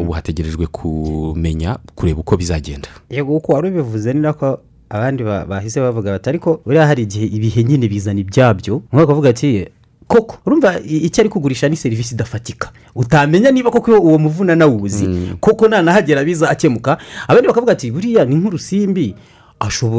Ubu 0.00 0.12
hategerejwe 0.12 0.66
kumenya 0.66 1.76
kureba 1.94 2.20
uko 2.20 2.36
bizagenda 2.36 2.88
yego 3.10 3.36
uko 3.36 3.52
wari 3.52 3.68
ubivuze 3.68 4.12
ni 4.12 4.20
nako 4.20 4.58
abandi 4.94 5.24
ba- 5.26 5.44
bahise 5.44 5.80
bavuga 5.82 6.10
bati 6.14 6.28
ariko 6.30 6.60
buriya 6.66 6.86
hari 6.86 7.02
igihe 7.02 7.26
ibihe 7.26 7.64
nyine 7.64 7.88
bizana 7.90 8.20
ibyabyo. 8.20 8.82
Umwe 8.92 9.02
akavuga 9.04 9.28
ati 9.34 9.66
koko 10.06 10.36
urumva 10.46 10.78
icyo 10.86 11.20
ari 11.22 11.28
kugurisha 11.28 11.68
ni 11.68 11.76
serivisi 11.76 12.14
idafatika. 12.14 12.70
Utamenya 12.94 13.50
niba 13.50 13.70
koko 13.70 13.90
uwo 13.98 14.18
muvuna 14.18 14.54
nawuzi 14.54 15.34
koko 15.40 15.68
nanahagera 15.68 16.24
biza 16.24 16.50
akemuka. 16.50 16.98
Abandi 17.28 17.48
bakavuga 17.48 17.72
ati 17.72 17.90
buriya 17.90 18.24
ni 18.24 18.34
nk'urusimbi. 18.38 19.14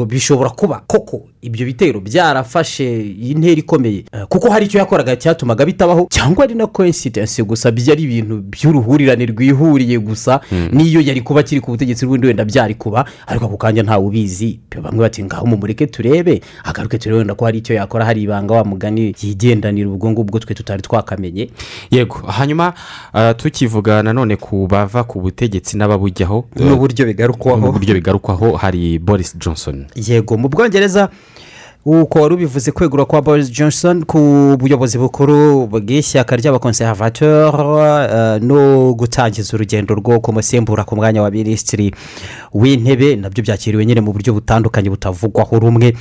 Bishobora 0.06 0.50
kuba 0.50 0.82
koko 0.86 1.22
ibyo 1.42 1.66
bitero 1.66 2.00
byarafashe 2.00 3.00
intera 3.06 3.58
ikomeye. 3.58 4.04
Eh, 4.12 4.26
kuko 4.28 4.50
hari 4.50 4.66
icyo 4.66 4.78
yakoraga 4.80 5.16
cyatumaga 5.16 5.64
bitabaho 5.66 6.06
cyangwa 6.10 6.44
ari 6.44 6.54
na 6.54 6.66
coincidence 6.66 7.42
gusa 7.42 7.70
byari 7.70 8.02
ibintu 8.02 8.42
by'uruhurirane 8.42 9.26
rwihuriye 9.26 9.98
gusa 9.98 10.40
niyo 10.72 11.00
yari 11.00 11.20
kuba 11.22 11.40
akiri 11.40 11.60
ku 11.60 11.70
butegetsi 11.70 12.06
bundi 12.06 12.26
wenda 12.26 12.44
byari 12.44 12.74
kuba 12.74 13.04
ariko 13.26 13.44
ako 13.46 13.56
kanya 13.56 13.82
ntawe 13.82 14.06
ubizi 14.06 14.60
bamwe 14.82 15.00
bati 15.00 15.24
ngaho 15.24 15.46
mumureke 15.46 15.86
turebe. 15.86 16.40
Agaruke 16.64 16.98
turebe 16.98 17.18
wenda 17.18 17.34
ko 17.34 17.44
hari 17.44 17.58
icyo 17.58 17.74
yakora 17.74 18.04
hari 18.04 18.22
ibanga 18.22 18.54
wa 18.54 18.64
mugani 18.64 19.14
yigendanira 19.22 19.88
ubwo 19.88 20.10
ngubwo 20.10 20.38
twe 20.38 20.54
tutari 20.54 20.82
twakamenye. 20.82 21.50
Yego. 21.90 22.14
Hanyuma 22.26 22.74
ah, 23.12 23.34
tukivuga 23.34 24.02
nanone 24.02 24.36
ku 24.36 24.66
bava 24.66 25.04
ku 25.04 25.20
butegetsi 25.20 25.76
n'ababujyaho 25.76 26.44
N'uburyo 26.56 27.06
bigarukwaho. 27.06 27.60
n'uburyo 27.60 27.94
bigarukwaho 27.94 28.52
hari 28.56 28.98
boris 28.98 29.36
johnson. 29.46 29.86
Yego 29.94 30.34
mu 30.36 30.48
bwongereza 30.48 31.08
uko 31.86 32.20
wari 32.20 32.34
ubivuze 32.34 32.72
kwegura 32.72 33.04
kwa 33.04 33.22
boris 33.22 33.50
johnson 33.50 34.04
ku 34.04 34.18
buyobozi 34.58 34.98
bukuru 34.98 35.66
bw'ishyaka 35.70 36.36
ry'abakonservateur 36.36 37.54
eh, 38.10 38.42
no 38.42 38.90
gutangiza 38.94 39.54
urugendo 39.54 39.94
rwo 39.94 40.18
kumusimbura 40.20 40.84
ku 40.84 40.96
mwanya 40.96 41.22
wa 41.22 41.30
minisitiri 41.30 41.94
w'intebe 42.54 43.16
na 43.16 43.30
byo 43.30 43.42
byakiriwe 43.42 43.86
nyine 43.86 44.00
mu 44.00 44.12
buryo 44.12 44.32
butandukanye 44.34 44.90
butavugwaho 44.90 45.58
rumwe 45.58 45.94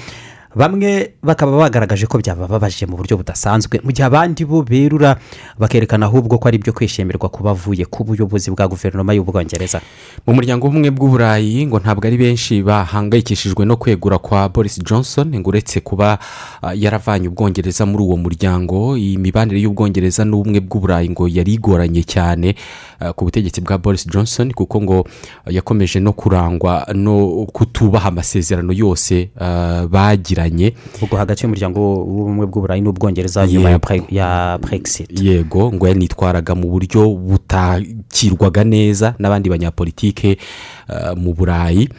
bamwe 0.56 1.14
bakaba 1.24 1.58
bagaragaje 1.58 2.08
ko 2.08 2.18
byabababaje 2.18 2.86
mu 2.86 2.96
buryo 2.98 3.18
budasanzwe. 3.18 3.80
Mu 3.84 3.92
gihe 3.92 4.06
abandi 4.08 4.46
bo 4.46 4.64
berura 4.64 5.20
bakerekana 5.60 6.06
ahubwo 6.06 6.38
ko 6.40 6.48
ari 6.48 6.58
ibyo 6.58 6.74
kwishimirwa 6.74 7.30
ku 7.30 7.44
bavuye 7.44 7.86
ku 7.86 8.04
buyobozi 8.04 8.52
bwa 8.52 8.68
guverinoma 8.68 9.14
y'ubwongereza. 9.14 9.82
Mu 10.28 10.34
muryango 10.34 10.68
w'ubumwe 10.68 10.90
bw'uburayi 10.96 11.68
ngo 11.68 11.80
ntabwo 11.80 12.08
ari 12.08 12.18
benshi 12.18 12.64
bahangayikishijwe 12.64 13.66
no 13.66 13.76
kwegura 13.78 14.18
kwa 14.18 14.50
boris 14.50 14.80
johnson 14.80 15.28
ngo 15.40 15.50
uretse 15.50 15.80
kuba 15.84 16.18
ah, 16.62 16.74
yaravanye 16.74 17.28
ubwongereza 17.28 17.86
muri 17.86 18.04
uwo 18.04 18.18
muryango 18.18 18.98
imibanire 18.98 19.60
y'ubwongereza 19.60 20.24
n'ubumwe 20.26 20.60
bw'uburayi 20.64 21.10
ngo 21.10 21.28
yari 21.28 21.54
igoranye 21.60 22.04
cyane 22.08 22.56
ah, 23.00 23.14
ku 23.14 23.26
butegetsi 23.28 23.62
bwa 23.62 23.78
boris 23.78 24.08
johnson 24.08 24.54
kuko 24.56 24.82
ngo 24.82 24.98
ah, 25.46 25.52
yakomeje 25.52 26.00
no 26.00 26.14
kurangwa 26.14 26.88
no 26.96 27.46
kutubaha 27.52 28.08
amasezerano 28.10 28.74
yose 28.74 29.30
ah, 29.40 29.84
bagiranye 30.46 30.74
ubwo 31.02 31.18
hagati 31.18 31.44
y'umuryango 31.44 31.80
w'ubumwe 31.80 32.46
bw'uburayi 32.46 32.82
n'ubwongereza 32.82 33.48
nyuma 33.48 33.80
ya 34.10 34.58
brexit. 34.62 35.10
Yego 35.22 35.74
ngo 35.74 35.88
yanitwaraga 35.88 36.56
mu 36.56 36.70
buryo 36.70 37.10
butakirwaga 37.10 38.64
neza 38.64 39.16
n'abandi 39.20 39.50
banyapolitike 39.50 40.38
eh, 40.90 41.14
mu 41.18 41.34
burayi. 41.34 41.90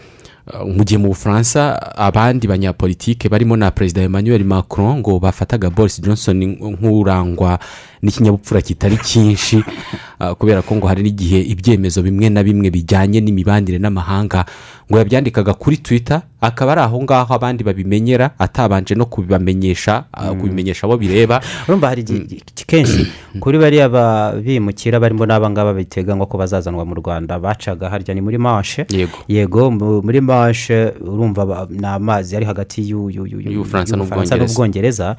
Eh, 0.46 0.62
mu 0.62 0.84
gihe 0.84 0.98
mu 0.98 1.08
bufaransa 1.10 1.74
abandi 1.96 2.46
banyapolitike 2.46 3.28
barimo 3.28 3.56
na 3.56 3.70
perezida 3.70 4.02
emmanuel 4.02 4.44
macron 4.44 4.98
ngo 5.02 5.18
bafataga 5.18 5.70
boris 5.70 6.00
johnson 6.00 6.38
nk'urangwa 6.38 7.58
n'ikinyabupfura 8.06 8.62
kitari 8.62 8.96
cyinshi 9.02 9.58
ah, 10.22 10.34
kubera 10.38 10.62
ko 10.62 10.78
ngo 10.78 10.86
hari 10.86 11.02
n'igihe 11.02 11.42
ibyemezo 11.42 12.02
bimwe 12.06 12.30
na 12.30 12.46
bimwe 12.46 12.70
bijyanye 12.70 13.18
n'imibanire 13.20 13.82
n'amahanga 13.82 14.46
ngo 14.86 14.98
yabyandikaga 15.02 15.54
kuri 15.58 15.76
twitter 15.82 16.22
akaba 16.40 16.72
ari 16.72 16.80
aho 16.86 17.02
ngaho 17.02 17.34
abandi 17.34 17.64
babimenyera 17.66 18.30
atabanje 18.38 18.94
no 18.94 19.06
kubibamenyesha 19.10 20.04
ah, 20.14 20.30
kubimenyesha 20.30 20.86
abo 20.86 20.94
bireba. 20.96 21.42
Urumva 21.68 21.88
hari 21.90 22.02
igihe 22.06 22.38
kenshi 22.66 23.06
kuri 23.42 23.58
bariya 23.58 23.88
ba- 23.90 24.32
bimukira 24.38 25.00
barimo 25.02 25.26
n'aba 25.26 25.50
ngaba 25.50 25.74
biteganywa 25.74 26.26
ko 26.30 26.38
bazazanwa 26.38 26.86
mu 26.86 26.94
rwanda. 27.02 27.34
Bacaga 27.42 27.90
harya 27.90 28.14
ni 28.14 28.20
muri 28.22 28.38
mashe 28.38 28.86
yego. 28.94 29.18
Yego 29.28 29.70
mu- 29.74 30.02
muri 30.06 30.20
mashe 30.22 30.94
urumva 31.02 31.66
ni 31.70 31.82
amazi 31.86 32.36
ari 32.36 32.46
hagati 32.46 32.86
y'u- 32.86 33.10
y'u- 33.10 33.26
y'u- 33.26 33.40
y'u- 33.42 33.52
Y'Ubufaransa 33.58 33.96
n'Ubwongereza. 33.98 34.38
n'ubwongereza. 34.38 35.16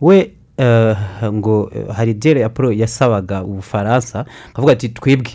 We 0.00 0.30
ngo 1.32 1.70
eh, 1.74 1.86
hari 1.96 2.14
ya 2.40 2.48
pro 2.48 2.72
yasabaga 2.72 3.42
ubufaransa 3.44 4.24
akavuga 4.52 4.72
ati 4.72 4.88
twebwe 4.88 5.30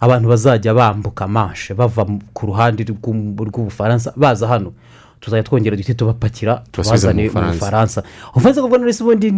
abantu 0.00 0.28
bazajya 0.28 0.74
bambuka 0.74 1.28
mashe 1.28 1.74
bava 1.74 2.06
ku 2.32 2.46
ruhande 2.46 2.84
rw'u- 2.84 3.44
rw'ubufaransa 3.48 4.12
baza 4.16 4.46
hano 4.48 4.72
tuzajya 5.20 5.42
twongera 5.42 5.76
duhite 5.76 5.94
tubapakira 5.94 6.62
tubazane 6.72 7.22
mu 7.22 7.28
Bufaransa. 7.28 7.58
bufaransa 7.58 8.02
uvuze 8.36 8.60
ko 8.62 8.78
none 8.78 8.92
se 8.92 9.02
ubundi 9.04 9.28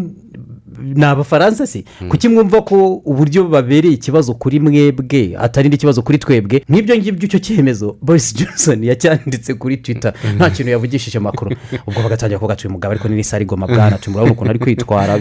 ni 0.78 1.04
abafaransa 1.04 1.66
se 1.66 1.84
kuki 2.08 2.28
mwumva 2.28 2.62
ko 2.62 2.94
uburyo 3.04 3.44
babereye 3.48 3.94
ikibazo 3.94 4.34
kuri 4.34 4.60
mwebwe 4.60 5.34
atari 5.38 5.68
n'ikibazo 5.68 6.02
kuri 6.02 6.18
twebwe? 6.18 6.62
Nk'ibyo 6.68 6.96
ngibyo 6.96 7.26
icyo 7.26 7.38
cyemezo 7.38 7.96
boris 8.02 8.34
johnson 8.34 8.84
yacyanditse 8.84 9.54
kuri 9.54 9.76
twitter. 9.76 10.12
Nta 10.36 10.50
kintu 10.50 10.70
yavugishije 10.70 11.18
amakuru. 11.18 11.56
Ubwo 11.86 12.02
bagatangira 12.02 12.38
kuvuga 12.38 12.54
ati 12.54 12.66
uyu 12.66 12.72
mugabo 12.72 12.92
ariko 12.92 13.08
ni 13.08 13.24
sari 13.24 13.44
goma 13.44 13.66
bwana 13.66 13.96
ati 13.96 14.10
murabona 14.10 14.32
ukuntu 14.32 14.50
ari 14.50 14.58
kwitwara 14.58 15.18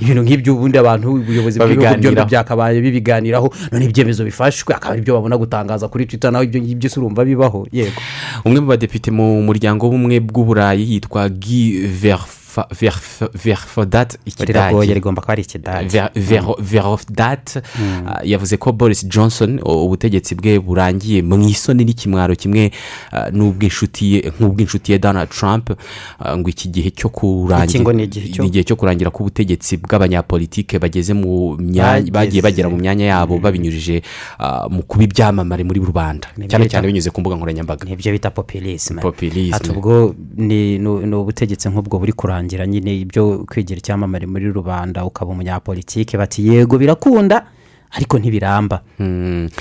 ibintu 0.00 0.22
nk'ibyo 0.22 0.54
ubundi 0.54 0.78
abantu 0.78 1.12
ubuyobozi 1.14 1.58
bw'ibihugu 1.58 1.98
byombi 2.00 2.24
byakabaye 2.24 2.80
bibiganiraho. 2.80 3.52
None 3.72 3.84
ibyemezo 3.84 4.24
bifashwe 4.24 4.74
akaba 4.74 4.92
ari 4.94 5.02
byo 5.02 5.14
babona 5.14 5.36
gutangaza 5.38 5.88
kuri 5.88 6.06
twitter 6.06 6.32
naho 6.32 6.44
ibyo 6.44 6.60
ngibyo 6.62 6.90
urumva 6.96 7.24
bibaho. 7.24 7.66
Yego. 7.72 8.00
Umwe 8.44 8.60
mu 8.60 8.66
badepite 8.66 9.10
mu 9.10 9.42
muryango 9.42 9.86
w'ubumwe 9.86 10.20
bw'uburayi 10.20 10.92
yitwa 10.92 11.28
guy 11.28 11.86
Verf- 12.02 12.39
verfodat 13.34 14.16
riragoye 14.46 14.94
rigomba 14.94 15.22
kuba 15.22 15.32
ari 15.32 15.42
ikidage 15.42 15.88
Ver- 15.98 16.10
Ver- 16.14 16.54
verhofstadt 16.60 17.56
ah, 18.06 18.20
yavuze 18.24 18.56
ko 18.56 18.72
boris 18.72 19.06
johnson 19.08 19.60
ubutegetsi 19.64 20.34
bwe 20.34 20.58
burangiye 20.60 21.22
mu 21.22 21.38
isoni 21.48 21.84
n'ikimwaro 21.84 22.34
kimwe 22.36 22.70
ah, 23.12 23.30
nk'ubw'inshuti 23.30 24.92
ye 24.92 24.98
donald 24.98 25.28
trump 25.28 25.70
ah, 26.18 26.36
ngo 26.36 26.48
iki 26.48 26.68
gihe 26.68 26.90
cyo 26.90 27.08
kurangira 27.08 27.92
ni 27.94 28.04
igihe 28.04 28.28
cyo- 28.28 28.44
ni 28.44 28.76
kurangira 28.76 29.10
k'ubutegetsi 29.10 29.76
bw'abanyapolitike 29.76 30.78
bageze 30.78 31.14
mu 31.14 31.56
bagiye 32.10 32.42
bagera 32.42 32.68
mu 32.68 32.76
myanya 32.76 33.04
yabo 33.06 33.38
babinyujije 33.38 34.02
ah, 34.38 34.68
mu 34.70 34.82
kuba 34.82 35.04
ibyamamare 35.04 35.64
muri 35.64 35.80
rubanda 35.80 36.28
Ni 36.36 36.48
cyane 36.48 36.64
byo 36.64 36.70
cyane 36.70 36.86
binyuze 36.86 37.10
ku 37.10 37.20
mbuga 37.20 37.36
nkoranyambaga 37.36 37.84
ni 37.84 37.96
byo 37.96 38.12
bita 38.12 38.30
populisme 38.30 39.00
ubwo 39.72 40.14
ni 40.36 40.78
ni- 40.78 41.06
ni 41.06 41.14
ubutegetsi 41.14 41.68
nk'ubwo 41.68 41.98
buri 41.98 42.12
kurangira 42.12 42.39
nyine 42.66 43.00
ibyo 43.00 43.44
kwigira 43.48 43.78
icyamamare 43.78 44.26
muri 44.26 44.52
rubanda 44.52 45.04
ukaba 45.04 45.30
umunyapolitike 45.32 46.16
bati 46.18 46.48
yego 46.48 46.78
birakunda. 46.78 47.46
Ariko 47.90 48.18
ntibiramba. 48.18 48.80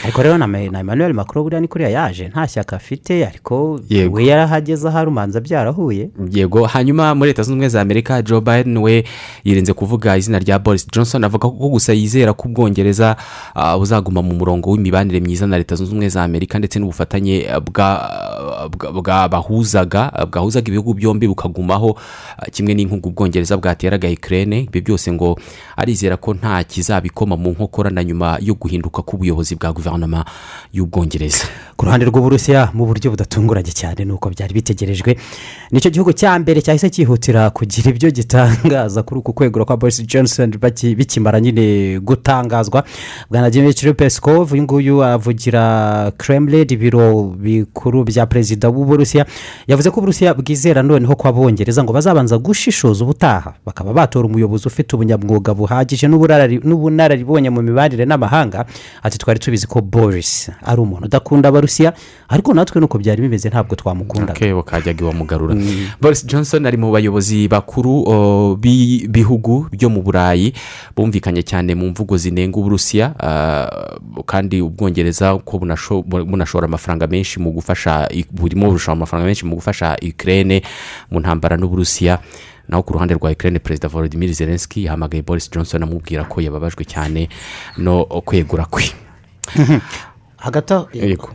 Ariko 0.04 0.24
rero 0.24 0.38
na 0.38 0.46
emmanuel 0.80 1.14
macron 1.14 1.44
buriya 1.44 1.62
ni 1.62 1.68
kuriya 1.68 1.90
yaje 1.90 2.28
nta 2.28 2.48
shyaka 2.48 2.76
afite 2.76 3.26
ariko 3.28 3.80
we 4.12 4.26
yarahageze 4.26 4.88
aho 4.88 5.02
urumanza 5.02 5.40
byarahuye 5.40 6.10
yego. 6.32 6.66
Hanyuma 6.66 7.16
muri 7.16 7.30
leta 7.30 7.44
zunze 7.44 7.54
ubumwe 7.54 7.70
za 7.70 7.82
amerika 7.82 8.22
joe 8.22 8.42
biden 8.42 8.78
we 8.78 9.04
yirinze 9.44 9.74
kuvuga 9.74 10.18
izina 10.18 10.40
rya 10.40 10.60
boris 10.60 10.88
johnson 10.92 11.24
avuga 11.24 11.50
ko 11.50 11.70
gusa 11.70 11.94
yizera 11.94 12.34
ko 12.34 12.48
ubwongereza 12.50 13.16
ah, 13.56 13.78
buzaguma 13.78 14.22
mu 14.22 14.34
murongo 14.36 14.70
w'imibanire 14.72 15.20
myiza 15.20 15.48
na 15.48 15.58
leta 15.58 15.76
zunze 15.76 15.92
ubumwe 15.92 16.10
za 16.10 16.24
amerika 16.24 16.60
ndetse 16.60 16.80
n'ubufatanye 16.80 17.50
ah, 17.50 17.60
bwa- 17.60 18.70
bwa- 18.78 18.92
bwabahuzaga 19.02 20.14
ah, 20.14 20.26
bwahuzaga 20.26 20.68
ibihugu 20.68 20.94
byombi 20.94 21.28
bukagumaho. 21.28 21.98
Ah, 22.38 22.46
kimwe 22.52 22.74
n'inkungu 22.74 23.10
ubwongereza 23.10 23.58
bwateraga 23.58 24.08
ikirere 24.10 24.60
ibyo 24.70 24.82
byose 24.82 25.12
ngo 25.12 25.40
arizera 25.78 26.18
ko 26.18 26.34
nta 26.34 26.64
kizabikoma 26.64 27.38
mu 27.38 27.50
nkokora 27.52 27.90
na 27.90 28.04
nyuma 28.04 28.19
yo 28.42 28.54
guhinduka 28.56 29.02
k'ubuyobozi 29.02 29.56
bwa 29.56 29.72
guverinoma 29.74 30.26
y'ubwongereza. 30.74 31.46
Ku 31.78 31.86
ruhande 31.86 32.06
rw'uburusiya 32.06 32.70
mu 32.74 32.86
buryo 32.86 33.12
budatunguranye 33.12 33.72
cyane 33.72 34.06
nuko 34.06 34.30
byari 34.30 34.54
bitegerejwe 34.54 35.16
ni 35.72 35.80
cyo 35.82 35.90
gihugu 35.92 36.12
cya 36.14 36.40
mbere 36.40 36.62
cyahise 36.62 36.90
cyihutira 36.90 37.50
kugira 37.50 37.90
ibyo 37.90 38.12
gitangaza 38.12 39.04
kuri 39.04 39.20
uku 39.20 39.34
kwegura 39.34 39.66
kwa 39.66 39.78
boris 39.78 40.04
johnson 40.06 40.52
bikimara 40.96 41.40
nyine 41.40 42.00
gutangazwa. 42.00 42.84
Bwana 43.32 43.50
dimitri 43.50 43.94
peskov 43.94 44.54
uyu 44.54 44.64
nguyu 44.64 45.04
avugira 45.04 46.12
kremlin 46.18 46.68
ibiro 46.70 47.24
bikuru 47.24 48.04
bya 48.04 48.26
perezida 48.26 48.70
w'uburusiya 48.70 49.26
yavuze 49.68 49.90
ko 49.92 50.00
uburusiya 50.00 50.34
bwizera 50.34 50.84
noneho 50.84 51.16
ko 51.16 51.28
abongereza 51.28 51.84
ngo 51.84 51.94
bazabanza 51.94 52.38
gushishoza 52.38 53.04
ubutaha 53.04 53.54
bakaba 53.66 53.94
batora 53.94 54.28
umuyobozi 54.28 54.68
ufite 54.68 54.96
ubunyamwuga 54.96 55.54
buhagije 55.54 56.08
n'ubunararibonye 56.08 57.50
mu 57.50 57.62
mibanire 57.62 58.06
n'amahanga 58.10 58.66
ati 59.06 59.18
twari 59.18 59.40
tubizi 59.40 59.68
ko 59.70 59.82
boris 59.82 60.50
ari 60.66 60.82
umuntu 60.82 61.06
udakunda 61.06 61.50
abarusiya 61.50 61.94
ariko 62.30 62.54
natwe 62.54 62.82
nuko 62.82 62.98
byari 62.98 63.22
bimeze 63.22 63.50
ntabwo 63.50 63.76
twamukundaga. 63.76 64.34
Akebo 64.34 64.64
kajyaga 64.64 65.02
iwamugarura 65.06 65.56
boris 66.02 66.26
johnson 66.26 66.66
ari 66.66 66.78
mu 66.78 66.90
bayobozi 66.92 67.48
bakuru 67.48 68.04
b'ibihugu 68.58 69.70
byo 69.72 69.90
mu 69.90 70.02
burayi 70.02 70.54
bumvikanye 70.98 71.44
cyane 71.46 71.76
mu 71.76 71.90
mvugo 71.94 72.18
zinenga 72.18 72.58
uburusiya 72.60 73.14
kandi 74.26 74.62
ubwongereza 74.62 75.38
ko 75.46 75.58
bunasho- 75.58 76.04
bunashora 76.04 76.66
amafaranga 76.66 77.08
menshi 77.08 77.40
mu 77.40 77.52
gufasha 77.52 78.10
burimo 78.32 78.72
bushora 78.72 78.98
amafaranga 78.98 79.26
menshi 79.28 79.46
mu 79.46 79.56
gufasha 79.56 79.98
ikirere 80.02 80.62
mu 81.12 81.20
ntambara 81.20 81.58
n'uburusiya. 81.58 82.20
Naho 82.70 82.84
ku 82.84 82.94
ruhande 82.94 83.14
rwa 83.14 83.32
ikirere 83.32 83.60
perezida 83.60 83.88
volodimir 83.88 84.34
zelenski 84.34 84.84
yahamagaye 84.86 85.22
boris 85.22 85.52
johnson 85.52 85.84
amubwira 85.84 86.24
ko 86.24 86.42
yababajwe 86.42 86.86
cyane 86.86 87.30
no 87.78 88.06
kwegura 88.06 88.66
kwe. 88.66 88.86
hagati 90.40 90.74
aho 90.74 90.88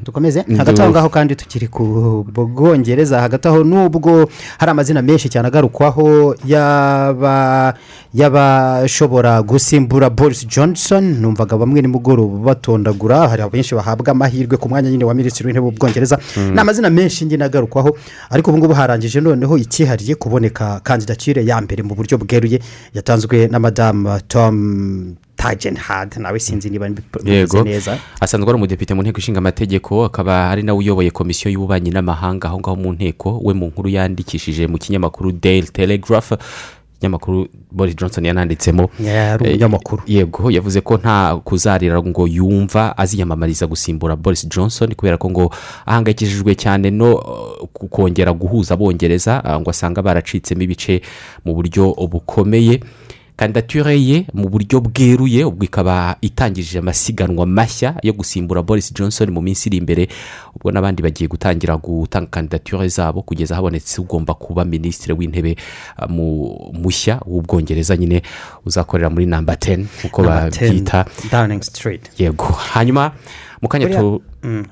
dukomeze. 0.04 0.44
Hagati 0.56 0.82
aho 0.82 0.90
ngaho 0.90 1.08
kandi 1.08 1.36
tukiri 1.36 1.68
ku 1.68 2.24
bwongereza 2.32 3.20
hagati 3.20 3.48
aho 3.48 3.64
nubwo 3.64 4.28
hari 4.58 4.70
amazina 4.70 5.02
menshi 5.02 5.28
cyane 5.28 5.48
agarukwaho 5.48 6.34
yaba 6.46 7.74
y'abashobora 8.14 9.42
gusimbura 9.42 10.10
boris 10.10 10.46
johnson 10.46 11.04
numvaga 11.20 11.56
bamwe 11.56 11.82
nimugoroba 11.82 12.38
batondagura 12.54 13.28
hari 13.28 13.42
abenshi 13.42 13.74
bahabwa 13.74 14.08
amahirwe 14.12 14.56
ku 14.56 14.68
mwanya 14.68 14.90
nyine 14.90 15.04
wa 15.04 15.14
minisitiri 15.14 15.46
w'intebe 15.46 15.66
w'ubwongereza. 15.66 16.18
Mm. 16.36 16.52
ni 16.54 16.60
amazina 16.60 16.90
menshi 16.90 17.24
nyine 17.24 17.44
agarukwaho 17.44 17.96
ariko 18.30 18.50
ubu 18.50 18.58
ngubu 18.58 18.74
harangije 18.74 19.20
noneho 19.20 19.58
icyihariye 19.58 20.14
kuboneka 20.14 20.80
kandidatire 20.82 21.44
ya 21.44 21.60
mbere 21.60 21.82
mu 21.82 21.94
buryo 21.94 22.18
bweruye 22.18 22.60
yatanzwe 22.94 23.48
na 23.48 23.58
madamu 23.58 24.20
tom 24.28 25.14
tagenhad 25.44 26.16
nawe 26.20 26.38
sinzi 26.40 26.70
niba 26.70 26.88
yego. 27.24 27.62
neza. 27.62 27.98
Asanzwe 28.20 28.48
ari 28.48 28.56
umudepite 28.56 28.94
mu 28.94 29.02
nteko 29.02 29.18
ishinga 29.18 29.38
amategeko 29.38 30.04
akaba 30.04 30.50
ari 30.50 30.62
nawe 30.62 30.78
uyoboye 30.78 31.10
komisiyo 31.10 31.50
y'ububanyi 31.52 31.90
n'amahanga 31.90 32.48
aho 32.48 32.58
ngaho 32.60 32.76
mu 32.76 32.92
nteko 32.92 33.40
we 33.44 33.54
mu 33.54 33.66
nkuru 33.68 33.88
yandikishije 33.88 34.66
mu 34.66 34.78
kinyamakuru 34.78 35.32
daily 35.32 35.68
telegraph. 35.68 36.32
Ikinyamakuru 36.94 37.48
boris 37.72 37.96
johnson 37.96 38.24
yananditsemo. 38.24 38.88
Umunyamakuru. 39.40 40.02
yego 40.06 40.50
yavuze 40.50 40.80
ko 40.80 40.96
nta 40.96 41.36
kuzarira 41.44 42.00
ngo 42.02 42.24
yumva 42.28 42.96
aziyamamariza 42.98 43.66
gusimbura 43.66 44.16
boris 44.16 44.48
johnson 44.48 44.94
kubera 44.94 45.18
ko 45.18 45.30
ngo 45.30 45.50
ahangayikishijwe 45.86 46.54
cyane 46.54 46.90
no 46.90 47.16
ku- 47.72 47.88
kongera 47.88 48.32
guhuza 48.32 48.74
abongereza 48.74 49.42
uh, 49.44 49.60
ngo 49.60 49.70
asanga 49.70 50.00
baracitsemo 50.02 50.62
ibice 50.62 51.02
mu 51.44 51.52
buryo 51.54 51.92
bukomeye 52.08 52.80
kandidatire 53.36 53.98
ye 54.02 54.26
mu 54.34 54.48
buryo 54.48 54.80
bweruye 54.80 55.44
ubwo 55.44 55.64
ikaba 55.64 56.16
itangije 56.20 56.78
amasiganwa 56.78 57.46
mashya 57.46 57.94
yo 58.02 58.12
gusimbura 58.12 58.62
boris 58.62 58.94
johnson 58.94 59.30
mu 59.30 59.42
minsi 59.42 59.68
iri 59.68 59.76
imbere 59.76 60.08
ubwo 60.54 60.70
n'abandi 60.70 61.02
bagiye 61.02 61.28
gutangira 61.28 61.76
gutanga 61.76 62.26
kandidatire 62.30 62.88
zabo 62.88 63.22
kugeza 63.22 63.54
habonetse 63.54 64.00
ugomba 64.00 64.34
kuba 64.34 64.64
minisitiri 64.64 65.12
w'intebe 65.18 65.56
uh, 65.98 66.10
mu- 66.10 66.70
mushya 66.72 67.20
w'ubwongereza 67.26 67.96
nyine 67.96 68.22
uzakorera 68.66 69.10
muri 69.10 69.26
namba 69.26 69.56
teni 69.56 69.86
uko 70.04 70.22
Number 70.22 70.48
10, 70.48 70.60
babyita. 70.68 71.04
Yego. 72.18 72.44
Hanyuma 72.44 73.12
mu 73.62 73.68
kanya 73.68 73.86
tu 73.88 74.22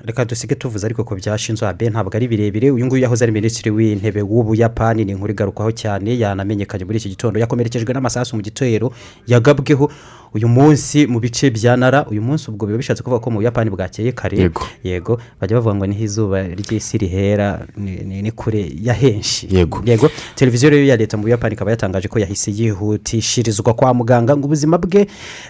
reka 0.05 0.25
dusige 0.25 0.55
tuvuze 0.55 0.85
ariko 0.85 1.03
ko 1.03 1.15
byashinzwe 1.15 1.67
abe 1.67 1.89
ntabwo 1.89 2.11
ari 2.15 2.27
birebire. 2.27 2.71
Uyu 2.71 2.85
nguyu 2.85 3.03
yahoze 3.03 3.25
ari 3.25 3.31
minisitiri 3.31 3.71
w'intebe 3.71 4.21
w'ubuyapani 4.21 5.05
ni 5.05 5.11
inkuru 5.11 5.31
igarukwaho 5.33 5.71
cyane 5.71 6.17
yanamenyekanye 6.19 6.85
muri 6.85 6.97
iki 6.97 7.09
gitondo. 7.09 7.39
Yakomerekejwe 7.39 7.93
n'amasasu 7.93 8.35
mu 8.35 8.41
gitero 8.41 8.93
yagabweho. 9.27 9.89
Uyu 10.33 10.47
munsi 10.49 11.05
mu 11.07 11.19
bice 11.19 11.49
bya 11.53 11.77
nara 11.77 12.05
uyu 12.09 12.21
munsi 12.21 12.49
ubwo 12.49 12.65
biba 12.65 12.77
bishatse 12.77 13.03
kuvuga 13.03 13.21
ko 13.21 13.29
mu 13.29 13.37
buyapani 13.37 13.69
bwakeye 13.69 14.11
kare. 14.11 14.37
Yego. 14.37 14.61
yego. 14.83 15.21
Bajya 15.41 15.57
bavuga 15.61 15.75
ngo 15.75 15.85
ni 15.85 15.95
ho 15.95 16.03
izuba 16.03 16.41
ry'isi 16.41 16.97
rihera 16.97 17.61
ni, 17.77 18.31
kure 18.31 18.65
ya 18.81 18.93
henshi. 18.93 19.47
Yego. 19.51 19.83
yego. 19.85 20.09
Televiziyo 20.35 20.69
rero 20.69 20.83
ya 20.85 20.97
leta 20.97 21.17
mu 21.17 21.23
buyapani 21.23 21.53
ikaba 21.53 21.71
yatangaje 21.71 22.07
ko 22.07 22.19
yahise 22.19 22.51
yihutishirizwa 22.51 23.73
kwa 23.73 23.93
muganga 23.93 24.37
ngo 24.37 24.45
ubuzima 24.45 24.77
bwe 24.77 25.05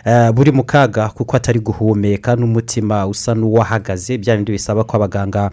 eh, 0.05 0.32
buri 0.36 0.51
mu 0.51 0.63
kaga 0.63 1.09
kuko 1.09 1.38
atari 1.38 1.59
guhumeka 1.59 2.36
n'umutima 2.36 3.07
usa 3.07 3.32
n'uwahagaze. 3.36 4.12
Bya 4.18 4.36
bindi 4.36 4.51
bisaba 4.51 4.84
ko 4.84 4.97
abaganga 4.97 5.51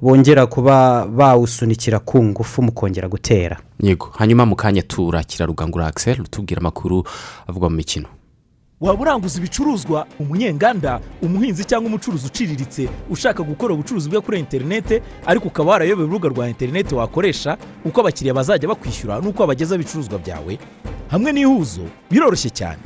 bongera 0.00 0.46
kuba 0.46 1.06
bawusunikira 1.06 1.98
ku 2.00 2.22
ngufu 2.24 2.62
mu 2.62 2.72
kongera 2.72 3.08
gutera. 3.08 3.56
Yego. 3.80 4.10
Hanyuma 4.18 4.46
mu 4.46 4.56
kanya 4.56 4.82
turakira 4.82 5.46
rugangura 5.46 5.86
akiseri 5.86 6.20
utubwira 6.20 6.60
amakuru 6.60 7.04
avugwa 7.48 7.70
mu 7.70 7.76
mikino. 7.76 8.08
Waba 8.80 9.02
uranguza 9.02 9.38
ibicuruzwa 9.38 10.06
umunyenganda 10.18 11.00
umuhinzi 11.22 11.64
cyangwa 11.64 11.86
umucuruzi 11.88 12.26
uciriritse 12.26 12.88
ushaka 13.10 13.42
gukora 13.42 13.74
ubucuruzi 13.74 14.08
bwe 14.10 14.20
kuri 14.20 14.38
interinete 14.38 15.02
ariko 15.26 15.48
ukaba 15.48 15.70
warayobeye 15.70 16.06
urubuga 16.08 16.28
rwa 16.28 16.48
interinete 16.48 16.94
wakoresha 16.94 17.56
uko 17.84 18.00
abakiriya 18.00 18.34
bazajya 18.34 18.68
bakwishyura 18.68 19.20
n'uko 19.22 19.42
wabagezaho 19.42 19.80
ibicuruzwa 19.80 20.18
byawe. 20.18 20.58
Hamwe 21.10 21.32
n'ihuzo 21.32 21.82
biroroshye 22.10 22.50
cyane. 22.50 22.82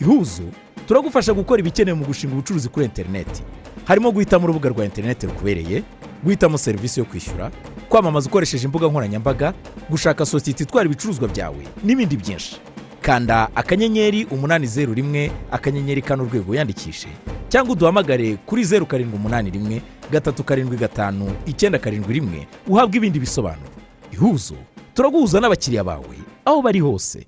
Ihuzo 0.00 0.42
turagufasha 0.86 1.32
gukora 1.32 1.60
ibikenewe 1.60 1.96
mu 1.98 2.04
gushinga 2.04 2.34
ubucuruzi 2.36 2.68
kuri 2.68 2.84
interinete 2.86 3.40
harimo 3.84 4.10
guhitamo 4.12 4.44
urubuga 4.44 4.68
rwa 4.68 4.84
interinete 4.84 5.26
rukubereye 5.26 5.82
guhitamo 6.24 6.58
serivisi 6.58 7.00
yo 7.00 7.06
kwishyura 7.06 7.50
kwamamaza 7.88 8.28
ukoresheje 8.28 8.64
imbuga 8.64 8.86
nkoranyambaga 8.88 9.54
gushaka 9.90 10.26
sosiyete 10.26 10.62
itwara 10.64 10.86
ibicuruzwa 10.86 11.28
byawe 11.28 11.66
n'ibindi 11.84 12.16
byinshi. 12.16 12.56
Kanda 13.02 13.48
akanyenyeri 13.54 14.24
umunani 14.24 14.66
zeru 14.66 14.94
rimwe 14.94 15.30
akanyenyeri 15.50 16.02
kane 16.02 16.22
urwego 16.22 16.50
wiyandikishe 16.52 17.08
cyangwa 17.48 17.72
uduhamagare 17.72 18.36
kuri 18.46 18.64
zeru 18.64 18.86
karindwi 18.86 19.16
umunani 19.16 19.50
rimwe 19.50 19.82
gatatu 20.10 20.44
karindwi 20.44 20.76
gatanu 20.76 21.32
icyenda 21.46 21.78
karindwi 21.78 22.14
rimwe 22.14 22.48
uhabwe 22.66 22.96
ibindi 22.96 23.18
bisobanuro. 23.18 23.68
Ihuzo 24.12 24.54
turaguhuza 24.94 25.40
n'abakiriya 25.40 25.84
bawe 25.84 26.16
aho 26.44 26.62
bari 26.62 26.80
hose. 26.80 27.26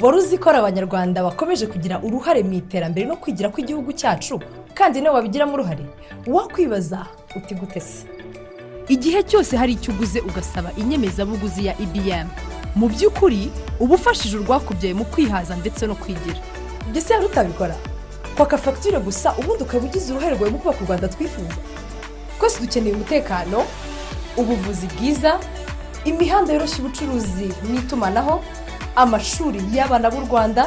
Wari 0.00 0.16
uzi 0.18 0.38
ko 0.38 0.50
ari 0.50 0.58
abanyarwanda 0.58 1.22
bakomeje 1.22 1.66
kugira 1.66 1.98
uruhare 2.02 2.42
mu 2.42 2.52
iterambere 2.52 3.06
no 3.06 3.16
kwigira 3.16 3.48
kw'igihugu 3.50 3.92
cyacu? 3.92 4.40
Kandi 4.74 5.00
nawe 5.00 5.14
wabigiramo 5.16 5.54
uruhare? 5.54 5.84
Wakwibaza 6.26 7.06
uti 7.36 7.54
gute 7.54 7.80
se? 7.80 8.06
Igihe 8.88 9.22
cyose 9.22 9.56
hari 9.56 9.72
icyo 9.72 9.92
uguze 9.92 10.20
ugasaba 10.20 10.70
inyemezabuguzi 10.76 11.66
ya 11.66 11.74
ibm 11.78 12.28
mu 12.76 12.88
by'ukuri 12.88 13.50
uba 13.80 13.94
ufashije 13.94 14.36
urwakubyaye 14.38 14.94
mu 14.94 15.04
kwihaza 15.04 15.56
ndetse 15.56 15.86
no 15.86 15.94
kwigira. 15.94 16.38
Ibyo 16.88 17.00
se 17.02 17.12
yari 17.14 17.26
utabikora? 17.26 17.74
Kwaka 18.36 18.58
fagitire 18.58 18.98
gusa 19.02 19.34
ubundi 19.38 19.62
ukaba 19.66 19.84
ugize 19.86 20.12
uruhare 20.12 20.34
rwawe 20.38 20.50
mu 20.50 20.58
kubaka 20.58 20.80
u 20.80 20.86
rwanda 20.86 21.08
twifuza. 21.08 21.58
Twese 22.38 22.60
dukeneye 22.62 22.94
umutekano 22.94 23.64
ubuvuzi 24.36 24.86
bwiza 24.86 25.40
imihanda 26.06 26.52
yoroshya 26.54 26.78
ubucuruzi 26.86 27.48
n'itumanaho 27.70 28.40
amashuri 29.02 29.60
y'abana 29.74 30.10
b'u 30.10 30.20
rwanda 30.26 30.62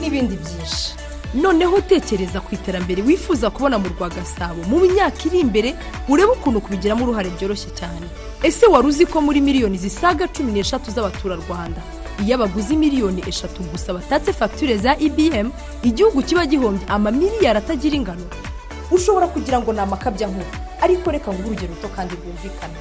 n'ibindi 0.00 0.34
byinshi. 0.42 0.94
Noneho 1.34 1.80
tekereza 1.80 2.40
ku 2.40 2.54
iterambere 2.56 3.02
wifuza 3.02 3.50
kubona 3.50 3.76
mu 3.78 3.88
rwa 3.92 4.08
gasabo 4.08 4.62
mu 4.70 4.80
myaka 4.80 5.20
iri 5.28 5.38
imbere 5.44 5.70
urebe 6.08 6.32
ukuntu 6.32 6.60
kubigiramo 6.64 7.04
uruhare 7.04 7.28
byoroshye 7.36 7.70
cyane. 7.78 8.06
Ese 8.42 8.64
wari 8.66 8.86
uzi 8.88 9.04
ko 9.06 9.20
muri 9.20 9.40
miliyoni 9.40 9.76
zisaga 9.78 10.24
cumi 10.32 10.52
n'eshatu 10.52 10.88
z'abaturarwanda? 10.90 11.80
Iyo 12.24 12.34
abaguzi 12.40 12.76
miliyoni 12.76 13.20
eshatu 13.28 13.60
gusa 13.68 13.92
batatse 13.92 14.32
fagitire 14.32 14.76
za 14.80 14.96
ibm 14.98 15.50
igihugu 15.82 16.22
kiba 16.24 16.46
gihombye 16.48 16.86
amamiliyari 16.88 17.58
atagira 17.60 17.96
ingano. 17.96 18.24
Ushobora 18.90 19.26
kugira 19.28 19.60
ngo 19.60 19.72
ni 19.72 19.80
amakabya 19.84 20.26
nkuru. 20.28 20.48
Ariko 20.80 21.10
reka 21.10 21.28
nguhe 21.32 21.44
urugero 21.48 21.74
ruto 21.74 21.88
kandi 21.96 22.14
rwumvikana 22.16 22.76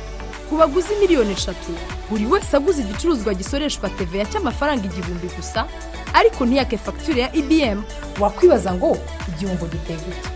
ku 0.50 0.56
baguzi 0.58 0.96
miliyoni 1.02 1.32
eshatu. 1.34 1.72
Buri 2.10 2.26
wese 2.26 2.58
aguze 2.58 2.82
igicuruzwa 2.82 3.34
gisoreshwa 3.34 3.90
teveya 3.90 4.26
cy'amafaranga 4.26 4.86
igihumbi 4.86 5.28
gusa 5.38 5.66
ariko 6.14 6.46
ntiyake 6.46 6.78
fagitire 6.78 7.22
ya 7.22 7.34
ibm 7.36 7.82
wakwibaza 8.20 8.74
ngo 8.74 8.98
igihombo 9.30 9.66
giteye 9.66 10.00
gute? 10.00 10.30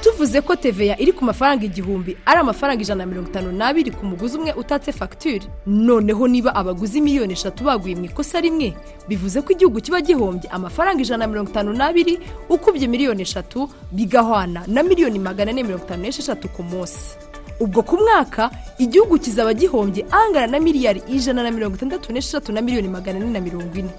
Tuvuze 0.00 0.40
ko 0.40 0.56
teveya 0.56 0.98
iri 1.00 1.12
ku 1.12 1.24
mafaranga 1.24 1.64
igihumbi 1.66 2.16
ari 2.26 2.38
amafaranga 2.40 2.82
ijana 2.82 3.04
na 3.04 3.10
mirongo 3.10 3.28
itanu 3.30 3.52
n'abiri 3.52 3.90
ku 3.90 4.06
muguzi 4.06 4.38
umwe 4.38 4.52
utatse 4.52 4.92
fagitire 4.92 5.46
noneho 5.66 6.28
niba 6.28 6.54
abaguzi 6.54 7.00
miliyoni 7.00 7.32
eshatu 7.32 7.64
baguye 7.64 7.94
mu 7.96 8.04
ikosa 8.04 8.40
rimwe 8.40 8.72
bivuze 9.08 9.42
ko 9.42 9.52
igihugu 9.52 9.80
kiba 9.80 10.00
gihombye 10.00 10.48
amafaranga 10.50 11.02
ijana 11.02 11.26
na 11.26 11.30
mirongo 11.32 11.50
itanu 11.50 11.72
n'abiri 11.74 12.18
ukubye 12.48 12.86
miliyoni 12.88 13.22
eshatu 13.22 13.68
bigahwana 13.92 14.62
na 14.66 14.82
miliyoni 14.82 15.18
magana 15.18 15.50
ane 15.50 15.62
mirongo 15.62 15.84
itanu 15.84 16.02
n'esheshatu 16.02 16.48
ku 16.48 16.62
munsi. 16.62 17.18
Ubwo 17.60 17.82
ku 17.82 17.96
mwaka 17.96 18.50
igihugu 18.78 19.18
kizaba 19.18 19.54
gihombye 19.54 20.04
angana 20.10 20.46
na 20.46 20.58
miliyari 20.60 21.02
ijana 21.08 21.42
na 21.42 21.50
mirongo 21.50 21.76
itandatu 21.76 22.12
n'esheshatu 22.12 22.52
na 22.52 22.60
miliyoni 22.60 22.88
magana 22.88 23.18
ane 23.20 23.30
na 23.30 23.40
mirongo 23.40 23.72
ine. 23.78 23.90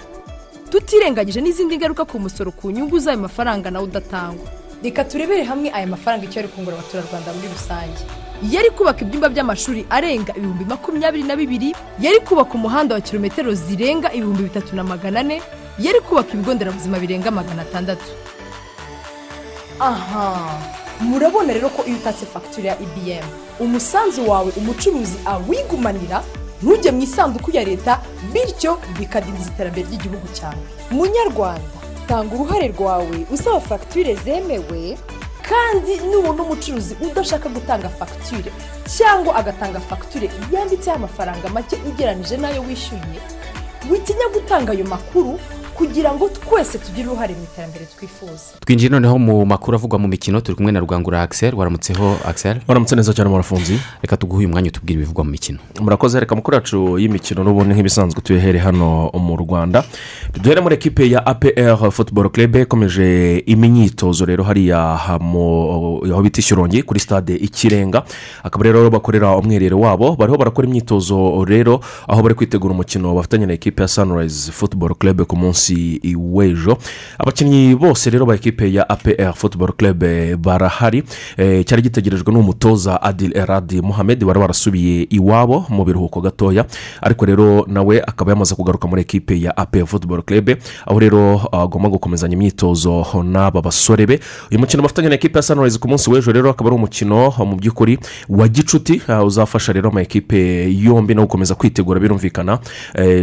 Tutirengagije 0.70 1.41
n'izindi 1.41 1.78
ngaruka 1.78 2.05
ku 2.05 2.20
musoro 2.20 2.51
ku 2.51 2.72
nyungu 2.72 2.99
z'ayo 2.99 3.18
mafaranga 3.18 3.72
nawe 3.72 3.86
udatangwa. 3.86 4.45
Reka 4.84 5.03
turebere 5.10 5.43
hamwe 5.43 5.72
aya 5.74 5.88
mafaranga 5.88 6.26
icyo 6.30 6.39
ari 6.39 6.47
kungura 6.53 6.78
abaturarwanda 6.78 7.34
muri 7.34 7.47
rusange. 7.49 8.01
Yari 8.53 8.70
kubaka 8.70 9.01
ibyumba 9.01 9.30
by'amashuri 9.34 9.86
arenga 9.89 10.32
ibihumbi 10.38 10.66
makumyabiri 10.70 11.24
na 11.26 11.36
bibiri 11.36 11.74
yari 11.99 12.20
kubaka 12.22 12.53
umuhanda 12.53 12.95
wa 12.95 13.01
kilometero 13.01 13.49
zirenga 13.53 14.14
ibihumbi 14.14 14.43
bitatu 14.43 14.76
na 14.76 14.84
magana 14.84 15.20
ane 15.26 15.41
yari 15.80 15.99
kubaka 16.05 16.34
ibigo 16.38 16.53
nderabuzima 16.53 16.99
birenga 16.99 17.32
magana 17.32 17.62
atandatu. 17.66 18.05
Aha. 19.80 20.62
Murabona 21.02 21.54
rero 21.54 21.70
ko 21.70 21.84
iyo 21.86 21.98
utatse 21.98 22.26
fagitire 22.26 22.68
ya 22.70 22.76
ibm 22.80 23.26
umusanzu 23.60 24.30
wawe 24.30 24.52
umucuruzi 24.58 25.18
awigumanira 25.26 26.24
ntujye 26.62 26.91
mu 26.91 27.02
isanduku 27.02 27.52
ya 27.54 27.64
leta 27.64 28.02
bityo 28.34 28.78
bikadindiza 29.00 29.50
iterambere 29.54 29.86
ry'igihugu 29.88 30.28
cyawe. 30.34 30.58
Munyarwanda 30.91 31.78
tanga 32.08 32.36
uruhare 32.36 32.68
rwawe 32.74 33.18
usaba 33.32 33.60
fagitire 33.60 34.16
zemewe 34.16 34.98
kandi 35.50 35.93
nubona 36.10 36.43
umucuruzi 36.43 36.95
udashaka 37.02 37.50
gutanga 37.50 37.89
fagitire 37.89 38.52
cyangwa 38.98 39.36
agatanga 39.36 39.80
fagitire 39.80 40.30
yanditseho 40.52 40.95
amafaranga 40.98 41.50
make 41.50 41.76
ugereranyije 41.88 42.38
n'ayo 42.38 42.62
wishyuye 42.68 43.20
witinya 43.91 44.28
gutanga 44.34 44.72
ayo 44.74 44.86
makuru 44.86 45.39
kugira 45.78 46.13
ngo 46.13 46.30
twese 46.30 46.78
tugire 46.78 47.07
uruhare 47.07 47.34
mu 47.34 47.43
iterambere 47.43 47.86
twifuza. 47.86 48.57
Twinjiye 48.65 48.89
noneho 48.89 49.19
mu 49.19 49.45
makuru 49.45 49.75
avugwa 49.78 49.99
mu 49.99 50.07
mikino 50.07 50.41
turi 50.41 50.55
kumwe 50.55 50.71
na 50.71 50.80
rugangura 50.80 51.21
akiseri 51.21 51.55
waramutseho 51.55 52.17
akiseri 52.25 52.59
waramutse 52.67 52.95
neza 52.95 53.13
cyane 53.13 53.30
murafunzi. 53.30 53.80
Reka 54.01 54.17
tuguhe 54.17 54.39
uyu 54.39 54.49
mwanya 54.49 54.69
utubwire 54.69 54.97
ibivugwa 54.97 55.23
mu 55.23 55.32
mikino. 55.32 55.59
Murakoze 55.82 56.19
reka 56.19 56.34
amakuru 56.36 56.55
yacu 56.55 56.97
y'imikino 56.99 57.43
n'ubundi 57.43 57.73
nk'ibisanzwe 57.73 58.21
tuyahere 58.21 58.59
hano 58.59 59.09
mu 59.13 59.36
rwanda. 59.38 59.84
Duhere 60.41 60.61
muri 60.61 60.75
ekipe 60.75 61.09
ya 61.09 61.25
apr 61.25 61.91
football 61.91 62.30
club 62.30 62.55
ikomeje 62.55 63.38
imyitozo 63.45 64.25
rero 64.25 64.43
hariya 64.43 64.80
aho 65.05 66.21
bita 66.23 66.39
ishyorongi 66.39 66.84
kuri 66.84 66.99
stade 66.99 67.36
ikirenga. 67.36 68.03
Akaba 68.43 68.63
rero 68.63 68.89
bakorera 68.89 69.38
umwiherero 69.38 69.80
wabo. 69.80 70.15
Bariho 70.15 70.38
barakora 70.38 70.67
imyitozo 70.67 71.45
rero 71.45 71.80
aho 72.07 72.21
bari 72.21 72.36
kwitegura 72.36 72.73
umukino 72.73 73.13
bafatanya 73.15 73.45
na 73.45 73.53
ekipe 73.53 73.82
ya 73.82 73.88
sunrise 73.88 74.51
football 74.51 74.95
club 74.95 75.21
ku 75.28 75.36
munsi 75.38 75.66
w'ejo 76.18 76.78
abakinnyi 77.20 77.76
bose 77.76 78.09
rero 78.09 78.26
ba 78.26 78.36
ekipe 78.36 78.74
ya 78.74 78.89
apr 78.89 79.34
football 79.34 79.72
club 79.74 80.03
barahari. 80.41 81.03
Cyari 81.65 81.82
gitegerejwe 81.82 82.34
n'umutoza 82.34 83.01
adil 83.01 83.38
eradi 83.38 83.82
muhammed 83.82 84.24
wari 84.24 84.39
warasubiye 84.39 85.07
iwabo 85.09 85.65
mu 85.70 85.86
biruhuko 85.86 86.22
gatoya. 86.22 86.65
Ariko 87.01 87.26
rero 87.26 87.65
nawe 87.68 88.01
akaba 88.01 88.32
yamaze 88.32 88.55
kugaruka 88.55 88.88
muri 88.88 89.01
ekipe 89.01 89.41
ya 89.41 89.57
apr 89.57 89.86
football 89.86 90.22
club 90.24 90.49
aho 90.86 90.99
rero 90.99 91.41
agomba 91.51 91.89
gukomezanya 91.89 92.34
imyitozo 92.34 93.05
n'aba 93.24 93.61
basore 93.61 94.05
be. 94.05 94.20
Uyu 94.51 94.59
mukino 94.59 94.84
bafatanya 94.84 95.09
na 95.09 95.15
ekipe 95.15 95.39
ya 95.39 95.43
sunrise 95.43 95.80
ku 95.80 95.88
munsi 95.88 96.09
w'ejo 96.09 96.32
rero 96.32 96.49
akaba 96.49 96.70
ari 96.70 96.76
umukino 96.76 97.34
mu 97.45 97.55
by'ukuri 97.55 97.99
wa 98.30 98.47
gicuti 98.47 99.01
uzafasha 99.26 99.74
rero 99.74 99.89
ama 99.89 100.01
ekipe 100.01 100.70
yombi 100.80 101.15
no 101.15 101.22
gukomeza 101.22 101.55
kwitegura 101.55 101.99
birumvikana. 101.99 102.59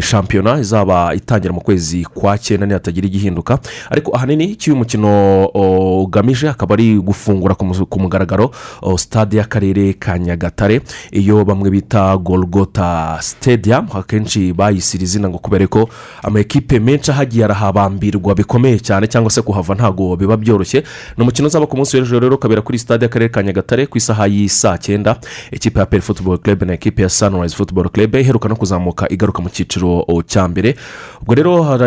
Shampiyona 0.01 0.59
izaba 0.61 1.15
itangira 1.15 1.53
mu 1.53 1.61
kwezi 1.61 2.05
kwa 2.05 2.34
cyenda 2.39 2.67
nihatagira 2.67 3.07
igihinduka. 3.07 3.59
Ariko 3.91 4.17
ahanini 4.17 4.45
icyo 4.45 4.73
uyu 4.73 4.79
mukino 4.79 5.11
ugamije 6.03 6.49
akaba 6.49 6.75
ari 6.75 6.99
gufungura 6.99 7.55
ku 7.55 7.65
mu- 7.65 7.87
ku 7.87 8.01
mugaragaro 8.01 8.51
o, 8.83 8.97
stade 8.99 9.37
y'akarere 9.37 9.93
ka 9.99 10.19
nyagatare. 10.19 10.81
Iyo 11.13 11.45
bamwe 11.45 11.71
bita 11.71 12.17
golgota 12.17 13.19
stadium 13.21 13.87
akenshi 13.95 14.53
bayisira 14.53 15.03
izina 15.05 15.29
ngo 15.29 15.39
kubera 15.39 15.67
ko 15.67 15.89
amakipe 16.23 16.79
menshi 16.81 17.11
ahagiye 17.11 17.45
arahabambirwa 17.45 18.35
bikomeye 18.35 18.79
cyane 18.81 19.07
cyangwa 19.07 19.31
se 19.31 19.43
kuhava 19.43 19.75
ntabwo 19.75 20.17
biba 20.17 20.37
byoroshye. 20.37 20.85
Ni 21.17 21.23
umukino 21.23 21.47
uzaba 21.49 21.67
ku 21.67 21.77
munsi 21.77 21.97
w'ejo 21.97 22.21
rero 22.21 22.35
ukabera 22.35 22.63
kuri 22.63 22.79
stade 22.79 23.05
y'akarere 23.05 23.29
ka 23.31 23.43
nyagatare 23.43 23.87
ku 23.87 23.99
isaha 23.99 24.27
y'i 24.27 24.49
saa 24.49 24.79
cyenda. 24.79 25.17
Ikipe 25.53 25.79
ya 25.81 25.87
peri 25.87 26.03
futuboro 26.03 26.39
club 26.39 26.63
na 26.63 26.73
ekipe 26.75 27.03
ya 27.03 27.09
sunrise 27.09 27.57
futuboro 27.57 27.89
club 27.89 28.15
iheruka 28.15 28.49
no 28.49 28.57
kuzamuka 28.57 29.09
igaruka 29.13 29.43
mu 29.43 29.49
cyiciro 29.49 30.05
cya 30.27 30.49
mbere. 30.49 30.75
Ubwo 31.23 31.35
rero 31.35 31.63
hari 31.63 31.85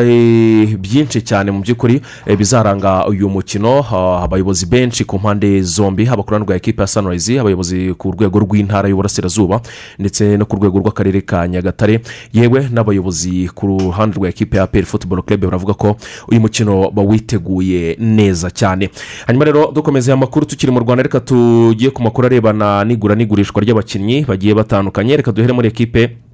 byinshi 0.79 1.21
cyane 1.21 1.51
mu 1.51 1.61
by'ukuri 1.61 2.01
eh, 2.25 2.37
bizaranga 2.37 3.05
uyu 3.07 3.29
mukino. 3.29 3.83
Abayobozi 4.23 4.65
benshi 4.65 5.05
ku 5.05 5.19
mpande 5.19 5.61
zombi 5.61 6.05
haba 6.05 6.23
ku 6.23 6.29
ruhande 6.29 6.45
rwa 6.47 6.55
ekipe 6.55 6.81
ya 6.81 6.87
sunrise 6.87 7.39
abayobozi 7.39 7.93
ku 7.97 8.11
rwego 8.11 8.39
rw'intara 8.39 8.89
y'uburasirazuba 8.89 9.61
ndetse 9.99 10.37
no 10.37 10.45
ku 10.45 10.55
rwego 10.55 10.79
rw'akarere 10.79 11.21
ka 11.21 11.47
nyagatare. 11.47 12.01
Yewe 12.33 12.69
n'abayobozi 12.73 13.49
ku 13.55 13.67
ruhande 13.67 14.15
rwa 14.17 14.29
ekipe 14.29 14.57
ya 14.57 14.67
peri 14.67 14.85
futuboro 14.85 15.21
club 15.21 15.41
baravuga 15.45 15.73
ko 15.73 15.97
uyu 16.31 16.41
mukino 16.41 16.91
bawiteguye 16.91 17.95
neza 17.99 18.49
cyane. 18.51 18.89
Hanyuma 19.27 19.45
rero 19.45 19.71
dukomeza 19.71 20.11
aya 20.11 20.17
makuru 20.17 20.45
tukiri 20.45 20.71
mu 20.71 20.79
rwanda. 20.79 21.03
Reka 21.03 21.19
tugiye 21.19 21.89
ku 21.91 22.01
makuru 22.03 22.27
arebana 22.27 22.83
n'igura 22.85 23.15
n'igurishwa 23.15 23.61
ry'abakinnyi 23.61 24.25
bagiye 24.25 24.53
batandukanye. 24.53 25.17
Reka 25.17 25.31
duhere 25.31 25.53
muri 25.53 25.67
ekipe 25.67 26.26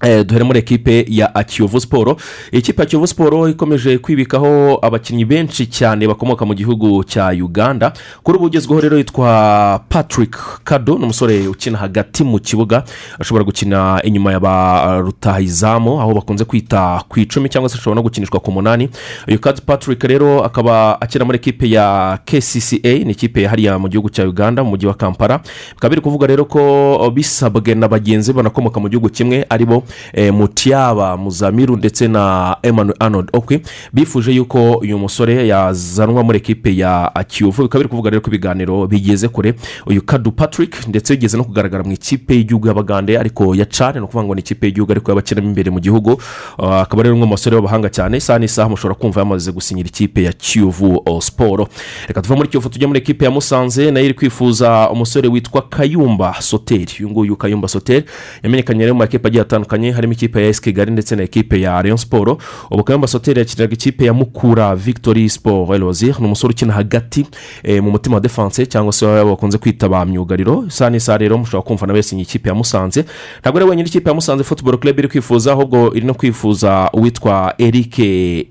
duhere 0.00 0.44
muri 0.44 0.58
ekipe 0.58 1.06
ya 1.08 1.28
kiyovu 1.44 1.80
siporo 1.80 2.16
ikipe 2.52 2.82
ya 2.82 2.86
kiyovu 2.86 3.06
siporo 3.06 3.48
ikomeje 3.48 3.98
kwibikaho 3.98 4.78
abakinnyi 4.82 5.24
benshi 5.24 5.66
cyane 5.66 6.06
bakomoka 6.08 6.44
mu 6.46 6.54
gihugu 6.54 7.04
cya 7.04 7.28
uganda. 7.30 7.92
Kuri 8.22 8.36
ubu 8.38 8.46
ugezweho 8.46 8.80
rero 8.80 8.98
yitwa 8.98 9.80
patrick 9.88 10.36
kado 10.64 10.98
ni 10.98 11.04
umusore 11.04 11.48
ukina 11.48 11.78
hagati 11.78 12.24
mu 12.24 12.38
kibuga. 12.38 12.84
Ashobora 13.18 13.44
gukina 13.44 14.00
inyuma 14.04 14.32
ya 14.32 14.40
ba 14.40 14.98
rutahizamu 15.00 16.00
aho 16.00 16.14
bakunze 16.14 16.44
kwita 16.44 17.02
ku 17.08 17.20
icumi 17.20 17.48
cyangwa 17.48 17.68
se 17.70 17.74
ashobora 17.78 17.94
no 17.96 18.02
gukinishwa 18.02 18.40
ku 18.40 18.52
munani. 18.52 18.88
Uyu 19.28 19.38
kadi 19.40 19.60
patrick 19.60 20.02
rero 20.04 20.44
akaba 20.44 21.00
akina 21.00 21.24
muri 21.24 21.36
ekipe 21.36 21.70
ya 21.70 22.18
kcca 22.24 22.92
ni 23.04 23.10
ikipe 23.12 23.46
hariya 23.46 23.78
mu 23.78 23.88
gihugu 23.88 24.10
cya 24.10 24.28
uganda 24.28 24.64
mu 24.64 24.70
mujyi 24.70 24.86
wa 24.86 24.94
kampala. 24.94 25.40
Bikaba 25.74 25.88
biri 25.90 26.00
kuvuga 26.02 26.26
rero 26.26 26.44
ko 26.44 27.10
bisabwe 27.14 27.74
na 27.74 27.88
bagenzi 27.88 28.32
banakomoka 28.32 28.80
mu 28.80 28.88
gihugu 28.88 29.08
kimwe 29.08 29.46
ari 29.48 29.64
bo 29.64 29.76
eh, 29.76 29.82
mutiyaba 30.32 31.16
muzamiru 31.16 31.76
ndetse 31.76 32.08
na 32.08 32.56
emmanuel 32.62 32.96
arnold 33.00 33.28
okwe 33.32 33.60
bifuje 33.92 34.32
yuko 34.32 34.72
uyu 34.72 34.98
musore 34.98 35.46
yazanwa 35.48 36.22
muri 36.24 36.38
ekipe 36.38 36.76
ya 36.76 37.12
kiyovu. 37.28 37.62
Bikaba 37.62 37.78
biri 37.82 37.88
kuvuga 37.88 38.10
rero 38.10 38.20
ko 38.20 38.30
ibiganiro 38.30 38.86
bigeze 38.86 39.28
kure. 39.28 39.54
Uyu 39.86 40.02
kadu 40.02 40.32
patrick 40.32 40.88
ndetse 40.88 41.14
bigeze 41.16 41.36
no 41.36 41.44
kugaragara 41.44 41.84
mu 41.84 41.92
ikipe 41.92 42.34
y'igihugu 42.34 42.68
y'abagande 42.68 43.18
ariko 43.18 43.54
ya 43.54 43.64
cane 43.64 43.98
ni 43.98 44.04
ukuvuga 44.04 44.24
ngo 44.24 44.34
ni 44.34 44.40
ikipe 44.40 44.66
y'igihugu 44.66 44.92
ariko 44.92 45.10
y'abakinamo 45.10 45.48
imbere 45.48 45.70
mu 45.70 45.80
gihugu. 45.80 46.22
Ah, 46.58 46.80
akaba 46.80 47.02
rero 47.02 47.14
umwe 47.14 47.26
mu 47.26 47.30
basore 47.32 47.56
b'abahanga 47.56 47.88
cyane. 47.88 48.16
Isaha 48.16 48.38
n'isaha 48.38 48.68
mushobora 48.68 48.94
kumva 48.94 49.20
yamaze 49.20 49.52
gusinyira 49.52 49.88
ikipe 49.88 50.22
ya 50.22 50.32
kiyovu 50.32 51.02
siporo 51.20 51.68
reka 52.08 52.22
tuve 52.22 52.34
muri 52.36 52.48
kiyovu 52.48 52.68
tujye 52.68 52.86
muri 52.86 52.98
ekipe 52.98 53.24
ya 53.24 53.30
musanze. 53.30 53.90
Nayo 53.90 54.04
iri 54.06 54.14
kwifuza 54.14 54.90
umusore 54.90 55.28
witwa 55.28 55.62
kayumba 55.62 56.34
soteri 56.40 56.92
uyu 57.00 57.10
nguyu 57.10 57.36
kayumba 57.36 57.68
soteri 57.68 58.04
yamenyekanye 58.42 58.80
rero 58.82 58.94
mu 58.94 58.98
makipe 58.98 59.28
agiye 59.28 59.42
atandukanye. 59.42 59.75
Harimo 59.92 60.12
ikipe 60.12 60.42
ya 60.42 60.48
esi 60.48 60.62
kigali 60.62 60.90
ndetse 60.90 61.16
na 61.16 61.22
ekipe 61.22 61.60
ya 61.60 61.82
rayon 61.82 61.96
siporo 61.98 62.38
ubu 62.70 62.84
kayumba 62.84 63.08
soteri 63.08 63.38
yakiniraga 63.38 63.74
ikipe 63.74 64.04
ya 64.04 64.12
mukura 64.14 64.74
victory 64.76 65.28
siporo 65.28 65.74
erozi 65.74 66.06
ni 66.06 66.26
umusore 66.26 66.52
ukina 66.52 66.72
hagati 66.72 67.26
eh, 67.62 67.82
mu 67.82 67.90
mutima 67.90 68.14
wa 68.14 68.20
defanse 68.20 68.66
cyangwa 68.66 68.92
se 68.92 69.06
bakunze 69.06 69.58
kwita 69.58 69.88
ba 69.88 70.04
myugariro. 70.04 70.64
Isaha 70.68 70.90
n'isaha 70.90 71.18
rero 71.18 71.38
mushobora 71.38 71.62
kumva 71.68 71.86
nawe 71.86 71.98
yasinye 71.98 72.22
ikipe 72.22 72.48
ya 72.48 72.54
musanze. 72.54 73.04
Ntabwo 73.40 73.58
ari 73.60 73.68
wenyine 73.70 73.88
ikipe 73.88 74.10
ya 74.10 74.14
musanze 74.14 74.44
futuboro 74.44 74.78
club 74.78 74.98
iri 74.98 75.08
kwifuza 75.08 75.52
ahubwo 75.52 75.92
iri 75.94 76.06
no 76.06 76.14
kwifuza 76.14 76.90
uwitwa 76.92 77.54
eric 77.58 77.98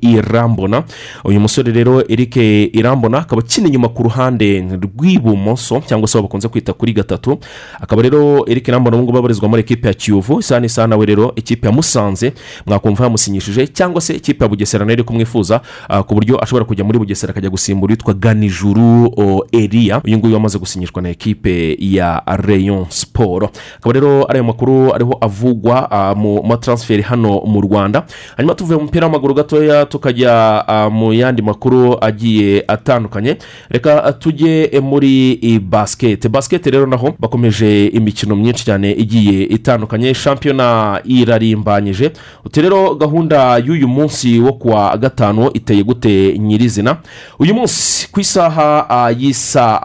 irambona. 0.02 0.84
Uyu 1.24 1.40
musore 1.40 1.72
rero 1.72 2.04
eric 2.08 2.36
irambona 2.76 3.18
akaba 3.18 3.42
akina 3.42 3.68
inyuma 3.68 3.90
ku 3.90 4.04
ruhande 4.04 4.62
rw'ibumoso 4.62 5.82
cyangwa 5.88 6.08
se 6.08 6.22
bakunze 6.22 6.48
kwita 6.48 6.74
kuri 6.74 6.94
gatatu. 6.94 7.40
Akaba 7.82 8.02
rero 8.02 8.46
eric 8.50 8.68
irambona 8.68 8.98
ubu 8.98 9.04
ngubu 9.04 9.18
abarizwa 9.18 9.50
muri 9.50 9.60
ekipe 9.60 9.88
ya 9.88 9.94
kiyovu. 9.94 10.40
Isaha 10.40 10.60
n'isaha 10.62 10.88
nawe 10.88 11.06
rero 11.06 11.15
ikipe 11.36 11.68
ya 11.68 11.74
musanze. 11.74 12.34
Mwakumva 12.66 13.04
yamusinyishije 13.04 13.68
cyangwa 13.68 14.02
se 14.02 14.14
ikipe 14.16 14.44
ya 14.46 14.50
bugesera 14.50 14.86
na 14.86 14.92
yo 14.92 14.94
iri 14.96 15.04
kumwifuza 15.04 15.62
ah, 15.90 16.04
ku 16.04 16.14
buryo 16.16 16.44
ashobora 16.44 16.66
kujya 16.66 16.84
muri 16.84 17.00
bugesera 17.00 17.32
akajya 17.32 17.50
gusimbura 17.50 17.92
uwitwa 17.92 18.14
ganijuru 18.14 19.14
eriya 19.52 20.02
uyu 20.06 20.18
nguyu 20.18 20.34
wamaze 20.34 20.58
gusinyishwa 20.60 21.02
na 21.02 21.10
ekipe 21.10 21.78
ya 21.80 22.22
rayon 22.26 22.86
siporo 22.90 23.50
akaba 23.78 23.94
rero 23.94 24.24
ari 24.30 24.38
ayo 24.40 24.44
makuru 24.44 24.94
ariho 24.96 25.18
avugwa 25.22 25.92
ah, 25.92 26.16
mu 26.16 26.44
mataransiferi 26.44 27.02
hano 27.02 27.42
mu 27.46 27.62
rwanda. 27.62 28.06
Hanyuma 28.38 28.56
tuvuye 28.56 28.78
mu 28.78 28.84
mupira 28.86 29.06
w'amaguru 29.08 29.34
gatoya 29.34 29.86
tukajya 29.86 30.64
ah, 30.68 30.90
mu 30.90 31.14
yandi 31.14 31.42
makuru 31.42 31.98
agiye 32.02 32.64
atandukanye. 32.68 33.38
Reka 33.70 34.14
tujye 34.14 34.80
muri 34.84 35.60
basiketi 35.60 36.30
basiketi 36.30 36.72
rero 36.72 36.86
naho 36.88 37.14
bakomeje 37.20 37.88
imikino 37.88 38.36
myinshi 38.36 38.66
cyane 38.66 38.92
igiye 38.92 39.44
itandukanye. 39.44 40.14
Shampiyona 40.14 41.02
irarimbanyije. 41.08 42.12
Uti 42.46 42.62
rero 42.62 42.96
gahunda 42.96 43.58
y'uyu 43.58 43.88
munsi 43.88 44.40
wo 44.40 44.54
kuwa 44.54 44.98
gatanu 44.98 45.50
iteye 45.54 45.84
gute 45.84 46.38
nyirizina? 46.40 46.98
Uyu 47.40 47.54
munsi 47.54 48.08
ku 48.12 48.20
isaha 48.20 48.86
ah, 48.90 49.12
y'isa 49.12 49.80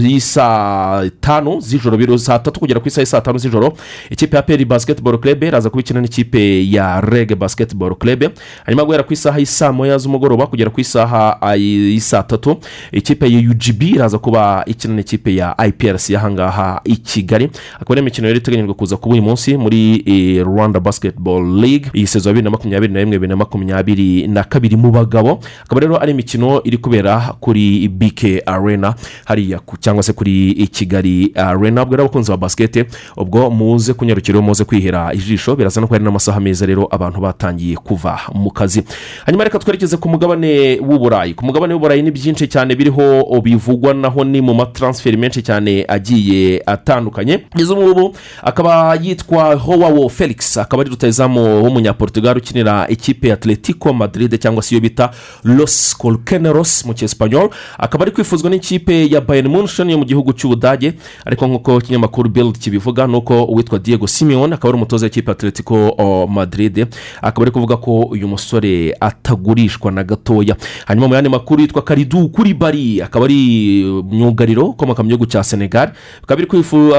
y'isa 0.00 1.10
tanu 1.20 1.60
z'ijoro 1.60 1.96
biro 1.96 2.18
saa 2.18 2.38
tatu 2.38 2.60
kugera 2.60 2.80
ku 2.80 2.88
isaha 2.88 3.02
y'isa 3.02 3.20
tanu 3.20 3.38
z'ijoro 3.38 3.72
ikipe 4.10 4.36
ya 4.36 4.42
peri 4.42 4.64
basiketiboro 4.64 5.18
club 5.18 5.42
iraza 5.44 5.70
kuba 5.70 5.80
ikina 5.80 6.00
n'ikipe 6.00 6.70
ya 6.70 7.00
rege 7.00 7.34
basiketiboro 7.34 7.94
club. 7.94 8.24
Hanyuma 8.66 8.84
guhera 8.84 9.02
ku 9.02 9.12
isaha 9.12 9.38
y'isaa 9.38 9.72
moya 9.72 9.98
z'umugoroba 9.98 10.46
kugera 10.46 10.70
ku 10.70 10.80
isaha 10.80 11.38
ah, 11.40 11.56
y'isaa 11.56 12.22
tatu 12.22 12.56
ikipe 12.92 13.26
ya 13.32 13.38
ugb 13.50 13.82
iraza 13.82 14.18
kuba 14.18 14.62
ikina 14.66 14.94
n'ikipe 14.94 15.34
ya 15.34 15.54
iprc 15.66 16.10
y'ahangaha 16.10 16.80
i 16.84 16.96
kigali. 16.96 17.50
Akaba 17.74 17.92
ari 17.94 18.00
imikino 18.00 18.26
yari 18.28 18.38
iteganyijwe 18.38 18.74
kuza 18.74 18.96
kuba 18.96 19.12
uyu 19.14 19.22
munsi 19.22 19.56
muri 19.56 20.02
eh, 20.06 20.39
rwanda 20.44 20.80
basketball 20.80 21.60
league. 21.60 21.90
Iyi 21.94 22.06
sezo 22.06 22.28
ya 22.28 22.32
bibiri 22.34 22.44
na 22.44 22.50
makumyabiri 22.50 22.92
na 22.92 23.00
rimwe 23.00 23.16
bibiri 23.18 23.28
na 23.28 23.36
makumyabiri 23.36 24.26
na 24.28 24.44
kabiri 24.44 24.76
mu 24.76 24.90
bagabo. 24.90 25.40
Akaba 25.64 25.80
rero 25.80 26.02
ari 26.02 26.10
imikino 26.12 26.62
iri 26.64 26.76
kubera 26.78 27.34
kuri 27.40 27.88
bk 27.88 28.42
arena 28.46 28.94
hariya 29.24 29.60
cyangwa 29.80 30.02
se 30.02 30.12
kuri 30.12 30.54
kigali 30.72 31.32
arena. 31.34 31.82
Ubwo 31.82 31.96
rero 31.96 32.04
abakunzi 32.04 32.30
ba 32.30 32.36
basikete 32.36 32.84
ubwo 33.16 33.50
muze 33.50 33.92
kunyarukira 33.94 34.40
muze 34.40 34.64
kwihera 34.64 35.14
ijisho 35.14 35.56
birasa 35.56 35.80
no 35.80 35.86
ko 35.86 35.94
hari 35.94 36.04
n'amasaha 36.04 36.40
meza 36.40 36.66
rero 36.66 36.88
abantu 36.90 37.20
batangiye 37.20 37.76
kuva 37.76 38.18
mu 38.34 38.50
kazi. 38.50 38.82
Hanyuma 39.26 39.44
reka 39.44 39.58
twerekeze 39.58 39.96
ku 39.96 40.08
mugabane 40.08 40.78
w'uburayi 40.80 41.34
ku 41.34 41.44
mugabane 41.44 41.74
w'uburayi 41.74 42.02
ni 42.02 42.10
byinshi 42.10 42.48
cyane 42.48 42.74
biriho 42.74 43.40
bivugwa 43.42 43.94
naho 43.94 44.24
ni 44.24 44.40
mu 44.40 44.54
mataransiferi 44.54 45.16
menshi 45.16 45.42
cyane 45.42 45.84
agiye 45.88 46.62
atandukanye. 46.66 47.38
Kugeza 47.38 47.72
ubu 47.74 47.82
ngubu 47.82 48.16
akaba 48.42 48.94
yitwa 49.02 49.54
howawo 49.54 50.08
felix. 50.08 50.29
Akaba 50.60 50.80
ari 50.82 50.90
rutayizamu 50.90 51.62
w'umunyaportugal 51.64 52.36
ukinira 52.36 52.88
ikipe 52.88 53.28
ya 53.28 53.34
atletico 53.34 53.92
madrid 53.92 54.38
cyangwa 54.38 54.62
se 54.62 54.74
iyo 54.74 54.80
bita 54.80 55.10
los 55.44 55.96
colkeneros 55.98 56.84
mu 56.86 56.94
cyesipanyol 56.94 57.50
akaba 57.78 58.02
ari 58.04 58.12
kwifuzwa 58.12 58.50
n'ikipe 58.50 59.10
ya 59.10 59.20
bayern 59.20 59.48
munchen 59.48 59.90
yo 59.90 59.98
mu 59.98 60.04
gihugu 60.04 60.32
cy'ubudage 60.32 60.94
ariko 61.24 61.46
nk'uko 61.46 61.78
ikinyamakuru 61.78 62.28
bild 62.30 62.58
kibivuga 62.58 63.06
ni 63.06 63.16
uko 63.16 63.44
uwitwa 63.44 63.78
diego 63.78 64.06
simeon 64.06 64.52
akaba 64.52 64.68
ari 64.68 64.76
umutoza 64.76 65.06
w'ikipe 65.06 65.30
ya 65.30 65.32
atletico 65.36 66.26
madrid. 66.30 66.86
Akaba 67.22 67.42
ari 67.42 67.50
kuvuga 67.50 67.76
ko 67.76 68.00
uyu 68.00 68.28
musore 68.28 68.96
atagurishwa 69.00 69.92
na 69.92 70.04
gatoya. 70.04 70.56
Hanyuma 70.86 71.08
mu 71.08 71.14
yandi 71.14 71.30
makuru 71.30 71.60
yitwa 71.62 71.82
karidu 71.82 72.28
kuri 72.28 72.54
bari 72.54 73.02
akaba 73.02 73.24
ari 73.24 73.84
myugariro 74.10 74.66
ukomoka 74.66 75.02
mu 75.02 75.08
gihugu 75.08 75.26
cya 75.26 75.44
senegal. 75.44 75.92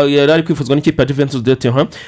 Yari 0.09 0.31
ari 0.31 0.43
kwifuzwa 0.43 0.75
n'ikipe 0.75 1.01
ya 1.01 1.05
juventus 1.07 1.43
de 1.43 1.57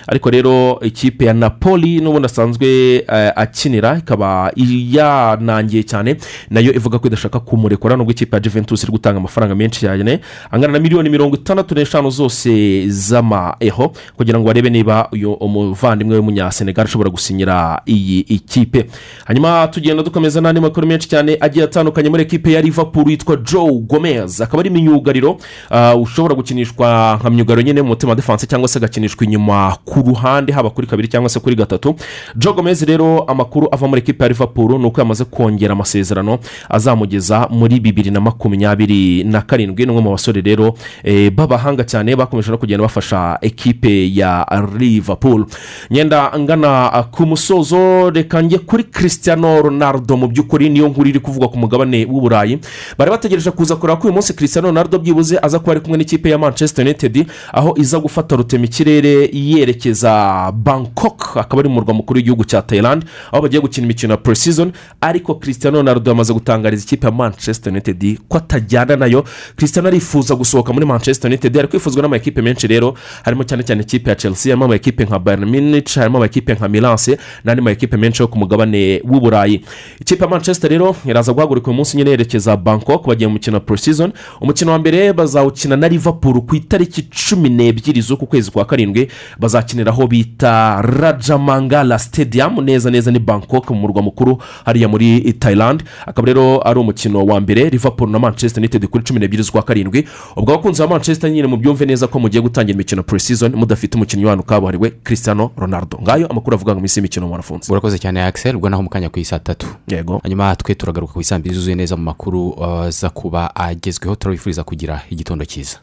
ariko 0.07 0.30
rero 0.30 0.80
ikipe 1.04 1.26
ya 1.26 1.34
napoli 1.34 1.99
n'ubundi 2.01 2.26
asanzwe 2.26 2.68
eh, 2.95 3.32
akinira 3.36 3.97
ikaba 3.97 4.51
yanangiye 4.56 5.84
cyane. 5.84 6.16
Nayo 6.49 6.74
ivuga 6.74 6.99
ko 6.99 7.08
idashaka 7.08 7.39
kumurekura 7.39 7.95
nubwo 7.95 8.12
ikipe 8.12 8.36
ya 8.36 8.39
juventus 8.39 8.84
iri 8.84 8.91
gutanga 8.91 9.18
amafaranga 9.20 9.56
menshi 9.56 9.80
cyane. 9.80 10.20
Angana 10.51 10.74
na 10.74 10.80
miliyoni 10.80 11.10
mirongo 11.10 11.36
itandatu 11.36 11.76
n'eshanu 11.76 12.10
zose 12.10 12.88
z'amaeho 12.89 13.91
kugira 14.18 14.39
ngo 14.39 14.47
barebe 14.47 14.70
niba 14.70 15.08
uyu 15.12 15.34
umuvandimwe 15.34 16.18
w'umunyasenegal 16.18 16.86
ashobora 16.86 17.10
gusinyira 17.10 17.82
iyi 17.86 18.20
ikipe. 18.20 18.86
Hanyuma 19.26 19.68
tugenda 19.68 20.04
dukomeza 20.04 20.41
n'andi 20.41 20.62
makuru 20.62 20.88
menshi 20.88 21.10
cyane 21.10 21.38
agiye 21.39 21.66
atandukanye 21.66 22.10
muri 22.10 22.24
ekipe 22.24 22.51
ya 22.51 22.62
liverpool 22.62 23.10
yitwa 23.12 23.36
joe 23.36 23.72
gomez. 23.72 24.41
Akaba 24.41 24.60
ari 24.60 24.70
imyugariro 24.70 25.38
ah, 25.70 25.95
ushobora 25.95 26.36
gukinishwa 26.36 27.18
nka 27.22 27.30
myugariro 27.30 27.62
nyine 27.68 27.82
mu 27.82 27.88
mutima 27.88 28.16
defanse 28.16 28.47
cyangwa 28.47 28.68
se 28.68 28.80
agakinishwa 28.80 29.26
inyuma 29.26 29.78
ku 29.86 29.99
ruhande 29.99 30.54
haba 30.54 30.70
kuri 30.70 30.88
kabiri 30.94 31.08
cyangwa 31.10 31.30
se 31.30 31.39
kuri 31.39 31.56
gatatu. 31.56 31.96
Joe 32.38 32.54
gomez 32.54 32.82
rero 32.86 33.26
amakuru 33.28 33.68
ava 33.72 33.88
muri 33.88 34.02
ekipa 34.02 34.26
ya 34.26 34.30
liverpool 34.30 34.78
ni 34.80 34.86
uko 34.86 35.02
yamaze 35.02 35.26
kongera 35.26 35.74
amasezerano 35.74 36.39
azamugeza 36.70 37.48
muri 37.50 37.80
bibiri 37.80 38.12
na 38.12 38.20
makumyabiri 38.22 39.24
na 39.24 39.41
karindwi. 39.41 39.86
Ni 39.86 39.91
umwe 39.91 40.02
mu 40.04 40.12
basore 40.12 40.41
rero 40.41 40.74
eh, 41.04 41.32
b'abahanga 41.32 41.84
cyane 41.84 42.16
bakomeje 42.16 42.52
no 42.52 42.58
kugenda 42.58 42.84
bafasha 42.84 43.38
ekipe 43.41 44.16
ya 44.16 44.46
liverpool. 44.80 45.46
Ngenda 45.91 46.32
ngana 46.39 47.04
ku 47.12 47.26
musozo 47.26 48.10
reka 48.10 48.41
njye 48.41 48.58
kuri 48.60 48.84
christiano 48.84 49.62
ronaldo. 49.62 50.18
Mu 50.18 50.28
by'ukuri 50.28 50.70
niyo 50.70 50.88
nkuru 50.89 51.10
iri 51.10 51.20
kuvugwa 51.20 51.48
ku 51.50 51.58
mugabane 51.58 52.06
w'uburayi 52.06 52.60
bari 52.98 53.12
bategereje 53.12 53.52
kuza 53.52 53.76
kureba 53.76 53.98
ko 54.00 54.08
uyu 54.08 54.14
munsi 54.14 54.34
christiano 54.34 54.68
ronaldo 54.68 55.00
byibuze 55.00 55.39
aza 55.41 55.60
kuba 55.60 55.72
ari 55.72 55.82
kumwe 55.82 55.98
n'ikipe 55.98 56.30
ya 56.30 56.38
manchester 56.38 56.86
united 56.86 57.26
aho 57.54 57.74
iza 57.78 58.00
gufata 58.00 58.36
rutema 58.36 58.66
ikirere 58.66 59.30
yerekeza 59.34 60.52
bangkok 60.84 61.38
akaba 61.38 61.60
ari 61.60 61.70
mu 61.70 61.76
murwa 61.76 61.94
mukuru 61.94 62.18
w'igihugu 62.18 62.44
cya 62.46 62.62
thailand 62.62 63.06
aho 63.32 63.42
bagiye 63.42 63.62
gukina 63.62 63.86
imikino 63.86 64.14
ya 64.14 64.18
pre-season 64.18 64.72
ariko 65.02 65.36
christiano 65.36 65.78
ronaldo 65.78 66.12
yamaze 66.12 66.34
gutangariza 66.34 66.84
ikipe 66.84 67.08
ya 67.08 67.12
manchester 67.12 67.72
united 67.74 68.20
ko 68.28 68.38
atajyana 68.38 68.96
na 68.96 69.06
yo. 69.06 69.24
Christiano 69.56 69.88
arifuza 69.88 70.36
gusohoka 70.36 70.74
muri 70.74 70.86
manchester 70.86 71.30
united 71.30 71.58
ari 71.58 71.68
kwifuzwa 71.68 72.02
n'amakipe 72.02 72.42
menshi 72.42 72.68
rero 72.68 72.94
harimo 73.24 73.44
cyane 73.44 73.64
cyane 73.64 73.82
ikipe 73.82 74.10
ya 74.10 74.16
chelsea 74.16 74.52
harimo 74.52 74.66
amakipe 74.66 75.06
nka 75.06 75.20
bayern 75.20 75.46
munich 75.46 75.96
harimo 75.96 76.18
amakipe 76.18 76.54
nka 76.54 76.70
milanse 76.70 77.18
n'andi 77.46 77.62
makipe 77.62 77.98
menshi 77.98 78.22
yo 78.22 78.28
ku 78.28 78.38
mugabane 78.38 79.02
w'uburayi 79.10 79.62
ikipe 80.02 80.24
ya 80.24 80.30
manchester 80.30 80.70
rero 80.70 80.96
iraza 81.06 81.34
guhaguruka 81.34 81.68
uyu 81.68 81.76
munsi 81.78 81.98
nyine 81.98 82.10
yerekeza 82.10 82.58
bangkok 82.58 83.08
bagiye 83.08 83.28
mu 83.28 83.34
mukino 83.34 83.58
wa 83.58 83.62
pre-season 83.62 84.12
umukino 84.42 84.72
wa 84.72 84.80
mbere 84.80 85.14
bazawukina 85.14 85.76
na 85.78 85.88
liverpool 85.88 86.42
ku 86.42 86.56
itariki 86.56 87.02
cumi 87.30 87.50
n'ebyiri 87.50 88.02
z'uku 88.02 88.26
kwezi 88.28 88.52
kwa 88.52 88.66
karindwi 88.66 89.08
bazakinira 89.40 89.92
aho 89.92 90.08
bita 90.08 90.72
rajamangala 90.82 91.99
stadium 91.99 92.63
neza 92.63 92.91
neza 92.91 93.11
ni 93.11 93.19
bangkok 93.19 93.69
mu 93.69 93.76
murwa 93.80 94.01
mukuru 94.01 94.38
hariya 94.65 94.88
muri 94.88 95.34
thailand. 95.39 95.84
Akaba 96.05 96.28
rero 96.28 96.61
ari 96.67 96.80
umukino 96.80 97.26
wa 97.26 97.39
mbere 97.41 97.69
liverpool 97.69 98.09
na 98.09 98.19
manchester 98.19 98.61
united 98.61 98.88
kuri 98.88 99.03
cumi 99.03 99.19
n'ebyiri 99.19 99.43
z'ukwa 99.43 99.61
karindwi. 99.63 100.07
Ubwo 100.36 100.53
abakunzi 100.53 100.82
ba 100.82 100.88
manchester 100.88 101.32
nyine 101.32 101.47
mubyumve 101.47 101.86
neza 101.86 102.07
ko 102.07 102.19
mugiye 102.19 102.41
gutangira 102.41 102.76
imikino 102.76 103.03
pre-season 103.03 103.55
mudafite 103.55 103.95
umukinnyi 103.95 104.26
wanyu 104.26 104.43
kabuhariwe 104.43 104.89
christiano 105.03 105.51
ronaldo. 105.57 105.99
Ngayo 106.01 106.28
amakuru 106.28 106.55
avuga 106.55 106.71
ngo 106.71 106.80
iminsi 106.80 106.99
y'imikino 106.99 107.28
mwarafunze 107.28 107.71
urakoze 107.71 107.99
cyane 107.99 108.24
axel. 108.24 108.55
Ubwo 108.55 108.69
naho 108.69 108.84
mu 108.84 108.89
kanya 108.89 109.09
ku 109.09 109.19
isaa 109.19 109.39
tatu. 109.39 109.67
Yego. 109.88 110.19
Hanyuma 110.24 110.55
twe 110.55 110.76
turagaruka 110.76 111.13
ku 111.13 111.21
isaa 111.21 111.39
mbiri 111.39 111.55
zuzuye 111.55 111.76
neza 111.76 111.95
mu 111.97 112.03
makuru 112.03 112.63
aza 112.63 113.09
kuba 113.09 113.55
agezweho. 113.55 114.15
Turabifuriza 114.15 114.63
kugira 114.63 115.01
igitondo 115.09 115.45
cyiza. 115.45 115.80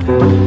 Thank 0.00 0.38